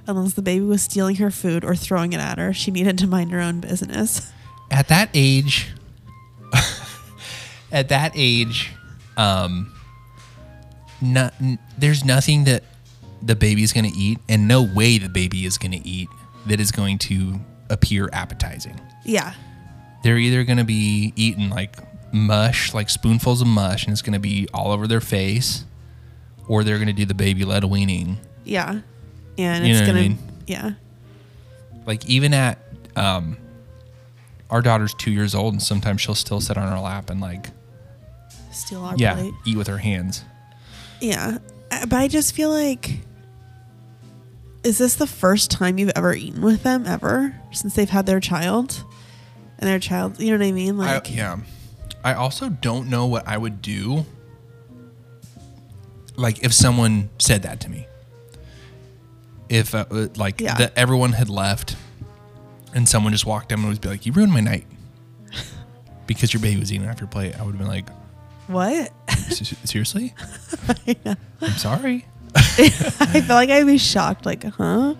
Unless 0.06 0.34
the 0.34 0.42
baby 0.42 0.64
was 0.64 0.82
stealing 0.82 1.16
her 1.16 1.30
food 1.30 1.64
or 1.64 1.74
throwing 1.74 2.12
it 2.12 2.20
at 2.20 2.38
her, 2.38 2.52
she 2.52 2.70
needed 2.70 2.98
to 2.98 3.06
mind 3.06 3.30
her 3.30 3.40
own 3.40 3.60
business. 3.60 4.30
At 4.70 4.88
that 4.88 5.08
age, 5.14 5.72
at 7.72 7.88
that 7.88 8.12
age, 8.14 8.72
um, 9.16 9.72
no, 11.00 11.30
n- 11.40 11.58
there's 11.76 12.04
nothing 12.04 12.44
that 12.44 12.62
the 13.22 13.34
baby's 13.36 13.72
going 13.72 13.90
to 13.90 13.96
eat, 13.98 14.18
and 14.28 14.46
no 14.48 14.62
way 14.62 14.98
the 14.98 15.08
baby 15.08 15.44
is 15.46 15.58
going 15.58 15.72
to 15.72 15.86
eat 15.88 16.08
that 16.46 16.60
is 16.60 16.70
going 16.70 16.98
to 16.98 17.40
appear 17.70 18.08
appetizing. 18.12 18.80
Yeah, 19.04 19.34
They're 20.02 20.18
either 20.18 20.44
going 20.44 20.58
to 20.58 20.64
be 20.64 21.12
eating 21.16 21.50
like 21.50 21.76
mush, 22.12 22.72
like 22.74 22.88
spoonfuls 22.90 23.40
of 23.42 23.48
mush, 23.48 23.84
and 23.84 23.92
it's 23.92 24.02
going 24.02 24.12
to 24.14 24.18
be 24.20 24.48
all 24.54 24.70
over 24.72 24.86
their 24.86 25.00
face, 25.00 25.64
or 26.46 26.64
they're 26.64 26.76
going 26.76 26.86
to 26.88 26.92
do 26.92 27.04
the 27.04 27.14
baby 27.14 27.44
led 27.44 27.64
weaning. 27.64 28.18
yeah, 28.44 28.80
and 29.36 29.66
You 29.66 29.72
it's 29.74 29.80
know 29.80 29.86
what 29.86 29.96
I 29.96 30.02
gonna, 30.02 30.08
mean? 30.08 30.18
yeah, 30.46 30.70
Like 31.86 32.06
even 32.06 32.32
at 32.34 32.58
um, 32.96 33.36
our 34.50 34.62
daughter's 34.62 34.94
two 34.94 35.10
years 35.10 35.34
old, 35.34 35.54
and 35.54 35.62
sometimes 35.62 36.00
she'll 36.00 36.14
still 36.14 36.40
sit 36.40 36.56
on 36.56 36.66
our 36.68 36.80
lap 36.80 37.10
and 37.10 37.20
like 37.20 37.48
steal 38.52 38.82
our 38.82 38.96
yeah, 38.96 39.14
plate. 39.14 39.34
eat 39.46 39.56
with 39.56 39.66
her 39.66 39.78
hands. 39.78 40.24
Yeah, 41.00 41.38
Uh, 41.70 41.86
but 41.86 41.96
I 41.96 42.08
just 42.08 42.34
feel 42.34 42.50
like, 42.50 43.00
is 44.64 44.78
this 44.78 44.94
the 44.96 45.06
first 45.06 45.50
time 45.50 45.78
you've 45.78 45.92
ever 45.94 46.14
eaten 46.14 46.42
with 46.42 46.62
them 46.62 46.86
ever 46.86 47.34
since 47.52 47.74
they've 47.74 47.88
had 47.90 48.06
their 48.06 48.20
child? 48.20 48.84
And 49.58 49.68
their 49.68 49.78
child, 49.78 50.20
you 50.20 50.30
know 50.30 50.38
what 50.38 50.46
I 50.46 50.52
mean? 50.52 50.80
I, 50.80 50.94
Like, 50.94 51.14
yeah. 51.14 51.38
I 52.04 52.14
also 52.14 52.48
don't 52.48 52.88
know 52.88 53.06
what 53.06 53.26
I 53.26 53.36
would 53.36 53.60
do. 53.60 54.06
Like 56.16 56.42
if 56.44 56.52
someone 56.52 57.10
said 57.18 57.42
that 57.42 57.60
to 57.60 57.70
me. 57.70 57.86
If 59.48 59.74
uh, 59.74 59.84
uh, 59.90 60.08
like 60.16 60.40
Yeah. 60.40 60.54
that 60.56 60.72
everyone 60.76 61.12
had 61.12 61.28
left, 61.28 61.76
and 62.74 62.88
someone 62.88 63.12
just 63.12 63.24
walked 63.26 63.50
in 63.52 63.60
and 63.60 63.68
was 63.68 63.78
be 63.78 63.88
like, 63.88 64.04
"You 64.04 64.12
ruined 64.12 64.32
my 64.32 64.40
night," 64.40 64.66
because 66.06 66.32
your 66.34 66.42
baby 66.42 66.60
was 66.60 66.72
eating 66.72 66.88
off 66.88 67.00
your 67.00 67.08
plate, 67.08 67.34
I 67.38 67.42
would 67.42 67.52
have 67.52 67.58
been 67.58 67.66
like, 67.68 67.88
what? 68.48 68.92
"S- 69.08 69.54
"Seriously? 69.64 70.14
I'm 71.40 71.50
sorry." 71.52 72.06
I 72.36 73.22
feel 73.26 73.34
like 73.36 73.50
I'd 73.50 73.66
be 73.66 73.78
shocked. 73.78 74.26
Like, 74.26 74.44
huh? 74.44 74.94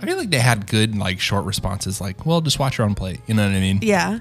I 0.00 0.06
feel 0.06 0.16
like 0.16 0.30
they 0.30 0.38
had 0.38 0.66
good 0.66 0.96
like 0.96 1.20
short 1.20 1.44
responses, 1.44 2.00
like, 2.00 2.26
"Well, 2.26 2.40
just 2.40 2.58
watch 2.58 2.78
your 2.78 2.86
own 2.86 2.94
plate." 2.94 3.20
You 3.26 3.34
know 3.34 3.46
what 3.46 3.54
I 3.54 3.60
mean? 3.60 3.78
Yeah. 3.82 4.20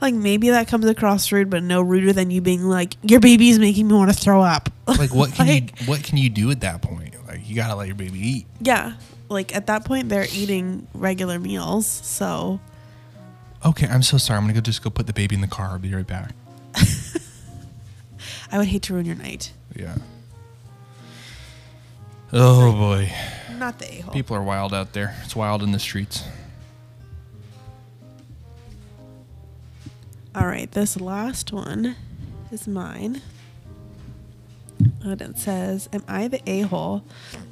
Like 0.00 0.14
maybe 0.14 0.50
that 0.50 0.68
comes 0.68 0.86
across 0.86 1.30
rude, 1.32 1.50
but 1.50 1.62
no 1.62 1.80
ruder 1.82 2.12
than 2.12 2.30
you 2.30 2.40
being 2.40 2.64
like, 2.64 2.94
"Your 3.02 3.20
baby's 3.20 3.58
making 3.58 3.88
me 3.88 3.94
want 3.94 4.10
to 4.12 4.16
throw 4.16 4.42
up." 4.42 4.68
Like, 4.86 5.14
what 5.14 5.32
can 5.34 5.46
Like- 5.46 5.80
you 5.80 5.86
what 5.86 6.02
can 6.04 6.18
you 6.18 6.28
do 6.30 6.50
at 6.50 6.60
that 6.60 6.82
point? 6.82 7.14
Like, 7.26 7.48
you 7.48 7.54
gotta 7.54 7.74
let 7.74 7.86
your 7.86 7.96
baby 7.96 8.18
eat. 8.18 8.46
Yeah. 8.60 8.94
Like 9.28 9.54
at 9.54 9.66
that 9.66 9.84
point, 9.84 10.08
they're 10.08 10.26
eating 10.32 10.86
regular 10.94 11.38
meals, 11.38 11.86
so 11.86 12.60
Okay, 13.64 13.86
I'm 13.88 14.02
so 14.02 14.16
sorry. 14.18 14.36
I'm 14.38 14.44
gonna 14.44 14.54
go 14.54 14.60
just 14.60 14.82
go 14.82 14.88
put 14.90 15.06
the 15.06 15.12
baby 15.12 15.34
in 15.34 15.40
the 15.42 15.48
car. 15.48 15.66
I'll 15.70 15.78
be 15.78 15.92
right 15.94 16.06
back. 16.06 16.30
I 18.50 18.58
would 18.58 18.68
hate 18.68 18.82
to 18.84 18.94
ruin 18.94 19.06
your 19.06 19.16
night. 19.16 19.52
Yeah. 19.76 19.96
Oh 22.32 22.72
boy, 22.72 23.10
Not 23.58 23.78
the 23.78 23.86
a 23.90 24.00
hole. 24.02 24.12
people 24.12 24.36
are 24.36 24.42
wild 24.42 24.74
out 24.74 24.92
there. 24.92 25.16
It's 25.24 25.34
wild 25.34 25.62
in 25.62 25.72
the 25.72 25.78
streets. 25.78 26.24
All 30.34 30.46
right, 30.46 30.70
this 30.70 31.00
last 31.00 31.52
one 31.52 31.96
is 32.50 32.68
mine. 32.68 33.22
And 35.02 35.20
it 35.22 35.38
says, 35.38 35.88
Am 35.92 36.04
I 36.06 36.28
the 36.28 36.40
a 36.48 36.60
hole 36.62 37.02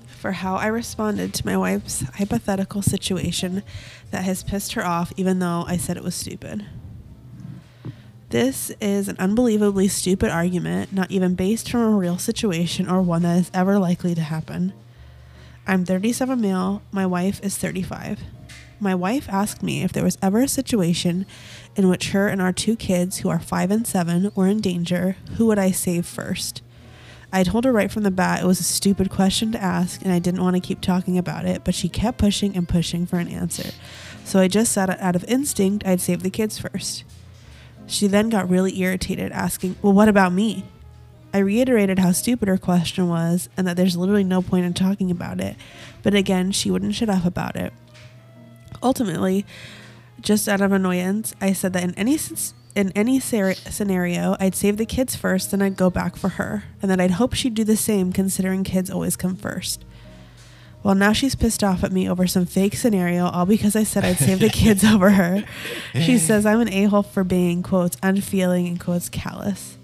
for 0.06 0.32
how 0.32 0.56
I 0.56 0.66
responded 0.66 1.32
to 1.34 1.46
my 1.46 1.56
wife's 1.56 2.02
hypothetical 2.16 2.82
situation 2.82 3.62
that 4.10 4.24
has 4.24 4.42
pissed 4.44 4.74
her 4.74 4.84
off, 4.86 5.12
even 5.16 5.38
though 5.40 5.64
I 5.66 5.76
said 5.78 5.96
it 5.96 6.04
was 6.04 6.14
stupid? 6.14 6.66
This 8.36 8.70
is 8.82 9.08
an 9.08 9.16
unbelievably 9.18 9.88
stupid 9.88 10.30
argument, 10.30 10.92
not 10.92 11.10
even 11.10 11.36
based 11.36 11.70
from 11.70 11.80
a 11.80 11.96
real 11.96 12.18
situation 12.18 12.86
or 12.86 13.00
one 13.00 13.22
that 13.22 13.38
is 13.38 13.50
ever 13.54 13.78
likely 13.78 14.14
to 14.14 14.20
happen. 14.20 14.74
I'm 15.66 15.86
37 15.86 16.38
male, 16.38 16.82
my 16.92 17.06
wife 17.06 17.40
is 17.42 17.56
35. 17.56 18.20
My 18.78 18.94
wife 18.94 19.26
asked 19.30 19.62
me 19.62 19.82
if 19.82 19.90
there 19.90 20.04
was 20.04 20.18
ever 20.20 20.42
a 20.42 20.48
situation 20.48 21.24
in 21.76 21.88
which 21.88 22.10
her 22.10 22.28
and 22.28 22.42
our 22.42 22.52
two 22.52 22.76
kids, 22.76 23.20
who 23.20 23.30
are 23.30 23.40
5 23.40 23.70
and 23.70 23.86
7, 23.86 24.30
were 24.34 24.48
in 24.48 24.60
danger, 24.60 25.16
who 25.38 25.46
would 25.46 25.58
I 25.58 25.70
save 25.70 26.04
first? 26.04 26.60
I 27.32 27.42
told 27.42 27.64
her 27.64 27.72
right 27.72 27.90
from 27.90 28.02
the 28.02 28.10
bat 28.10 28.42
it 28.42 28.46
was 28.46 28.60
a 28.60 28.64
stupid 28.64 29.08
question 29.08 29.50
to 29.52 29.62
ask 29.62 30.02
and 30.02 30.12
I 30.12 30.18
didn't 30.18 30.42
want 30.42 30.56
to 30.56 30.60
keep 30.60 30.82
talking 30.82 31.16
about 31.16 31.46
it, 31.46 31.64
but 31.64 31.74
she 31.74 31.88
kept 31.88 32.18
pushing 32.18 32.54
and 32.54 32.68
pushing 32.68 33.06
for 33.06 33.16
an 33.16 33.28
answer. 33.28 33.70
So 34.26 34.40
I 34.40 34.48
just 34.48 34.72
said 34.72 34.90
out 34.90 35.16
of 35.16 35.24
instinct 35.24 35.86
I'd 35.86 36.02
save 36.02 36.22
the 36.22 36.28
kids 36.28 36.58
first. 36.58 37.04
She 37.86 38.06
then 38.06 38.28
got 38.28 38.48
really 38.48 38.80
irritated, 38.80 39.32
asking, 39.32 39.76
Well, 39.82 39.92
what 39.92 40.08
about 40.08 40.32
me? 40.32 40.64
I 41.32 41.38
reiterated 41.38 41.98
how 41.98 42.12
stupid 42.12 42.48
her 42.48 42.56
question 42.56 43.08
was 43.08 43.48
and 43.56 43.66
that 43.66 43.76
there's 43.76 43.96
literally 43.96 44.24
no 44.24 44.40
point 44.40 44.64
in 44.64 44.72
talking 44.74 45.10
about 45.10 45.40
it, 45.40 45.56
but 46.02 46.14
again, 46.14 46.50
she 46.50 46.70
wouldn't 46.70 46.94
shut 46.94 47.10
up 47.10 47.24
about 47.26 47.56
it. 47.56 47.72
Ultimately, 48.82 49.44
just 50.20 50.48
out 50.48 50.60
of 50.60 50.72
annoyance, 50.72 51.34
I 51.40 51.52
said 51.52 51.72
that 51.74 51.84
in 51.84 51.94
any 51.94 52.18
in 52.74 52.92
any 52.94 53.20
ser- 53.20 53.54
scenario, 53.54 54.36
I'd 54.38 54.54
save 54.54 54.76
the 54.76 54.86
kids 54.86 55.16
first, 55.16 55.50
then 55.50 55.62
I'd 55.62 55.76
go 55.76 55.90
back 55.90 56.16
for 56.16 56.30
her, 56.30 56.64
and 56.82 56.90
that 56.90 57.00
I'd 57.00 57.12
hope 57.12 57.34
she'd 57.34 57.54
do 57.54 57.64
the 57.64 57.76
same, 57.76 58.12
considering 58.12 58.64
kids 58.64 58.90
always 58.90 59.16
come 59.16 59.36
first. 59.36 59.84
Well, 60.86 60.94
now 60.94 61.12
she's 61.12 61.34
pissed 61.34 61.64
off 61.64 61.82
at 61.82 61.90
me 61.90 62.08
over 62.08 62.28
some 62.28 62.46
fake 62.46 62.76
scenario, 62.76 63.26
all 63.26 63.44
because 63.44 63.74
I 63.74 63.82
said 63.82 64.04
I'd 64.04 64.18
save 64.18 64.38
the 64.38 64.48
kids 64.48 64.84
over 64.84 65.10
her. 65.10 65.42
She 65.94 66.14
eh. 66.14 66.18
says 66.18 66.46
I'm 66.46 66.60
an 66.60 66.72
a 66.72 66.84
hole 66.84 67.02
for 67.02 67.24
being, 67.24 67.64
quotes, 67.64 67.96
unfeeling 68.04 68.68
and 68.68 68.78
quotes, 68.78 69.08
callous. 69.08 69.78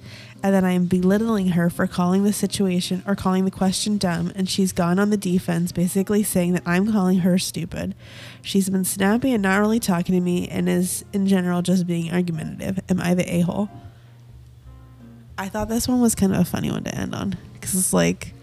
And 0.44 0.54
then 0.54 0.64
I 0.64 0.70
am 0.70 0.84
belittling 0.84 1.48
her 1.48 1.70
for 1.70 1.88
calling 1.88 2.22
the 2.22 2.32
situation 2.32 3.02
or 3.04 3.16
calling 3.16 3.44
the 3.44 3.50
question 3.50 3.98
dumb, 3.98 4.30
and 4.36 4.48
she's 4.48 4.70
gone 4.70 5.00
on 5.00 5.10
the 5.10 5.16
defense, 5.16 5.72
basically 5.72 6.22
saying 6.22 6.52
that 6.52 6.62
I'm 6.64 6.92
calling 6.92 7.18
her 7.18 7.36
stupid. 7.36 7.96
She's 8.40 8.70
been 8.70 8.84
snappy 8.84 9.32
and 9.32 9.42
not 9.42 9.58
really 9.58 9.80
talking 9.80 10.14
to 10.14 10.20
me, 10.20 10.46
and 10.46 10.68
is 10.68 11.04
in 11.12 11.26
general 11.26 11.62
just 11.62 11.84
being 11.84 12.12
argumentative. 12.12 12.78
Am 12.88 13.00
I 13.00 13.14
the 13.14 13.28
a 13.28 13.40
hole? 13.40 13.68
I 15.36 15.48
thought 15.48 15.68
this 15.68 15.88
one 15.88 16.00
was 16.00 16.14
kind 16.14 16.32
of 16.32 16.38
a 16.38 16.44
funny 16.44 16.70
one 16.70 16.84
to 16.84 16.94
end 16.94 17.12
on 17.12 17.36
because 17.54 17.74
it's 17.74 17.92
like, 17.92 18.34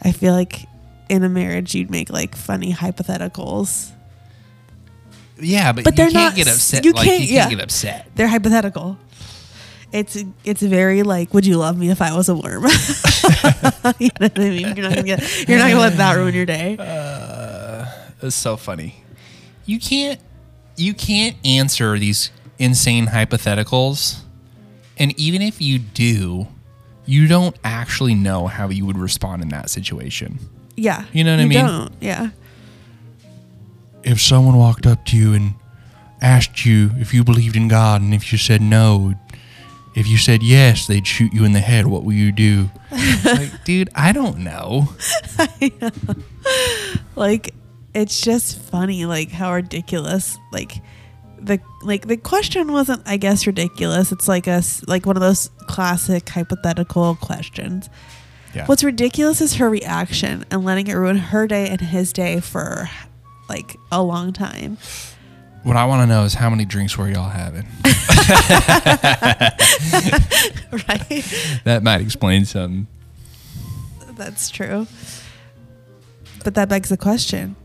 I 0.00 0.12
feel 0.12 0.32
like 0.32 0.62
in 1.08 1.22
a 1.24 1.28
marriage 1.28 1.74
you'd 1.74 1.90
make 1.90 2.10
like 2.10 2.34
funny 2.36 2.72
hypotheticals. 2.72 3.90
Yeah, 5.38 5.72
but, 5.72 5.84
But 5.84 5.92
you 5.92 5.96
they're 5.96 6.10
can't 6.10 6.14
not 6.14 6.34
get 6.34 6.48
upset. 6.48 6.84
you 6.84 6.92
like 6.92 7.04
can't- 7.06 7.22
you 7.22 7.34
yeah. 7.34 7.40
can't 7.42 7.56
get 7.56 7.62
upset. 7.64 8.10
They're 8.14 8.28
hypothetical. 8.28 8.98
It's 9.92 10.16
it's 10.44 10.62
very 10.62 11.02
like, 11.04 11.32
would 11.32 11.46
you 11.46 11.58
love 11.58 11.78
me 11.78 11.90
if 11.90 12.02
I 12.02 12.14
was 12.14 12.28
a 12.28 12.34
worm? 12.34 12.64
you 13.98 14.08
know 14.20 14.26
what 14.26 14.38
I 14.38 14.50
mean? 14.50 14.76
You're 14.76 14.88
not 14.88 14.94
gonna 14.96 15.02
get, 15.04 15.48
you're 15.48 15.58
not 15.58 15.68
gonna 15.68 15.80
let 15.80 15.96
that 15.96 16.14
ruin 16.16 16.34
your 16.34 16.44
day. 16.46 16.76
Uh, 16.78 17.86
it's 18.22 18.34
so 18.34 18.56
funny. 18.56 18.96
You 19.64 19.78
can't 19.78 20.20
you 20.76 20.92
can't 20.92 21.36
answer 21.44 21.98
these 21.98 22.30
insane 22.58 23.06
hypotheticals. 23.06 24.20
And 24.98 25.18
even 25.20 25.40
if 25.42 25.60
you 25.60 25.78
do, 25.78 26.48
you 27.04 27.28
don't 27.28 27.56
actually 27.62 28.14
know 28.14 28.46
how 28.48 28.68
you 28.70 28.84
would 28.86 28.98
respond 28.98 29.42
in 29.42 29.48
that 29.50 29.70
situation. 29.70 30.38
Yeah, 30.76 31.04
You 31.12 31.24
know 31.24 31.32
what 31.34 31.40
I 31.40 31.46
mean? 31.46 31.58
Don't. 31.58 31.92
Yeah, 32.00 32.28
If 34.04 34.20
someone 34.20 34.56
walked 34.58 34.86
up 34.86 35.04
to 35.06 35.16
you 35.16 35.32
and 35.32 35.54
asked 36.20 36.64
you 36.66 36.90
if 36.96 37.12
you 37.14 37.24
believed 37.24 37.56
in 37.56 37.68
God 37.68 38.02
and 38.02 38.12
if 38.14 38.30
you 38.32 38.38
said 38.38 38.60
no, 38.60 39.14
if 39.94 40.06
you 40.06 40.18
said 40.18 40.42
yes, 40.42 40.86
they'd 40.86 41.06
shoot 41.06 41.32
you 41.32 41.44
in 41.44 41.52
the 41.52 41.60
head, 41.60 41.86
what 41.86 42.04
will 42.04 42.12
you 42.12 42.30
do? 42.30 42.68
like, 43.24 43.64
dude, 43.64 43.88
I 43.94 44.12
don't 44.12 44.38
know. 44.50 44.88
like 47.14 47.54
it's 47.94 48.20
just 48.20 48.58
funny, 48.58 49.06
like 49.06 49.30
how 49.30 49.52
ridiculous, 49.54 50.38
like 50.52 50.72
the 51.40 51.60
like 51.82 52.06
the 52.06 52.16
question 52.16 52.72
wasn't, 52.72 53.02
I 53.06 53.16
guess, 53.16 53.46
ridiculous. 53.46 54.12
It's 54.12 54.28
like 54.28 54.46
a 54.46 54.62
like 54.86 55.06
one 55.06 55.16
of 55.16 55.22
those 55.22 55.50
classic 55.66 56.28
hypothetical 56.28 57.16
questions. 57.16 57.88
Yeah. 58.56 58.64
What's 58.64 58.82
ridiculous 58.82 59.42
is 59.42 59.56
her 59.56 59.68
reaction 59.68 60.46
and 60.50 60.64
letting 60.64 60.86
it 60.86 60.94
ruin 60.94 61.18
her 61.18 61.46
day 61.46 61.68
and 61.68 61.78
his 61.78 62.10
day 62.10 62.40
for 62.40 62.88
like 63.50 63.76
a 63.92 64.02
long 64.02 64.32
time. 64.32 64.78
What 65.62 65.76
I 65.76 65.84
want 65.84 66.00
to 66.02 66.06
know 66.06 66.24
is 66.24 66.32
how 66.32 66.48
many 66.48 66.64
drinks 66.64 66.96
were 66.96 67.06
y'all 67.06 67.28
having? 67.28 67.64
right? 70.88 71.60
That 71.64 71.82
might 71.82 72.00
explain 72.00 72.46
something. 72.46 72.86
That's 74.12 74.48
true. 74.48 74.86
But 76.42 76.54
that 76.54 76.70
begs 76.70 76.88
the 76.88 76.96
question. 76.96 77.56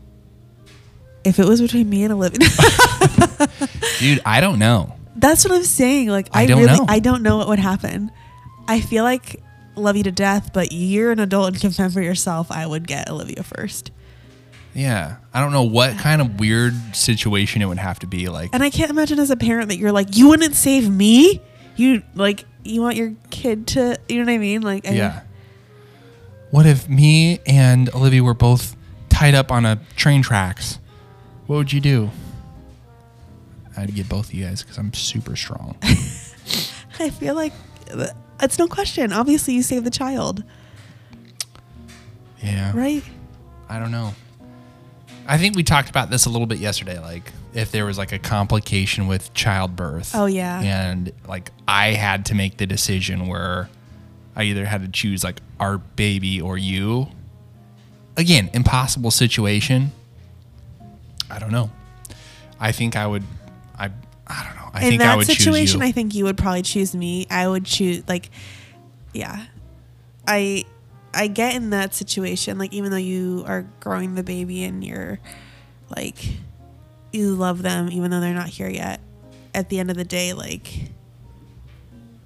If 1.24 1.38
it 1.38 1.46
was 1.46 1.62
between 1.62 1.88
me 1.88 2.04
and 2.04 2.12
Olivia, 2.12 2.40
Dude, 3.98 4.20
I 4.26 4.42
don't 4.42 4.58
know. 4.58 4.94
that's 5.16 5.42
what 5.44 5.54
I'm 5.54 5.62
saying. 5.62 6.08
Like 6.08 6.28
I 6.32 6.42
I, 6.42 6.46
don't 6.46 6.60
really 6.64 6.78
know. 6.78 6.86
I 6.86 6.98
don't 6.98 7.22
know 7.22 7.38
what 7.38 7.48
would 7.48 7.60
happen. 7.60 8.10
I 8.68 8.80
feel 8.82 9.04
like 9.04 9.40
love 9.76 9.96
you 9.96 10.02
to 10.04 10.12
death, 10.12 10.50
but 10.52 10.72
you're 10.72 11.10
an 11.12 11.20
adult 11.20 11.48
and 11.48 11.60
can 11.60 11.70
fend 11.70 11.92
for 11.92 12.02
yourself. 12.02 12.50
I 12.50 12.66
would 12.66 12.86
get 12.86 13.08
Olivia 13.10 13.42
first. 13.42 13.90
Yeah. 14.74 15.16
I 15.34 15.40
don't 15.40 15.52
know 15.52 15.64
what 15.64 15.98
kind 15.98 16.20
of 16.20 16.38
weird 16.40 16.74
situation 16.94 17.60
it 17.62 17.66
would 17.66 17.78
have 17.78 17.98
to 18.00 18.06
be 18.06 18.28
like. 18.28 18.50
And 18.52 18.62
I 18.62 18.70
can't 18.70 18.90
imagine 18.90 19.18
as 19.18 19.30
a 19.30 19.36
parent 19.36 19.68
that 19.68 19.76
you're 19.78 19.92
like, 19.92 20.16
you 20.16 20.28
wouldn't 20.28 20.54
save 20.54 20.88
me. 20.90 21.40
You 21.76 22.02
like 22.14 22.44
you 22.64 22.80
want 22.80 22.96
your 22.96 23.12
kid 23.30 23.66
to, 23.68 23.98
you 24.08 24.18
know 24.18 24.24
what 24.24 24.32
I 24.32 24.38
mean? 24.38 24.62
Like, 24.62 24.86
I- 24.86 24.92
Yeah. 24.92 25.20
What 26.50 26.66
if 26.66 26.88
me 26.88 27.40
and 27.46 27.92
Olivia 27.94 28.22
were 28.22 28.34
both 28.34 28.76
tied 29.08 29.34
up 29.34 29.50
on 29.50 29.64
a 29.64 29.80
train 29.96 30.22
tracks? 30.22 30.78
What 31.46 31.56
would 31.56 31.72
you 31.72 31.80
do? 31.80 32.10
I'd 33.76 33.94
get 33.94 34.08
both 34.08 34.26
of 34.28 34.34
you 34.34 34.44
guys 34.44 34.62
because 34.62 34.76
I'm 34.78 34.92
super 34.92 35.34
strong. 35.34 35.76
I 36.98 37.08
feel 37.10 37.34
like 37.34 37.52
it's 38.42 38.58
no 38.58 38.66
question. 38.66 39.12
Obviously, 39.12 39.54
you 39.54 39.62
save 39.62 39.84
the 39.84 39.90
child, 39.90 40.42
Yeah. 42.42 42.72
right? 42.74 43.02
I 43.68 43.78
don't 43.78 43.90
know. 43.90 44.14
I 45.26 45.38
think 45.38 45.54
we 45.56 45.62
talked 45.62 45.88
about 45.88 46.10
this 46.10 46.26
a 46.26 46.30
little 46.30 46.46
bit 46.46 46.58
yesterday. 46.58 46.98
Like, 46.98 47.32
if 47.54 47.70
there 47.70 47.84
was 47.86 47.96
like 47.96 48.12
a 48.12 48.18
complication 48.18 49.06
with 49.06 49.32
childbirth. 49.34 50.14
Oh, 50.14 50.26
yeah. 50.26 50.60
And 50.60 51.12
like, 51.28 51.50
I 51.68 51.88
had 51.90 52.26
to 52.26 52.34
make 52.34 52.56
the 52.56 52.66
decision 52.66 53.28
where 53.28 53.68
I 54.34 54.44
either 54.44 54.64
had 54.64 54.82
to 54.82 54.88
choose 54.88 55.22
like 55.22 55.40
our 55.60 55.78
baby 55.78 56.40
or 56.40 56.58
you. 56.58 57.08
Again, 58.16 58.50
impossible 58.52 59.10
situation. 59.10 59.92
I 61.30 61.38
don't 61.38 61.52
know. 61.52 61.70
I 62.60 62.72
think 62.72 62.94
I 62.96 63.06
would. 63.06 63.22
I. 63.78 63.90
I 64.26 64.44
don't 64.44 64.56
know. 64.56 64.61
I 64.74 64.84
In 64.84 64.90
think 64.90 65.02
I 65.02 65.06
that 65.06 65.16
would 65.18 65.26
situation, 65.26 65.52
choose 65.66 65.74
you. 65.74 65.82
I 65.82 65.92
think 65.92 66.14
you 66.14 66.24
would 66.24 66.38
probably 66.38 66.62
choose 66.62 66.94
me. 66.94 67.26
I 67.30 67.46
would 67.46 67.64
choose 67.64 68.02
like, 68.08 68.30
yeah, 69.12 69.44
I 70.26 70.64
I 71.14 71.26
get 71.26 71.54
in 71.54 71.70
that 71.70 71.94
situation. 71.94 72.58
Like, 72.58 72.72
even 72.72 72.90
though 72.90 72.96
you 72.96 73.44
are 73.46 73.66
growing 73.80 74.14
the 74.14 74.22
baby 74.22 74.64
and 74.64 74.82
you're 74.82 75.18
like, 75.94 76.24
you 77.12 77.34
love 77.34 77.60
them, 77.62 77.90
even 77.92 78.10
though 78.10 78.20
they're 78.20 78.32
not 78.34 78.48
here 78.48 78.68
yet. 78.70 79.00
At 79.54 79.68
the 79.68 79.78
end 79.78 79.90
of 79.90 79.96
the 79.98 80.04
day, 80.04 80.32
like, 80.32 80.72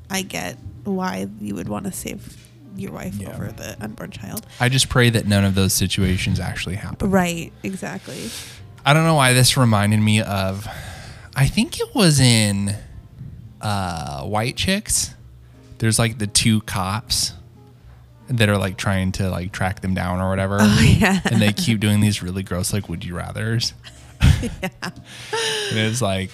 I 0.09 0.23
get 0.23 0.57
why 0.85 1.27
you 1.41 1.57
would 1.57 1.69
want 1.69 1.87
to 1.87 1.93
save 1.93 2.37
your 2.77 2.93
wife 2.93 3.17
Yeah. 3.17 3.31
over 3.35 3.51
the 3.51 3.77
unborn 3.83 4.13
child. 4.13 4.47
I 4.61 4.69
just 4.69 4.89
pray 4.89 5.11
that 5.11 5.27
none 5.27 5.45
of 5.45 5.57
those 5.57 5.73
situations 5.73 6.39
actually 6.39 6.77
happen. 6.77 7.11
Right. 7.11 7.53
Exactly. 7.65 8.31
I 8.85 8.93
don't 8.93 9.03
know 9.05 9.17
why 9.17 9.33
this 9.33 9.57
reminded 9.57 9.99
me 10.01 10.23
of. 10.23 10.69
I 11.37 11.47
think 11.47 11.79
it 11.79 11.95
was 11.95 12.19
in 12.19 12.75
uh, 13.61 14.23
White 14.23 14.57
Chicks. 14.57 15.15
There's 15.79 15.99
like 15.99 16.19
the 16.19 16.27
two 16.27 16.63
cops 16.63 17.35
that 18.29 18.49
are 18.49 18.57
like 18.57 18.79
trying 18.79 19.13
to 19.13 19.29
like 19.29 19.53
track 19.53 19.81
them 19.83 19.93
down 19.95 20.21
or 20.21 20.31
whatever. 20.31 20.57
Oh 20.61 20.81
yeah. 20.99 21.21
and 21.27 21.41
they 21.41 21.53
keep 21.53 21.79
doing 21.79 22.01
these 22.01 22.23
really 22.23 22.43
gross 22.43 22.73
like 22.73 22.89
would 22.89 23.05
you 23.05 23.15
rather's. 23.17 23.75
yeah. 24.43 24.49
And 25.71 25.81
it's 25.81 26.01
like, 26.01 26.31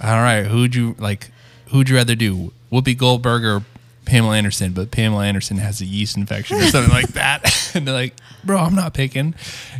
all 0.00 0.16
right, 0.16 0.46
who'd 0.46 0.74
you 0.74 0.96
like? 0.98 1.30
Who'd 1.66 1.88
you 1.90 1.96
rather 1.96 2.14
do, 2.14 2.52
Whoopi 2.72 2.96
Goldberg 2.96 3.44
or 3.44 3.62
Pamela 4.04 4.36
Anderson? 4.36 4.72
But 4.72 4.90
Pamela 4.90 5.24
Anderson 5.24 5.58
has 5.58 5.80
a 5.80 5.86
yeast 5.86 6.16
infection 6.16 6.58
or 6.58 6.66
something 6.66 6.92
like 6.92 7.08
that. 7.08 7.70
and 7.74 7.86
they're 7.86 7.94
like, 7.94 8.14
bro, 8.44 8.58
I'm 8.58 8.74
not 8.74 8.94
picking. 8.94 9.34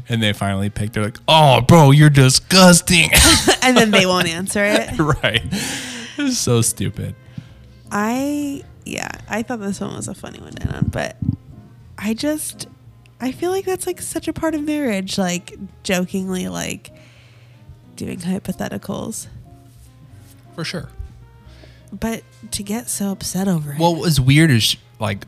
And 0.09 0.23
they 0.23 0.33
finally 0.33 0.71
pick. 0.71 0.93
They're 0.93 1.05
like, 1.05 1.19
oh, 1.29 1.61
bro, 1.61 1.91
you're 1.91 2.11
disgusting. 2.11 3.11
and 3.63 3.77
then 3.77 3.91
they 3.91 4.07
won't 4.07 4.29
answer 4.29 4.65
it. 4.65 4.99
right? 4.99 5.43
It's 6.19 6.39
so 6.39 6.63
stupid. 6.63 7.15
I 7.91 8.65
yeah, 8.85 9.11
I 9.29 9.43
thought 9.43 9.61
this 9.61 9.81
one 9.81 9.95
was 9.95 10.09
a 10.09 10.15
funny 10.15 10.41
one 10.41 10.53
to 10.53 10.63
end 10.63 10.75
on, 10.75 10.87
but 10.87 11.17
I 11.99 12.15
just 12.15 12.67
I 13.21 13.33
feel 13.33 13.51
like 13.51 13.65
that's 13.65 13.87
like 13.87 14.01
such 14.01 14.29
a 14.29 14.33
part 14.33 14.55
of 14.55 14.63
marriage, 14.63 15.19
like 15.19 15.55
jokingly 15.83 16.49
like 16.49 16.91
doing 17.97 18.19
hypotheticals. 18.19 19.29
For 20.55 20.65
sure. 20.65 20.89
But 21.93 22.23
to 22.53 22.63
get 22.63 22.89
so 22.89 23.13
upset 23.13 23.49
over 23.49 23.73
it. 23.73 23.79
Well 23.79 23.93
what 23.95 24.01
was 24.03 24.21
weird 24.21 24.51
is 24.51 24.77
like 24.99 25.27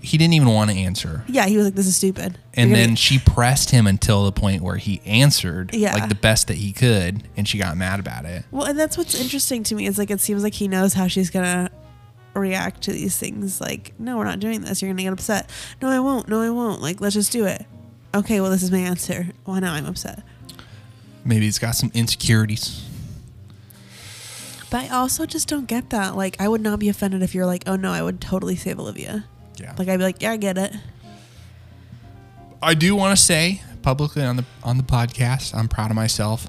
he 0.00 0.18
didn't 0.18 0.34
even 0.34 0.48
want 0.48 0.68
to 0.70 0.76
answer. 0.76 1.24
yeah, 1.28 1.46
he 1.46 1.56
was 1.56 1.64
like, 1.66 1.76
This 1.76 1.86
is 1.86 1.94
stupid. 1.94 2.36
And 2.54 2.70
You're 2.70 2.78
then 2.78 2.86
gonna- 2.88 2.96
she 2.96 3.18
pressed 3.20 3.70
him 3.70 3.86
until 3.86 4.24
the 4.24 4.32
point 4.32 4.62
where 4.62 4.76
he 4.76 5.00
answered 5.06 5.72
Yeah. 5.74 5.94
like 5.94 6.08
the 6.08 6.16
best 6.16 6.48
that 6.48 6.56
he 6.56 6.72
could, 6.72 7.22
and 7.36 7.46
she 7.46 7.56
got 7.56 7.76
mad 7.76 8.00
about 8.00 8.24
it. 8.24 8.44
Well, 8.50 8.64
and 8.66 8.76
that's 8.78 8.98
what's 8.98 9.14
interesting 9.14 9.62
to 9.64 9.74
me 9.76 9.86
is 9.86 9.98
like 9.98 10.10
it 10.10 10.20
seems 10.20 10.42
like 10.42 10.54
he 10.54 10.66
knows 10.66 10.94
how 10.94 11.06
she's 11.06 11.30
gonna 11.30 11.70
react 12.34 12.82
to 12.82 12.92
these 12.92 13.16
things. 13.16 13.60
Like, 13.60 13.92
no, 13.98 14.16
we're 14.18 14.24
not 14.24 14.40
doing 14.40 14.62
this. 14.62 14.82
You're 14.82 14.90
gonna 14.90 15.02
get 15.04 15.12
upset. 15.12 15.48
No, 15.80 15.88
I 15.88 16.00
won't. 16.00 16.28
No, 16.28 16.40
I 16.40 16.50
won't. 16.50 16.82
Like, 16.82 17.00
let's 17.00 17.14
just 17.14 17.30
do 17.30 17.44
it. 17.46 17.64
Okay, 18.14 18.40
well, 18.40 18.50
this 18.50 18.62
is 18.64 18.72
my 18.72 18.78
answer. 18.78 19.28
Well, 19.46 19.60
now 19.60 19.72
I'm 19.72 19.86
upset. 19.86 20.24
Maybe 21.24 21.44
he's 21.44 21.58
got 21.60 21.76
some 21.76 21.90
insecurities. 21.94 22.82
But 24.72 24.84
I 24.84 24.88
also 24.88 25.26
just 25.26 25.48
don't 25.48 25.66
get 25.66 25.90
that. 25.90 26.16
Like, 26.16 26.40
I 26.40 26.48
would 26.48 26.62
not 26.62 26.78
be 26.78 26.88
offended 26.88 27.22
if 27.22 27.34
you're 27.34 27.44
like, 27.44 27.64
oh 27.66 27.76
no, 27.76 27.92
I 27.92 28.02
would 28.02 28.22
totally 28.22 28.56
save 28.56 28.80
Olivia. 28.80 29.26
Yeah. 29.60 29.74
Like, 29.76 29.86
I'd 29.88 29.98
be 29.98 30.02
like, 30.02 30.22
yeah, 30.22 30.32
I 30.32 30.38
get 30.38 30.56
it. 30.56 30.72
I 32.62 32.72
do 32.72 32.96
want 32.96 33.14
to 33.14 33.22
say 33.22 33.60
publicly 33.82 34.22
on 34.22 34.36
the 34.36 34.46
on 34.62 34.78
the 34.78 34.82
podcast, 34.82 35.54
I'm 35.54 35.68
proud 35.68 35.90
of 35.90 35.94
myself 35.94 36.48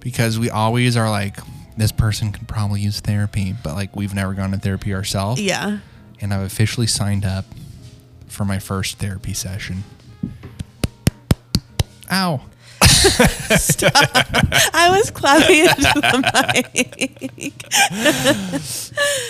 because 0.00 0.38
we 0.38 0.48
always 0.48 0.96
are 0.96 1.10
like, 1.10 1.36
this 1.76 1.92
person 1.92 2.32
could 2.32 2.48
probably 2.48 2.80
use 2.80 3.00
therapy, 3.00 3.54
but 3.62 3.74
like 3.74 3.94
we've 3.94 4.14
never 4.14 4.32
gone 4.32 4.52
to 4.52 4.58
therapy 4.58 4.94
ourselves. 4.94 5.38
Yeah. 5.38 5.80
And 6.22 6.32
I've 6.32 6.46
officially 6.46 6.86
signed 6.86 7.26
up 7.26 7.44
for 8.28 8.46
my 8.46 8.58
first 8.58 8.98
therapy 8.98 9.34
session. 9.34 9.84
Ow. 12.10 12.40
I 14.74 14.90
was 14.96 15.10
clapping 15.10 15.60
into 15.60 15.82
the 15.82 17.42
mic. 17.44 17.64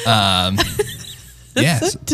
Um, 0.07 0.59
yes. 1.57 1.97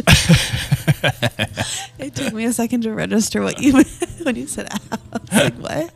it 1.98 2.14
took 2.14 2.32
me 2.32 2.44
a 2.44 2.52
second 2.52 2.82
to 2.82 2.92
register 2.92 3.42
what 3.42 3.60
you 3.60 3.82
when 4.22 4.36
you 4.36 4.46
said 4.46 4.68
ow. 4.72 4.78
I 5.12 5.18
was 5.20 5.32
like, 5.32 5.54
what? 5.54 5.90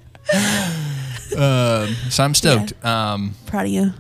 Um, 1.38 1.94
so 2.10 2.24
I'm 2.24 2.34
stoked. 2.34 2.72
Um, 2.84 3.34
Proud 3.46 3.66
of 3.66 3.72
you. 3.72 3.92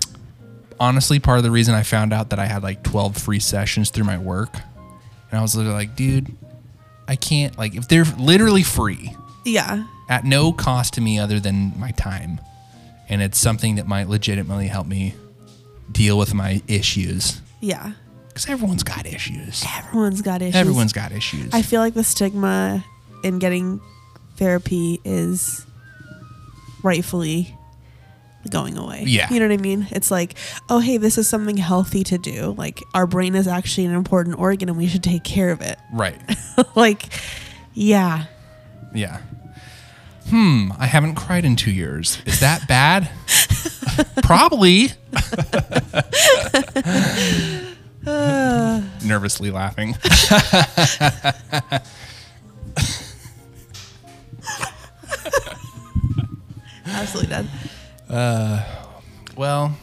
honestly, 0.80 1.18
part 1.18 1.38
of 1.38 1.44
the 1.44 1.50
reason 1.50 1.74
I 1.74 1.82
found 1.82 2.12
out 2.12 2.30
that 2.30 2.38
I 2.38 2.46
had 2.46 2.62
like 2.62 2.82
12 2.82 3.16
free 3.16 3.40
sessions 3.40 3.90
through 3.90 4.04
my 4.04 4.18
work, 4.18 4.54
and 5.30 5.38
I 5.38 5.42
was 5.42 5.54
literally 5.56 5.76
like, 5.76 5.96
dude, 5.96 6.34
I 7.06 7.16
can't, 7.16 7.56
like, 7.58 7.74
if 7.74 7.88
they're 7.88 8.04
literally 8.04 8.62
free 8.62 9.14
Yeah. 9.44 9.84
At 10.08 10.24
no 10.24 10.52
cost 10.52 10.94
to 10.94 11.00
me 11.00 11.18
other 11.18 11.38
than 11.40 11.72
my 11.78 11.90
time, 11.92 12.40
and 13.08 13.22
it's 13.22 13.38
something 13.38 13.76
that 13.76 13.86
might 13.86 14.08
legitimately 14.08 14.68
help 14.68 14.86
me 14.86 15.14
deal 15.90 16.18
with 16.18 16.34
my 16.34 16.62
issues, 16.68 17.40
Yeah. 17.60 17.92
because 18.28 18.48
everyone's 18.48 18.82
got 18.82 19.06
issues. 19.06 19.64
Everyone's 19.76 20.22
got 20.22 20.42
issues. 20.42 20.54
Everyone's 20.54 20.92
got 20.92 21.12
issues. 21.12 21.52
I 21.52 21.62
feel 21.62 21.80
like 21.80 21.94
the 21.94 22.04
stigma 22.04 22.84
in 23.24 23.38
getting 23.38 23.80
therapy 24.36 25.00
is 25.04 25.64
rightfully 26.82 27.54
going 28.50 28.78
away. 28.78 29.04
Yeah. 29.06 29.30
You 29.32 29.40
know 29.40 29.48
what 29.48 29.58
I 29.58 29.62
mean? 29.62 29.88
It's 29.90 30.10
like, 30.10 30.34
oh, 30.70 30.78
hey, 30.78 30.96
this 30.96 31.18
is 31.18 31.28
something 31.28 31.56
healthy 31.56 32.04
to 32.04 32.18
do. 32.18 32.54
Like, 32.56 32.80
our 32.94 33.06
brain 33.06 33.34
is 33.34 33.48
actually 33.48 33.86
an 33.86 33.94
important 33.94 34.38
organ 34.38 34.68
and 34.68 34.78
we 34.78 34.86
should 34.86 35.02
take 35.02 35.24
care 35.24 35.50
of 35.50 35.60
it. 35.60 35.78
right. 35.92 36.18
like, 36.76 37.08
yeah. 37.74 38.24
Yeah. 38.94 39.20
Hmm. 40.30 40.70
I 40.78 40.86
haven't 40.86 41.14
cried 41.14 41.44
in 41.44 41.56
two 41.56 41.70
years. 41.70 42.20
Is 42.26 42.40
that 42.40 42.68
bad? 42.68 43.10
Probably. 44.22 44.88
Nervously 49.04 49.50
laughing. 49.50 49.94
Absolutely 56.86 57.30
done. 57.30 57.48
Well, 59.36 59.76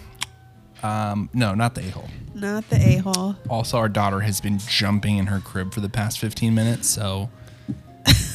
um, 0.84 1.30
no, 1.34 1.56
not 1.56 1.76
the 1.76 1.88
a 1.88 1.90
hole. 1.92 2.10
Not 2.34 2.70
the 2.70 2.76
a 2.76 2.98
hole. 2.98 3.36
Also, 3.50 3.78
our 3.78 3.88
daughter 3.90 4.20
has 4.22 4.42
been 4.42 4.60
jumping 4.60 5.18
in 5.18 5.28
her 5.28 5.40
crib 5.40 5.74
for 5.74 5.80
the 5.82 5.90
past 5.90 6.20
15 6.20 6.54
minutes, 6.54 6.90
so 6.90 7.30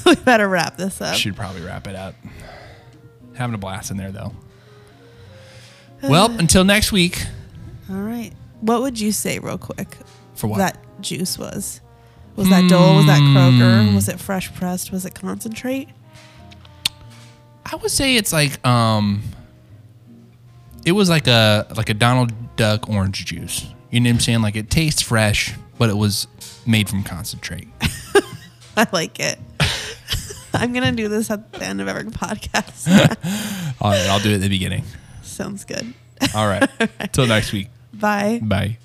we 0.07 0.15
better 0.17 0.49
wrap 0.49 0.77
this 0.77 1.01
up. 1.01 1.15
should 1.17 1.37
probably 1.37 1.63
wrap 1.63 1.87
it 1.87 1.95
up. 1.97 2.15
Having 3.35 3.55
a 3.55 3.59
blast 3.59 3.91
in 3.91 3.97
there, 3.97 4.11
though. 4.13 4.33
well, 6.03 6.31
until 6.39 6.65
next 6.65 6.93
week. 6.93 7.25
All 7.91 7.97
right. 7.97 8.33
What 8.61 8.83
would 8.83 9.01
you 9.01 9.13
say, 9.13 9.39
real 9.39 9.59
quick? 9.59 9.97
For 10.35 10.47
what? 10.47 10.59
That 10.59 10.79
juice 11.01 11.39
was. 11.39 11.81
Was 12.37 12.49
that 12.51 12.69
Dole? 12.71 12.97
Was 12.97 13.07
that 13.07 13.19
Hmm. 13.19 13.37
Kroger? 13.37 13.95
Was 13.95 14.09
it 14.09 14.19
fresh 14.21 14.53
pressed? 14.55 14.93
Was 14.93 15.05
it 15.05 15.15
concentrate? 15.15 15.89
I 17.67 17.77
would 17.77 17.91
say 17.91 18.17
it's 18.17 18.33
like 18.33 18.65
um 18.67 19.23
it 20.87 20.93
was 20.93 21.11
like 21.11 21.27
a 21.27 21.67
like 21.77 21.89
a 21.91 21.95
Donald 21.95 22.33
Duck 22.57 22.89
orange 22.89 23.25
juice. 23.27 23.67
You 23.91 24.01
know 24.01 24.09
what 24.11 24.15
I'm 24.15 24.21
saying? 24.21 24.43
Like 24.43 24.57
it 24.57 24.71
tastes 24.71 25.03
fresh, 25.03 25.55
but 25.79 25.91
it 25.91 25.97
was 25.97 26.27
made 26.67 26.89
from 26.89 27.03
concentrate. 27.03 27.69
I 28.77 28.87
like 28.93 29.21
it. 29.21 29.39
I'm 30.55 30.73
gonna 30.73 30.93
do 30.93 31.09
this 31.09 31.31
at 31.31 31.53
the 31.53 31.65
end 31.65 31.81
of 31.81 31.89
every 31.89 32.05
podcast. 32.05 32.89
All 33.81 33.91
right, 33.91 34.07
I'll 34.09 34.21
do 34.21 34.31
it 34.31 34.35
at 34.37 34.41
the 34.41 34.49
beginning. 34.49 34.85
Sounds 35.23 35.65
good. 35.65 35.95
All 36.35 36.47
right. 36.47 36.69
Till 37.13 37.27
next 37.27 37.53
week. 37.53 37.69
Bye. 37.95 38.41
Bye. 38.43 38.79